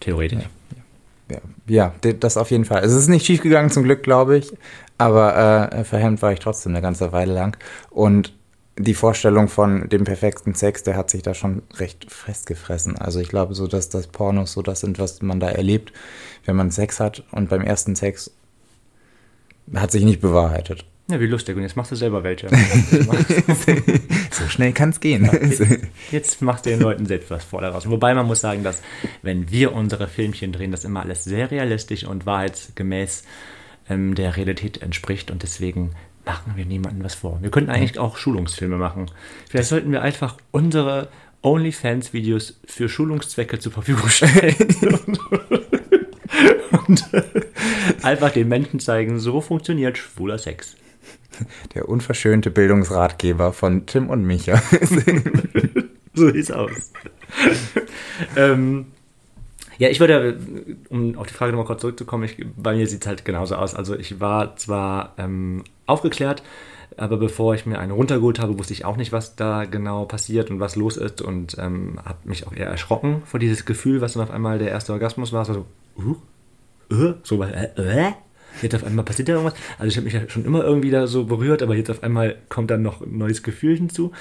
Theoretisch. 0.00 0.44
Ja, 1.30 1.38
ja, 1.66 1.92
ja 2.02 2.12
das 2.12 2.36
auf 2.36 2.50
jeden 2.50 2.64
Fall. 2.64 2.84
Es 2.84 2.92
ist 2.92 3.08
nicht 3.08 3.26
schief 3.26 3.42
gegangen 3.42 3.70
zum 3.70 3.82
Glück, 3.82 4.02
glaube 4.02 4.36
ich, 4.36 4.52
aber 4.98 5.72
äh, 5.72 5.84
verhemmt 5.84 6.22
war 6.22 6.32
ich 6.32 6.38
trotzdem 6.38 6.72
eine 6.72 6.82
ganze 6.82 7.12
Weile 7.12 7.34
lang. 7.34 7.56
Und 7.90 8.32
die 8.76 8.94
Vorstellung 8.94 9.48
von 9.48 9.88
dem 9.88 10.04
perfekten 10.04 10.54
Sex, 10.54 10.82
der 10.82 10.96
hat 10.96 11.10
sich 11.10 11.22
da 11.22 11.34
schon 11.34 11.62
recht 11.76 12.10
festgefressen. 12.10 12.96
Also 12.96 13.20
ich 13.20 13.28
glaube 13.28 13.54
so, 13.54 13.66
dass 13.66 13.88
das 13.88 14.08
Pornos 14.08 14.52
so 14.52 14.62
das 14.62 14.80
sind, 14.80 14.98
was 14.98 15.22
man 15.22 15.40
da 15.40 15.48
erlebt, 15.48 15.92
wenn 16.44 16.56
man 16.56 16.70
Sex 16.70 16.98
hat 16.98 17.22
und 17.30 17.48
beim 17.50 17.62
ersten 17.62 17.94
Sex 17.94 18.32
hat 19.74 19.92
sich 19.92 20.04
nicht 20.04 20.20
bewahrheitet. 20.20 20.84
Ja, 21.10 21.20
wie 21.20 21.26
lustig. 21.26 21.54
Und 21.56 21.62
jetzt 21.62 21.76
machst 21.76 21.92
du 21.92 21.96
selber 21.96 22.24
welche. 22.24 22.48
so 24.30 24.48
schnell 24.48 24.72
kann 24.72 24.88
es 24.88 25.00
gehen. 25.00 25.28
jetzt 26.10 26.40
machst 26.40 26.64
du 26.64 26.70
den 26.70 26.80
Leuten 26.80 27.04
selbst 27.04 27.30
was 27.30 27.44
vor 27.44 27.60
daraus. 27.60 27.88
Wobei 27.88 28.14
man 28.14 28.26
muss 28.26 28.40
sagen, 28.40 28.64
dass 28.64 28.82
wenn 29.22 29.50
wir 29.50 29.74
unsere 29.74 30.08
Filmchen 30.08 30.52
drehen, 30.52 30.72
das 30.72 30.84
immer 30.84 31.02
alles 31.02 31.24
sehr 31.24 31.50
realistisch 31.50 32.04
und 32.04 32.24
wahrheitsgemäß 32.24 33.24
ähm, 33.90 34.14
der 34.14 34.36
Realität 34.36 34.80
entspricht. 34.80 35.30
Und 35.30 35.42
deswegen 35.42 35.90
machen 36.24 36.52
wir 36.56 36.64
niemandem 36.64 37.04
was 37.04 37.14
vor. 37.14 37.38
Wir 37.42 37.50
könnten 37.50 37.70
eigentlich 37.70 37.98
auch 37.98 38.16
Schulungsfilme 38.16 38.76
machen. 38.76 39.10
Vielleicht 39.48 39.68
sollten 39.68 39.92
wir 39.92 40.02
einfach 40.02 40.36
unsere 40.50 41.08
OnlyFans-Videos 41.42 42.60
für 42.66 42.88
Schulungszwecke 42.88 43.58
zur 43.58 43.72
Verfügung 43.72 44.08
stellen. 44.08 44.56
und 46.86 47.04
einfach 48.02 48.30
den 48.30 48.48
Menschen 48.48 48.80
zeigen, 48.80 49.18
so 49.18 49.40
funktioniert 49.40 49.98
schwuler 49.98 50.38
Sex. 50.38 50.76
Der 51.74 51.88
unverschönte 51.88 52.50
Bildungsratgeber 52.50 53.52
von 53.52 53.86
Tim 53.86 54.08
und 54.08 54.24
Micha. 54.24 54.62
so 56.14 56.30
sieht's 56.30 56.50
aus. 56.50 56.92
ähm, 58.36 58.86
ja, 59.78 59.88
ich 59.88 60.00
würde, 60.00 60.38
um 60.88 61.16
auf 61.16 61.26
die 61.26 61.34
Frage 61.34 61.52
nochmal 61.52 61.66
kurz 61.66 61.80
zurückzukommen, 61.80 62.24
ich, 62.24 62.44
bei 62.56 62.74
mir 62.74 62.86
sieht 62.86 63.02
es 63.02 63.06
halt 63.06 63.24
genauso 63.24 63.56
aus. 63.56 63.74
Also 63.74 63.96
ich 63.96 64.20
war 64.20 64.56
zwar 64.56 65.14
ähm, 65.18 65.64
aufgeklärt, 65.86 66.42
aber 66.96 67.16
bevor 67.16 67.54
ich 67.54 67.66
mir 67.66 67.78
eine 67.78 67.92
runtergeholt 67.92 68.38
habe, 68.38 68.58
wusste 68.58 68.72
ich 68.72 68.84
auch 68.84 68.96
nicht, 68.96 69.12
was 69.12 69.36
da 69.36 69.64
genau 69.64 70.04
passiert 70.04 70.50
und 70.50 70.60
was 70.60 70.76
los 70.76 70.96
ist 70.96 71.22
und 71.22 71.56
ähm, 71.58 71.98
habe 72.04 72.18
mich 72.24 72.46
auch 72.46 72.52
eher 72.52 72.66
erschrocken 72.66 73.22
vor 73.24 73.40
dieses 73.40 73.64
Gefühl, 73.64 74.00
was 74.00 74.12
dann 74.12 74.22
auf 74.22 74.30
einmal 74.30 74.58
der 74.58 74.68
erste 74.68 74.92
Orgasmus 74.92 75.32
war. 75.32 75.44
So, 75.44 75.66
uh, 75.98 76.16
uh, 76.92 77.14
so, 77.22 77.42
äh, 77.42 77.70
äh, 77.76 78.12
jetzt 78.62 78.74
auf 78.76 78.84
einmal 78.84 79.04
passiert 79.04 79.28
da 79.28 79.32
irgendwas. 79.32 79.58
Also 79.78 79.88
ich 79.88 79.96
habe 79.96 80.04
mich 80.04 80.14
ja 80.14 80.28
schon 80.28 80.44
immer 80.44 80.62
irgendwie 80.62 80.90
da 80.90 81.06
so 81.06 81.24
berührt, 81.24 81.62
aber 81.62 81.74
jetzt 81.74 81.90
auf 81.90 82.02
einmal 82.02 82.36
kommt 82.48 82.70
dann 82.70 82.82
noch 82.82 83.00
ein 83.00 83.18
neues 83.18 83.42
Gefühl 83.42 83.76
hinzu. 83.76 84.12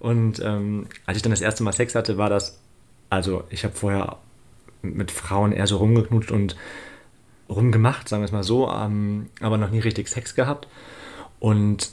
Und 0.00 0.40
ähm, 0.44 0.86
als 1.06 1.16
ich 1.16 1.22
dann 1.22 1.30
das 1.30 1.40
erste 1.40 1.62
Mal 1.62 1.72
Sex 1.72 1.94
hatte, 1.94 2.18
war 2.18 2.28
das, 2.28 2.58
also 3.08 3.44
ich 3.50 3.64
habe 3.64 3.74
vorher 3.74 4.18
mit 4.82 5.10
Frauen 5.10 5.52
eher 5.52 5.66
so 5.66 5.78
rumgeknutscht 5.78 6.30
und 6.30 6.56
rumgemacht, 7.48 8.08
sagen 8.08 8.22
wir 8.22 8.26
es 8.26 8.32
mal 8.32 8.42
so, 8.42 8.70
ähm, 8.70 9.26
aber 9.40 9.56
noch 9.58 9.70
nie 9.70 9.80
richtig 9.80 10.08
Sex 10.08 10.34
gehabt. 10.34 10.68
Und 11.38 11.90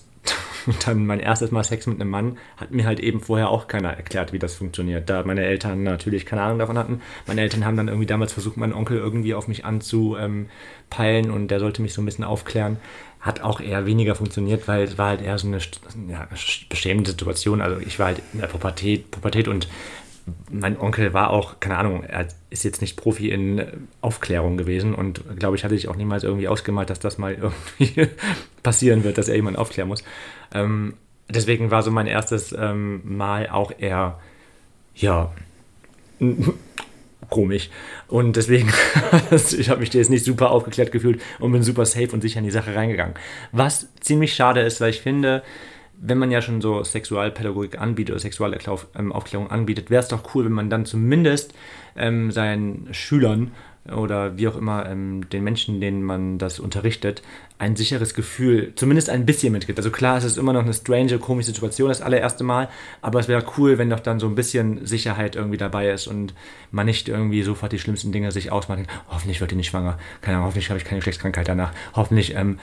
dann 0.85 1.05
mein 1.05 1.19
erstes 1.19 1.51
Mal 1.51 1.63
Sex 1.63 1.87
mit 1.87 1.99
einem 1.99 2.09
Mann 2.09 2.37
hat 2.57 2.71
mir 2.71 2.85
halt 2.85 2.99
eben 2.99 3.19
vorher 3.19 3.49
auch 3.49 3.67
keiner 3.67 3.89
erklärt, 3.89 4.33
wie 4.33 4.39
das 4.39 4.55
funktioniert. 4.55 5.09
Da 5.09 5.23
meine 5.23 5.43
Eltern 5.43 5.83
natürlich 5.83 6.25
keine 6.25 6.41
Ahnung 6.41 6.59
davon 6.59 6.77
hatten. 6.77 7.01
Meine 7.27 7.41
Eltern 7.41 7.65
haben 7.65 7.77
dann 7.77 7.87
irgendwie 7.87 8.05
damals 8.05 8.33
versucht, 8.33 8.57
meinen 8.57 8.73
Onkel 8.73 8.97
irgendwie 8.97 9.33
auf 9.33 9.47
mich 9.47 9.65
anzupeilen 9.65 11.31
und 11.31 11.49
der 11.49 11.59
sollte 11.59 11.81
mich 11.81 11.93
so 11.93 12.01
ein 12.01 12.05
bisschen 12.05 12.23
aufklären. 12.23 12.77
Hat 13.19 13.41
auch 13.41 13.59
eher 13.59 13.85
weniger 13.85 14.15
funktioniert, 14.15 14.67
weil 14.67 14.83
es 14.83 14.97
war 14.97 15.09
halt 15.09 15.21
eher 15.21 15.37
so 15.37 15.47
eine 15.47 15.59
ja, 16.09 16.27
beschämende 16.69 17.11
Situation. 17.11 17.61
Also 17.61 17.79
ich 17.79 17.99
war 17.99 18.07
halt 18.07 18.21
in 18.33 18.39
der 18.39 18.47
Pubertät, 18.47 19.11
Pubertät 19.11 19.47
und 19.47 19.67
mein 20.51 20.79
Onkel 20.79 21.13
war 21.13 21.31
auch, 21.31 21.59
keine 21.59 21.77
Ahnung, 21.77 22.03
er 22.03 22.27
ist 22.49 22.63
jetzt 22.63 22.81
nicht 22.81 22.95
Profi 22.95 23.29
in 23.29 23.87
Aufklärung 24.01 24.57
gewesen 24.57 24.93
und 24.95 25.21
glaube 25.37 25.55
ich, 25.55 25.63
hatte 25.63 25.75
sich 25.75 25.87
auch 25.87 25.95
niemals 25.95 26.23
irgendwie 26.23 26.47
ausgemalt, 26.47 26.89
dass 26.89 26.99
das 26.99 27.17
mal 27.17 27.33
irgendwie 27.79 28.09
passieren 28.61 29.03
wird, 29.03 29.17
dass 29.17 29.27
er 29.27 29.35
jemanden 29.35 29.59
aufklären 29.59 29.89
muss. 29.89 30.03
Ähm, 30.53 30.93
deswegen 31.29 31.71
war 31.71 31.83
so 31.83 31.91
mein 31.91 32.07
erstes 32.07 32.53
ähm, 32.57 33.01
Mal 33.03 33.49
auch 33.49 33.71
eher, 33.77 34.19
ja, 34.95 35.33
komisch. 37.29 37.69
Und 38.07 38.35
deswegen, 38.35 38.71
ich 39.31 39.69
habe 39.69 39.79
mich 39.79 39.93
jetzt 39.93 40.09
nicht 40.09 40.23
super 40.23 40.51
aufgeklärt 40.51 40.91
gefühlt 40.91 41.21
und 41.39 41.51
bin 41.51 41.63
super 41.63 41.85
safe 41.85 42.11
und 42.11 42.21
sicher 42.21 42.39
in 42.39 42.45
die 42.45 42.51
Sache 42.51 42.75
reingegangen. 42.75 43.15
Was 43.51 43.87
ziemlich 43.99 44.35
schade 44.35 44.61
ist, 44.61 44.79
weil 44.79 44.91
ich 44.91 45.01
finde, 45.01 45.43
wenn 46.05 46.17
man 46.17 46.31
ja 46.31 46.41
schon 46.41 46.61
so 46.61 46.83
Sexualpädagogik 46.83 47.79
anbietet 47.79 48.13
oder 48.13 48.19
Sexualaufklärung 48.19 49.49
anbietet, 49.49 49.89
wäre 49.89 50.03
es 50.03 50.09
doch 50.09 50.35
cool, 50.35 50.45
wenn 50.45 50.51
man 50.51 50.69
dann 50.69 50.85
zumindest 50.85 51.53
ähm, 51.95 52.29
seinen 52.31 52.89
Schülern 52.91 53.51
oder 53.91 54.37
wie 54.37 54.47
auch 54.47 54.55
immer 54.55 54.85
ähm, 54.85 55.29
den 55.29 55.43
Menschen, 55.43 55.81
denen 55.81 56.03
man 56.03 56.37
das 56.37 56.59
unterrichtet, 56.59 57.21
ein 57.57 57.75
sicheres 57.75 58.13
Gefühl, 58.13 58.73
zumindest 58.75 59.09
ein 59.09 59.25
bisschen 59.25 59.51
mitgibt. 59.51 59.77
Also 59.77 59.91
klar, 59.91 60.17
es 60.17 60.23
ist 60.23 60.37
immer 60.37 60.53
noch 60.53 60.63
eine 60.63 60.73
strange, 60.73 61.17
komische 61.19 61.47
Situation 61.47 61.89
das 61.89 62.01
allererste 62.01 62.43
Mal, 62.43 62.69
aber 63.01 63.19
es 63.19 63.27
wäre 63.27 63.43
cool, 63.57 63.77
wenn 63.77 63.89
doch 63.89 63.99
dann 63.99 64.19
so 64.19 64.27
ein 64.27 64.35
bisschen 64.35 64.85
Sicherheit 64.85 65.35
irgendwie 65.35 65.57
dabei 65.57 65.89
ist 65.89 66.07
und 66.07 66.33
man 66.71 66.85
nicht 66.85 67.09
irgendwie 67.09 67.43
sofort 67.43 67.71
die 67.71 67.79
schlimmsten 67.79 68.11
Dinge 68.11 68.31
sich 68.31 68.51
ausmacht. 68.51 68.83
Hoffentlich 69.09 69.41
wird 69.41 69.51
die 69.51 69.55
nicht 69.55 69.69
schwanger, 69.69 69.97
keine 70.21 70.37
Ahnung, 70.37 70.47
hoffentlich 70.47 70.69
habe 70.69 70.79
ich 70.79 70.85
keine 70.85 70.99
Geschlechtskrankheit 70.99 71.47
danach, 71.47 71.73
hoffentlich 71.93 72.35
ähm, 72.35 72.59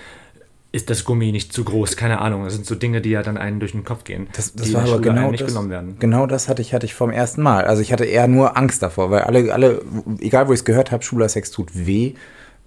ist 0.73 0.89
das 0.89 1.05
Gummi 1.05 1.33
nicht 1.33 1.53
zu 1.53 1.65
groß? 1.65 1.97
Keine 1.97 2.21
Ahnung. 2.21 2.45
Das 2.45 2.55
sind 2.55 2.65
so 2.65 2.75
Dinge, 2.75 3.01
die 3.01 3.11
ja 3.11 3.23
dann 3.23 3.37
einen 3.37 3.59
durch 3.59 3.73
den 3.73 3.85
Kopf 3.85 4.05
gehen. 4.05 4.29
Das, 4.35 4.55
das 4.55 4.73
war 4.73 4.83
aber 4.83 5.01
genau 5.01 5.31
nicht 5.31 5.43
das, 5.43 5.49
genommen 5.49 5.71
werden. 5.71 5.97
Genau 5.99 6.27
das 6.27 6.49
hatte 6.49 6.63
ich, 6.63 6.75
hatte 6.75 6.87
ich 6.87 6.95
vom 6.95 7.11
ersten 7.11 7.43
Mal. 7.43 7.65
Also 7.65 7.83
ich 7.83 7.93
hatte 7.93 8.05
eher 8.05 8.29
nur 8.29 8.57
Angst 8.57 8.83
davor, 8.83 9.11
weil 9.11 9.23
alle, 9.23 9.53
alle, 9.53 9.83
egal 10.21 10.47
wo 10.47 10.53
ich 10.53 10.61
es 10.61 10.65
gehört 10.65 10.93
habe, 10.93 11.03
Schulasex 11.03 11.51
tut 11.51 11.71
weh, 11.75 12.15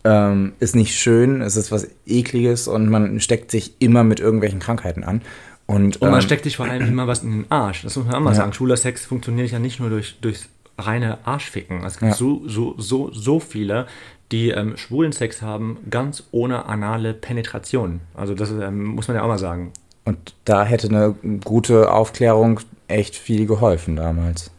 ähm, 0.04 0.54
ist 0.60 0.76
nicht 0.76 0.96
schön, 0.96 1.42
es 1.42 1.56
ist 1.56 1.72
was 1.72 1.88
ekliges 2.06 2.68
und 2.68 2.90
man 2.90 3.22
steckt 3.22 3.52
sich 3.52 3.76
immer 3.80 4.04
mit 4.04 4.20
irgendwelchen 4.20 4.60
Krankheiten 4.60 5.06
an. 5.06 5.22
Und, 5.66 6.02
und 6.02 6.10
man 6.10 6.16
ähm, 6.16 6.22
steckt 6.22 6.44
sich 6.44 6.58
vor 6.58 6.66
allem 6.66 6.86
immer 6.86 7.08
was 7.08 7.24
in 7.24 7.32
den 7.32 7.46
Arsch. 7.52 7.84
Das 7.84 7.96
muss 7.96 8.06
man 8.06 8.16
auch 8.16 8.20
mal 8.20 8.32
ja. 8.32 8.36
sagen. 8.36 8.52
Schulasex 8.52 9.06
funktioniert 9.06 9.50
ja 9.50 9.60
nicht 9.60 9.80
nur 9.80 9.90
durch, 9.90 10.18
durch 10.20 10.50
reine 10.78 11.20
Arschficken. 11.26 11.86
Es 11.86 12.00
gibt 12.00 12.12
ja. 12.12 12.18
so, 12.18 12.42
so, 12.48 12.76
so, 12.78 13.12
so 13.14 13.40
viele, 13.40 13.88
die 14.34 14.50
ähm, 14.50 14.76
schwulen 14.78 15.12
Sex 15.12 15.42
haben, 15.44 15.78
ganz 15.90 16.24
ohne 16.32 16.66
anale 16.66 17.14
Penetration. 17.14 18.02
Also 18.16 18.34
das 18.34 18.50
ähm, 18.50 18.84
muss 18.84 19.08
man 19.08 19.16
ja 19.16 19.24
auch 19.24 19.28
mal 19.28 19.38
sagen. 19.38 19.72
Und 20.06 20.34
da 20.44 20.66
hätte 20.66 20.90
eine 20.90 21.16
gute 21.46 21.92
Aufklärung 21.92 22.60
echt 22.88 23.16
viel 23.16 23.46
geholfen 23.46 23.96
damals. 23.96 24.50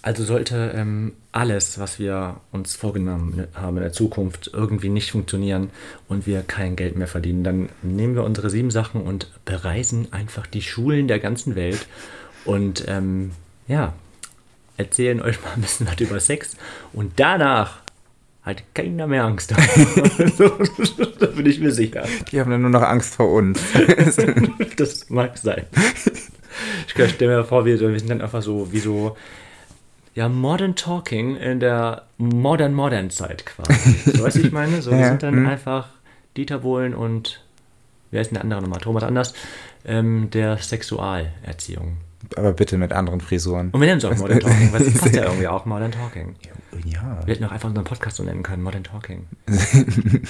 Also 0.00 0.22
sollte 0.22 0.72
ähm, 0.76 1.14
alles, 1.32 1.80
was 1.80 1.98
wir 1.98 2.36
uns 2.52 2.76
vorgenommen 2.76 3.48
haben 3.54 3.76
in 3.76 3.82
der 3.82 3.92
Zukunft, 3.92 4.52
irgendwie 4.54 4.88
nicht 4.88 5.10
funktionieren 5.10 5.70
und 6.08 6.28
wir 6.28 6.42
kein 6.42 6.76
Geld 6.76 6.96
mehr 6.96 7.08
verdienen, 7.08 7.42
dann 7.42 7.68
nehmen 7.82 8.14
wir 8.14 8.22
unsere 8.22 8.48
sieben 8.48 8.70
Sachen 8.70 9.02
und 9.02 9.28
bereisen 9.44 10.12
einfach 10.12 10.46
die 10.46 10.62
Schulen 10.62 11.08
der 11.08 11.18
ganzen 11.18 11.56
Welt 11.56 11.88
und 12.44 12.84
ähm, 12.86 13.32
ja, 13.66 13.94
erzählen 14.76 15.20
euch 15.20 15.42
mal 15.42 15.50
ein 15.56 15.62
bisschen 15.62 15.88
was 15.88 15.98
über 15.98 16.20
Sex 16.20 16.56
und 16.92 17.14
danach 17.16 17.80
hat 18.46 18.62
keiner 18.74 19.06
mehr 19.08 19.24
Angst. 19.24 19.50
da 21.18 21.26
bin 21.26 21.46
ich 21.46 21.60
mir 21.60 21.72
sicher. 21.72 22.04
Die 22.30 22.40
haben 22.40 22.50
dann 22.50 22.62
nur 22.62 22.70
noch 22.70 22.82
Angst 22.82 23.16
vor 23.16 23.30
uns. 23.32 23.60
das 24.76 25.10
mag 25.10 25.36
sein. 25.36 25.64
Ich 26.86 26.92
stelle 26.92 27.38
mir 27.38 27.44
vor, 27.44 27.64
wir, 27.66 27.78
wir 27.78 27.98
sind 27.98 28.08
dann 28.08 28.22
einfach 28.22 28.42
so 28.42 28.72
wie 28.72 28.78
so 28.78 29.16
ja, 30.14 30.28
Modern 30.28 30.76
Talking 30.76 31.36
in 31.36 31.60
der 31.60 32.04
Modern 32.16 32.72
Modern 32.72 33.10
Zeit 33.10 33.44
quasi. 33.44 34.16
So 34.16 34.24
was 34.24 34.36
ich 34.36 34.52
meine? 34.52 34.80
So, 34.80 34.92
wir 34.92 34.98
Ja, 34.98 35.08
sind 35.08 35.22
dann 35.22 35.34
hm. 35.34 35.46
einfach 35.46 35.88
Dieter 36.36 36.60
Bohlen 36.60 36.94
und 36.94 37.42
wer 38.10 38.22
ist 38.22 38.28
denn 38.28 38.36
der 38.36 38.44
andere 38.44 38.62
nochmal? 38.62 38.80
Thomas 38.80 39.02
Anders, 39.02 39.34
ähm, 39.84 40.30
der 40.30 40.56
Sexualerziehung. 40.58 41.98
Aber 42.34 42.52
bitte 42.52 42.78
mit 42.78 42.92
anderen 42.92 43.20
Frisuren. 43.20 43.70
Und 43.70 43.80
wir 43.80 43.86
nennen 43.86 43.98
es 43.98 44.04
auch 44.04 44.16
Modern 44.16 44.40
Talking, 44.40 44.72
weil 44.72 44.82
es 44.82 44.98
passt 44.98 45.14
ja 45.14 45.24
irgendwie 45.26 45.48
auch 45.48 45.64
Modern 45.66 45.92
Talking. 45.92 46.34
Ja. 46.84 47.22
Wir 47.24 47.34
hätten 47.34 47.44
auch 47.44 47.52
einfach 47.52 47.68
unseren 47.68 47.84
Podcast 47.84 48.16
so 48.16 48.22
nennen 48.22 48.42
können, 48.42 48.62
Modern 48.62 48.84
Talking. 48.84 49.26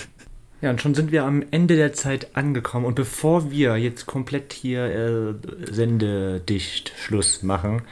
ja, 0.60 0.70
und 0.70 0.80
schon 0.80 0.94
sind 0.94 1.12
wir 1.12 1.24
am 1.24 1.42
Ende 1.50 1.76
der 1.76 1.92
Zeit 1.92 2.36
angekommen. 2.36 2.84
Und 2.84 2.94
bevor 2.94 3.50
wir 3.50 3.76
jetzt 3.76 4.06
komplett 4.06 4.52
hier 4.52 4.84
äh, 4.84 5.34
sendedicht 5.72 6.92
Schluss 6.98 7.42
machen, 7.42 7.82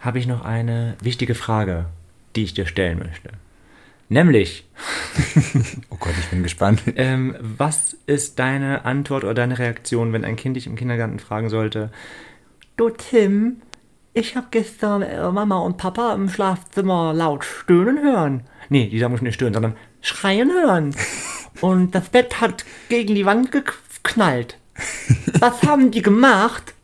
habe 0.00 0.18
ich 0.18 0.26
noch 0.26 0.44
eine 0.44 0.96
wichtige 1.02 1.34
Frage, 1.34 1.86
die 2.34 2.44
ich 2.44 2.54
dir 2.54 2.66
stellen 2.66 2.98
möchte. 2.98 3.30
Nämlich, 4.08 4.66
Oh 5.90 5.96
Gott, 5.98 6.12
ich 6.20 6.28
bin 6.28 6.42
gespannt. 6.42 6.82
ähm, 6.96 7.34
was 7.40 7.96
ist 8.06 8.38
deine 8.38 8.84
Antwort 8.84 9.24
oder 9.24 9.32
deine 9.32 9.58
Reaktion, 9.58 10.12
wenn 10.12 10.24
ein 10.24 10.36
Kind 10.36 10.56
dich 10.56 10.66
im 10.66 10.76
Kindergarten 10.76 11.18
fragen 11.18 11.48
sollte, 11.48 11.90
du 12.76 12.90
Tim, 12.90 13.62
ich 14.14 14.36
habe 14.36 14.48
gestern 14.50 15.02
äh, 15.02 15.30
Mama 15.30 15.58
und 15.60 15.76
Papa 15.76 16.14
im 16.14 16.28
Schlafzimmer 16.28 17.12
laut 17.14 17.44
stöhnen 17.44 18.02
hören. 18.02 18.42
Nee, 18.68 18.88
die 18.88 18.98
sagen 18.98 19.18
nicht 19.22 19.34
stöhnen, 19.34 19.54
sondern 19.54 19.76
schreien 20.00 20.50
hören. 20.50 20.94
Und 21.60 21.94
das 21.94 22.08
Bett 22.08 22.40
hat 22.40 22.64
gegen 22.88 23.14
die 23.14 23.26
Wand 23.26 23.52
geknallt. 23.52 24.58
Was 25.38 25.62
haben 25.62 25.90
die 25.90 26.02
gemacht? 26.02 26.74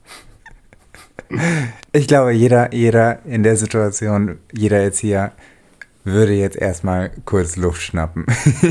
Ich 1.92 2.06
glaube, 2.06 2.32
jeder, 2.32 2.72
jeder 2.74 3.24
in 3.24 3.42
der 3.42 3.56
Situation, 3.56 4.38
jeder 4.52 4.78
Erzieher 4.78 5.32
würde 6.04 6.32
jetzt 6.32 6.56
erstmal 6.56 7.10
kurz 7.24 7.56
Luft 7.56 7.82
schnappen 7.82 8.26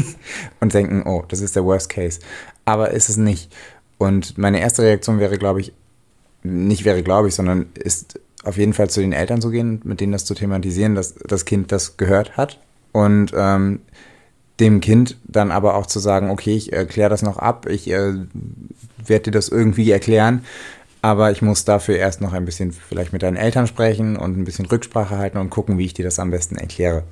und 0.60 0.74
denken, 0.74 1.04
oh, 1.06 1.24
das 1.28 1.42
ist 1.42 1.56
der 1.56 1.66
Worst 1.66 1.90
Case. 1.90 2.20
Aber 2.66 2.92
ist 2.92 3.10
es 3.10 3.18
nicht. 3.18 3.54
Und 3.98 4.38
meine 4.38 4.60
erste 4.60 4.84
Reaktion 4.84 5.20
wäre, 5.20 5.38
glaube 5.38 5.62
ich, 5.62 5.74
nicht 6.44 6.86
wäre, 6.86 7.04
glaube 7.04 7.28
ich, 7.28 7.36
sondern 7.36 7.68
ist 7.74 8.20
auf 8.44 8.58
jeden 8.58 8.74
Fall 8.74 8.90
zu 8.90 9.02
den 9.02 9.14
Eltern 9.14 9.42
zu 9.42 9.50
gehen, 9.50 9.82
mit 9.84 10.00
denen 10.00 10.14
das 10.14 10.26
zu 10.26 10.34
thematisieren, 10.34 10.96
dass 10.96 11.16
das 11.16 11.46
Kind 11.46 11.72
das 11.72 11.98
gehört 11.98 12.38
hat. 12.38 12.60
Und 12.92 13.32
ähm, 13.36 13.82
dem 14.60 14.80
Kind 14.80 15.18
dann 15.26 15.52
aber 15.52 15.76
auch 15.76 15.86
zu 15.86 16.00
sagen, 16.00 16.30
okay, 16.30 16.56
ich 16.56 16.74
erkläre 16.74 17.10
das 17.10 17.22
noch 17.22 17.38
ab, 17.38 17.68
ich 17.70 17.90
äh, 17.90 18.14
werde 19.06 19.24
dir 19.26 19.32
das 19.32 19.50
irgendwie 19.50 19.92
erklären, 19.92 20.44
aber 21.02 21.32
ich 21.32 21.42
muss 21.42 21.66
dafür 21.66 21.98
erst 21.98 22.22
noch 22.22 22.34
ein 22.34 22.46
bisschen 22.46 22.72
vielleicht 22.72 23.14
mit 23.14 23.22
deinen 23.22 23.38
Eltern 23.38 23.68
sprechen 23.68 24.18
und 24.18 24.38
ein 24.38 24.46
bisschen 24.46 24.66
Rücksprache 24.66 25.18
halten 25.18 25.38
und 25.38 25.50
gucken, 25.50 25.78
wie 25.78 25.86
ich 25.86 25.94
dir 25.94 26.06
das 26.06 26.20
am 26.20 26.32
besten 26.32 26.56
erkläre. 26.56 27.04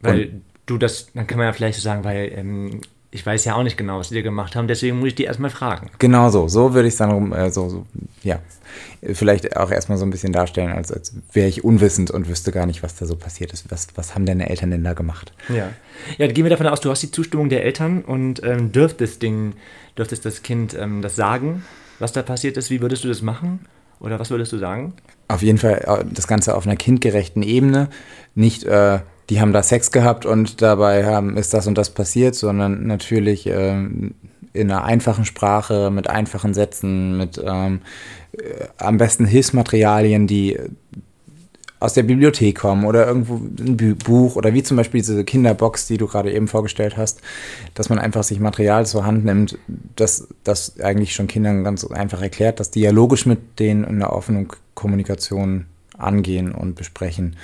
Weil 0.00 0.40
du 0.66 0.78
das, 0.78 1.08
dann 1.14 1.26
kann 1.26 1.38
man 1.38 1.46
ja 1.46 1.52
vielleicht 1.52 1.76
so 1.78 1.82
sagen, 1.82 2.04
weil 2.04 2.32
ähm, 2.34 2.80
ich 3.14 3.24
weiß 3.24 3.44
ja 3.44 3.54
auch 3.54 3.62
nicht 3.62 3.76
genau, 3.76 3.98
was 3.98 4.08
die 4.08 4.22
gemacht 4.22 4.56
haben, 4.56 4.66
deswegen 4.66 4.98
muss 4.98 5.08
ich 5.08 5.14
die 5.14 5.24
erstmal 5.24 5.50
fragen. 5.50 5.90
Genau 5.98 6.30
so, 6.30 6.48
so 6.48 6.72
würde 6.72 6.88
ich 6.88 6.94
es 6.94 6.98
dann 6.98 7.10
rum, 7.10 7.32
äh, 7.34 7.50
so, 7.50 7.68
so, 7.68 7.86
ja, 8.22 8.38
vielleicht 9.02 9.54
auch 9.54 9.70
erstmal 9.70 9.98
so 9.98 10.06
ein 10.06 10.10
bisschen 10.10 10.32
darstellen, 10.32 10.72
als, 10.72 10.90
als 10.90 11.14
wäre 11.30 11.46
ich 11.46 11.62
unwissend 11.62 12.10
und 12.10 12.26
wüsste 12.26 12.52
gar 12.52 12.64
nicht, 12.64 12.82
was 12.82 12.96
da 12.96 13.04
so 13.04 13.14
passiert 13.14 13.52
ist. 13.52 13.70
Was, 13.70 13.88
was 13.96 14.14
haben 14.14 14.24
deine 14.24 14.48
Eltern 14.48 14.70
denn 14.70 14.82
da 14.82 14.94
gemacht? 14.94 15.32
Ja. 15.50 15.68
Ja, 16.16 16.26
gehen 16.26 16.44
wir 16.44 16.50
davon 16.50 16.66
aus, 16.66 16.80
du 16.80 16.90
hast 16.90 17.02
die 17.02 17.10
Zustimmung 17.10 17.50
der 17.50 17.64
Eltern 17.64 18.02
und 18.02 18.42
ähm, 18.44 18.72
dürftest, 18.72 19.20
Ding, 19.20 19.52
dürftest 19.98 20.24
das 20.24 20.42
Kind 20.42 20.74
ähm, 20.74 21.02
das 21.02 21.14
sagen, 21.14 21.64
was 21.98 22.12
da 22.12 22.22
passiert 22.22 22.56
ist. 22.56 22.70
Wie 22.70 22.80
würdest 22.80 23.04
du 23.04 23.08
das 23.08 23.20
machen? 23.20 23.66
Oder 24.00 24.18
was 24.18 24.30
würdest 24.30 24.52
du 24.52 24.58
sagen? 24.58 24.94
Auf 25.28 25.42
jeden 25.42 25.58
Fall 25.58 25.84
äh, 25.86 26.04
das 26.10 26.26
Ganze 26.26 26.54
auf 26.56 26.66
einer 26.66 26.76
kindgerechten 26.76 27.42
Ebene. 27.42 27.88
Nicht, 28.34 28.64
äh, 28.64 29.00
die 29.30 29.40
haben 29.40 29.52
da 29.52 29.62
Sex 29.62 29.92
gehabt 29.92 30.26
und 30.26 30.62
dabei 30.62 31.06
haben, 31.06 31.36
ist 31.36 31.54
das 31.54 31.66
und 31.66 31.78
das 31.78 31.90
passiert, 31.90 32.34
sondern 32.34 32.86
natürlich 32.86 33.46
ähm, 33.46 34.14
in 34.52 34.70
einer 34.70 34.84
einfachen 34.84 35.24
Sprache, 35.24 35.90
mit 35.90 36.10
einfachen 36.10 36.54
Sätzen, 36.54 37.16
mit 37.16 37.40
ähm, 37.44 37.80
äh, 38.32 38.66
am 38.76 38.98
besten 38.98 39.24
Hilfsmaterialien, 39.24 40.26
die 40.26 40.58
aus 41.82 41.94
der 41.94 42.04
Bibliothek 42.04 42.58
kommen 42.58 42.84
oder 42.84 43.06
irgendwo 43.06 43.34
ein 43.34 43.96
Buch 43.98 44.36
oder 44.36 44.54
wie 44.54 44.62
zum 44.62 44.76
Beispiel 44.76 45.00
diese 45.00 45.24
Kinderbox, 45.24 45.88
die 45.88 45.96
du 45.96 46.06
gerade 46.06 46.32
eben 46.32 46.46
vorgestellt 46.46 46.96
hast, 46.96 47.20
dass 47.74 47.88
man 47.88 47.98
einfach 47.98 48.22
sich 48.22 48.38
Material 48.38 48.86
zur 48.86 49.04
Hand 49.04 49.24
nimmt, 49.24 49.58
das, 49.96 50.28
das 50.44 50.78
eigentlich 50.80 51.12
schon 51.12 51.26
Kindern 51.26 51.64
ganz 51.64 51.84
einfach 51.84 52.22
erklärt, 52.22 52.60
dass 52.60 52.70
dialogisch 52.70 53.26
mit 53.26 53.58
denen 53.58 53.82
in 53.82 53.98
der 53.98 54.12
offenen 54.12 54.46
Kommunikation 54.74 55.66
angehen 55.98 56.52
und 56.52 56.76
besprechen. 56.76 57.36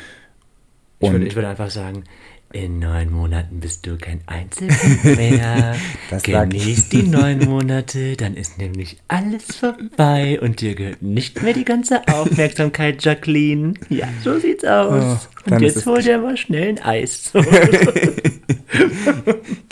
Ich 1.01 1.07
Und 1.07 1.13
würde, 1.13 1.27
ich 1.27 1.35
würde 1.35 1.49
einfach 1.49 1.71
sagen, 1.71 2.05
in 2.53 2.79
neun 2.79 3.11
Monaten 3.13 3.61
bist 3.61 3.87
du 3.87 3.99
kein 3.99 4.23
Einzelkind 4.27 5.05
mehr. 5.17 5.77
Das. 6.09 6.23
Genieß 6.23 6.89
die 6.89 7.03
neun 7.03 7.41
Monate, 7.41 8.17
dann 8.17 8.35
ist 8.35 8.57
nämlich 8.59 8.97
alles 9.07 9.57
vorbei 9.57 10.41
und 10.41 10.61
dir 10.63 10.75
gehört 10.75 11.03
nicht 11.03 11.43
mehr 11.43 11.53
die 11.53 11.65
ganze 11.67 12.07
Aufmerksamkeit, 12.09 13.05
Jacqueline. 13.05 13.75
Ja, 13.91 14.09
so 14.25 14.39
sieht's 14.39 14.65
aus. 14.65 15.29
Oh, 15.47 15.55
und 15.55 15.61
jetzt 15.61 15.85
hol 15.85 16.01
dir 16.03 16.19
mal 16.19 16.37
schnell 16.37 16.69
ein 16.71 16.79
Eis. 16.83 17.33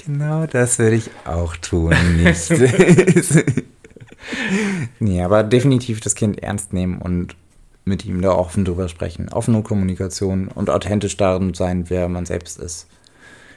Genau 0.04 0.46
das 0.46 0.78
würde 0.78 0.96
ich 0.96 1.10
auch 1.24 1.56
tun, 1.56 1.92
nicht. 2.22 2.50
nee, 5.00 5.20
aber 5.22 5.42
definitiv 5.42 6.00
das 6.00 6.14
Kind 6.14 6.42
ernst 6.42 6.72
nehmen 6.72 6.98
und 7.02 7.34
mit 7.86 8.04
ihm 8.04 8.20
da 8.20 8.32
offen 8.32 8.64
drüber 8.64 8.88
sprechen. 8.88 9.30
Offene 9.30 9.62
Kommunikation 9.62 10.48
und 10.48 10.68
authentisch 10.68 11.16
darin 11.16 11.54
sein, 11.54 11.88
wer 11.88 12.08
man 12.08 12.26
selbst 12.26 12.58
ist, 12.58 12.88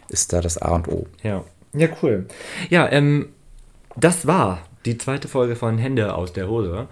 ist 0.08 0.32
da 0.32 0.39
das 0.39 0.58
A 0.58 0.76
und 0.76 0.88
O. 0.88 1.08
Ja. 1.24 1.44
Ja, 1.74 1.88
cool. 2.02 2.26
Ja, 2.70 2.92
ähm, 2.92 3.30
das 3.96 4.26
war 4.26 4.62
die 4.86 4.98
zweite 4.98 5.28
Folge 5.28 5.56
von 5.56 5.78
Hände 5.78 6.15
aus 6.15 6.34
der 6.34 6.48
Hose. 6.48 6.88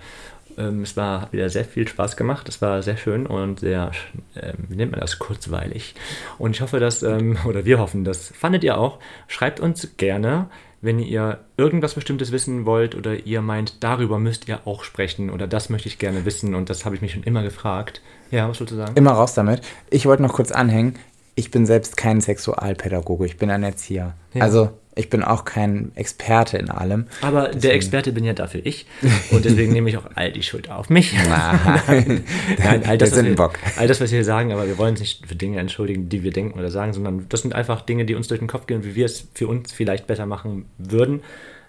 Ähm, 0.58 0.82
es 0.82 0.97
war, 0.97 1.21
hat 1.21 1.34
wieder 1.34 1.50
sehr 1.50 1.65
viel 1.65 1.88
Spaß 1.88 2.17
gemacht. 2.17 2.50
Es 2.50 2.62
war 2.62 2.82
sehr 2.84 2.97
schön 2.97 3.28
und 3.28 3.60
sehr, 3.60 3.91
ähm, 4.36 4.65
wie 4.69 4.76
nennt 4.76 4.91
man 4.91 5.02
das, 5.02 5.19
kurzweilig. 5.19 5.95
Und 6.38 6.56
ich 6.56 6.62
hoffe, 6.62 6.80
dass, 6.80 7.04
ähm, 7.04 7.38
oder 7.45 7.65
wir 7.65 7.80
hoffen, 7.80 8.04
das 8.04 8.30
fandet 8.30 8.63
ihr 8.63 8.78
auch. 8.78 9.00
Schreibt 9.28 9.60
uns 9.60 9.95
gerne, 9.97 10.50
wenn 10.81 10.99
ihr 10.99 11.39
irgendwas 11.57 11.95
Bestimmtes 11.95 12.31
wissen 12.31 12.65
wollt 12.65 12.95
oder 12.95 13.25
ihr 13.25 13.41
meint, 13.41 13.83
darüber 13.83 14.19
müsst 14.19 14.47
ihr 14.47 14.65
auch 14.65 14.83
sprechen 14.83 15.29
oder 15.29 15.47
das 15.47 15.69
möchte 15.69 15.87
ich 15.87 15.99
gerne 15.99 16.25
wissen 16.25 16.55
und 16.55 16.69
das 16.69 16.85
habe 16.85 16.95
ich 16.95 17.01
mich 17.01 17.13
schon 17.13 17.23
immer 17.23 17.43
gefragt. 17.43 18.01
Ja, 18.31 18.47
was 18.47 18.59
wolltest 18.59 18.79
du 18.79 18.85
sagen? 18.85 18.95
Immer 18.95 19.11
raus 19.11 19.33
damit. 19.33 19.61
Ich 19.89 20.05
wollte 20.05 20.23
noch 20.23 20.33
kurz 20.33 20.51
anhängen. 20.51 20.95
Ich 21.35 21.51
bin 21.51 21.65
selbst 21.65 21.97
kein 21.97 22.21
Sexualpädagoge, 22.21 23.25
ich 23.25 23.37
bin 23.37 23.49
ein 23.49 23.63
Erzieher. 23.63 24.13
Ja. 24.33 24.43
Also 24.43 24.71
ich 24.97 25.10
bin 25.10 25.23
auch 25.23 25.45
kein 25.45 25.91
Experte 25.95 26.57
in 26.57 26.69
allem. 26.69 27.05
Aber 27.21 27.49
der 27.49 27.73
Experte 27.73 28.12
bin 28.12 28.23
ja 28.25 28.33
dafür 28.33 28.62
ich. 28.65 28.86
Und 29.31 29.45
deswegen 29.45 29.71
nehme 29.73 29.89
ich 29.89 29.97
auch 29.97 30.05
all 30.15 30.31
die 30.31 30.43
Schuld 30.43 30.69
auf 30.69 30.89
mich. 30.89 31.13
Nein, 31.29 32.23
Nein, 32.57 32.83
all 32.86 32.97
das, 32.97 33.12
wir 33.12 33.15
sind 33.15 33.17
was 33.17 33.17
ein 33.17 33.25
wir, 33.25 33.36
Bock. 33.36 33.53
all 33.77 33.88
das, 33.88 34.01
was 34.01 34.12
wir 34.12 34.17
hier 34.17 34.25
sagen, 34.25 34.51
aber 34.51 34.67
wir 34.67 34.77
wollen 34.77 34.91
uns 34.91 34.99
nicht 34.99 35.25
für 35.27 35.36
Dinge 35.36 35.60
entschuldigen, 35.60 36.10
die 36.10 36.23
wir 36.23 36.31
denken 36.31 36.57
oder 36.60 36.71
sagen, 36.71 36.93
sondern 36.93 37.25
das 37.29 37.41
sind 37.41 37.53
einfach 37.55 37.81
Dinge, 37.81 38.06
die 38.06 38.15
uns 38.15 38.27
durch 38.27 38.39
den 38.39 38.48
Kopf 38.48 38.67
gehen, 38.67 38.83
wie 38.83 38.95
wir 38.95 39.06
es 39.06 39.27
für 39.33 39.48
uns 39.48 39.71
vielleicht 39.71 40.08
besser 40.08 40.25
machen 40.25 40.65
würden 40.77 41.21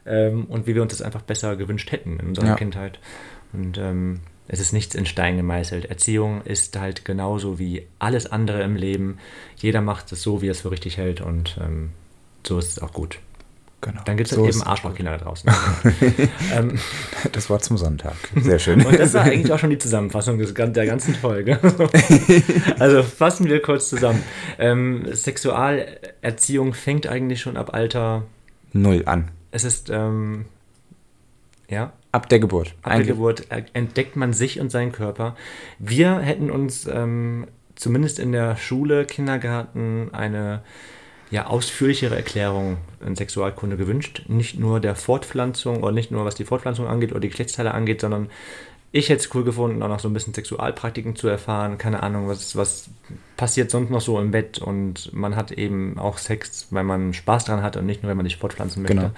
ähm, 0.06 0.44
und 0.46 0.66
wie 0.66 0.74
wir 0.74 0.82
uns 0.82 0.92
das 0.92 1.02
einfach 1.02 1.22
besser 1.22 1.56
gewünscht 1.56 1.92
hätten 1.92 2.18
in 2.20 2.28
unserer 2.28 2.46
Ja. 2.48 2.54
Kindheit. 2.56 2.98
Und 3.52 3.78
ähm, 3.78 4.20
es 4.48 4.60
ist 4.60 4.72
nichts 4.72 4.94
in 4.94 5.04
Stein 5.04 5.36
gemeißelt. 5.36 5.86
Erziehung 5.86 6.40
ist 6.42 6.78
halt 6.78 7.04
genauso 7.04 7.58
wie 7.58 7.86
alles 7.98 8.30
andere 8.30 8.62
im 8.62 8.76
Leben. 8.76 9.18
Jeder 9.56 9.82
macht 9.82 10.10
es 10.12 10.22
so, 10.22 10.40
wie 10.40 10.48
er 10.48 10.52
es 10.52 10.62
für 10.62 10.70
richtig 10.70 10.96
hält 10.96 11.20
und 11.20 11.58
ähm, 11.62 11.90
so 12.48 12.58
ist 12.58 12.72
es 12.72 12.82
auch 12.82 12.92
gut. 12.92 13.18
Genau. 13.80 14.00
Dann 14.04 14.16
gibt 14.16 14.28
es 14.28 14.34
So 14.34 14.44
halt 14.44 14.54
eben. 14.54 14.64
Arschlochkinder 14.64 15.12
da 15.12 15.24
draußen. 15.24 15.50
ähm, 16.52 16.78
Das 17.30 17.48
Wort 17.48 17.62
zum 17.62 17.78
Sonntag. 17.78 18.16
Sehr 18.34 18.58
schön. 18.58 18.84
und 18.84 18.98
das 18.98 19.14
war 19.14 19.22
eigentlich 19.22 19.52
auch 19.52 19.58
schon 19.58 19.70
die 19.70 19.78
Zusammenfassung 19.78 20.38
des, 20.38 20.52
der 20.52 20.86
ganzen 20.86 21.14
Folge. 21.14 21.60
also 22.80 23.04
fassen 23.04 23.46
wir 23.46 23.62
kurz 23.62 23.88
zusammen. 23.88 24.22
Ähm, 24.58 25.06
Sexualerziehung 25.12 26.74
fängt 26.74 27.06
eigentlich 27.06 27.40
schon 27.40 27.56
ab 27.56 27.72
Alter. 27.72 28.24
Null 28.72 29.04
an. 29.06 29.30
Es 29.52 29.62
ist, 29.62 29.90
ähm, 29.90 30.46
ja, 31.68 31.92
Ab 32.10 32.28
der 32.30 32.40
Geburt. 32.40 32.74
ab 32.82 32.96
der 32.96 33.04
Geburt 33.04 33.46
entdeckt 33.74 34.16
man 34.16 34.32
sich 34.32 34.58
und 34.60 34.70
seinen 34.70 34.92
Körper. 34.92 35.36
Wir 35.78 36.18
hätten 36.18 36.50
uns 36.50 36.86
ähm, 36.86 37.46
zumindest 37.76 38.18
in 38.18 38.32
der 38.32 38.56
Schule, 38.56 39.04
Kindergarten 39.04 40.08
eine 40.12 40.62
ja, 41.30 41.46
ausführlichere 41.46 42.16
Erklärung 42.16 42.78
in 43.04 43.16
Sexualkunde 43.16 43.76
gewünscht. 43.76 44.22
Nicht 44.28 44.58
nur 44.58 44.80
der 44.80 44.94
Fortpflanzung 44.94 45.82
oder 45.82 45.92
nicht 45.92 46.10
nur 46.10 46.24
was 46.24 46.34
die 46.34 46.44
Fortpflanzung 46.44 46.86
angeht 46.86 47.10
oder 47.10 47.20
die 47.20 47.28
Geschlechtsteile 47.28 47.74
angeht, 47.74 48.00
sondern 48.00 48.30
ich 48.90 49.10
hätte 49.10 49.20
es 49.20 49.34
cool 49.34 49.44
gefunden, 49.44 49.82
auch 49.82 49.88
noch 49.88 50.00
so 50.00 50.08
ein 50.08 50.14
bisschen 50.14 50.32
Sexualpraktiken 50.32 51.14
zu 51.14 51.28
erfahren. 51.28 51.76
Keine 51.76 52.02
Ahnung, 52.02 52.26
was, 52.26 52.56
was 52.56 52.88
passiert 53.36 53.70
sonst 53.70 53.90
noch 53.90 54.00
so 54.00 54.18
im 54.18 54.30
Bett 54.30 54.58
und 54.58 55.12
man 55.12 55.36
hat 55.36 55.52
eben 55.52 55.98
auch 55.98 56.16
Sex, 56.16 56.68
weil 56.70 56.84
man 56.84 57.12
Spaß 57.12 57.44
dran 57.44 57.62
hat 57.62 57.76
und 57.76 57.84
nicht 57.84 58.02
nur, 58.02 58.08
wenn 58.08 58.16
man 58.16 58.24
sich 58.24 58.38
fortpflanzen 58.38 58.82
möchte. 58.82 58.96
Genau. 58.96 59.10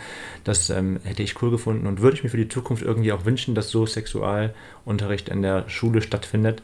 Das 0.42 0.70
ähm, 0.70 0.98
hätte 1.04 1.22
ich 1.22 1.40
cool 1.40 1.52
gefunden 1.52 1.86
und 1.86 2.00
würde 2.00 2.16
ich 2.16 2.24
mir 2.24 2.30
für 2.30 2.36
die 2.36 2.48
Zukunft 2.48 2.82
irgendwie 2.82 3.12
auch 3.12 3.24
wünschen, 3.24 3.54
dass 3.54 3.70
so 3.70 3.86
Sexualunterricht 3.86 5.28
in 5.28 5.42
der 5.42 5.68
Schule 5.68 6.02
stattfindet. 6.02 6.62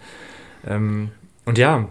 Ähm, 0.67 1.11
und 1.45 1.59
ja, 1.59 1.89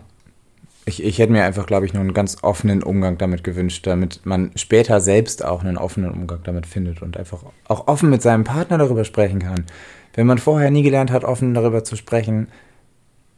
Ich, 0.88 1.04
ich 1.04 1.18
hätte 1.18 1.32
mir 1.32 1.44
einfach, 1.44 1.66
glaube 1.66 1.86
ich, 1.86 1.94
nur 1.94 2.02
einen 2.02 2.14
ganz 2.14 2.38
offenen 2.44 2.84
Umgang 2.84 3.18
damit 3.18 3.44
gewünscht, 3.44 3.88
damit 3.88 4.26
man 4.26 4.52
später 4.56 5.02
selbst 5.02 5.44
auch 5.44 5.64
einen 5.64 5.78
offenen 5.78 6.12
Umgang 6.12 6.42
damit 6.44 6.68
findet 6.68 7.02
und 7.02 7.18
einfach 7.18 7.44
auch 7.68 7.88
offen 7.88 8.12
mit 8.12 8.22
seinem 8.22 8.44
Partner 8.44 8.78
darüber 8.78 9.04
sprechen 9.04 9.40
kann. 9.40 9.66
Wenn 10.14 10.28
man 10.28 10.38
vorher 10.38 10.70
nie 10.70 10.84
gelernt 10.84 11.12
hat, 11.12 11.24
offen 11.24 11.54
darüber 11.56 11.84
zu 11.84 11.96
sprechen, 11.96 12.48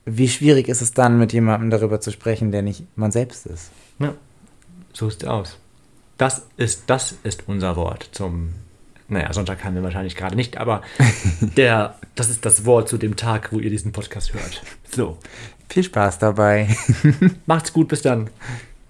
wie 0.06 0.30
schwierig 0.30 0.70
ist 0.70 0.82
es 0.82 0.94
dann, 0.94 1.20
mit 1.20 1.34
jemandem 1.34 1.70
darüber 1.70 2.00
zu 2.00 2.12
sprechen, 2.12 2.52
der 2.52 2.62
nicht 2.62 2.84
man 2.96 3.12
selbst 3.12 3.46
ist? 3.46 3.72
Ja, 4.00 4.14
so 4.94 5.10
sieht's 5.10 5.26
aus. 5.26 5.58
Das 6.18 6.48
ist, 6.56 6.84
das 6.88 7.16
ist 7.24 7.44
unser 7.48 7.76
Wort 7.76 8.10
zum. 8.12 8.54
Naja, 9.10 9.32
Sonntag 9.32 9.64
haben 9.64 9.76
wir 9.76 9.84
wahrscheinlich 9.84 10.16
gerade 10.16 10.36
nicht, 10.36 10.58
aber 10.58 10.82
der, 11.42 11.96
das 12.16 12.30
ist 12.30 12.46
das 12.46 12.66
Wort 12.66 12.90
zu 12.90 12.98
dem 12.98 13.16
Tag, 13.16 13.54
wo 13.54 13.60
ihr 13.60 13.70
diesen 13.70 13.92
Podcast 13.92 14.34
hört. 14.34 14.64
So. 14.90 15.18
Viel 15.70 15.84
Spaß 15.84 16.20
dabei. 16.20 16.76
Macht's 17.46 17.74
gut, 17.74 17.88
bis 17.90 18.02
dann. 18.02 18.30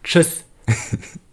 Tschüss. 0.03 0.43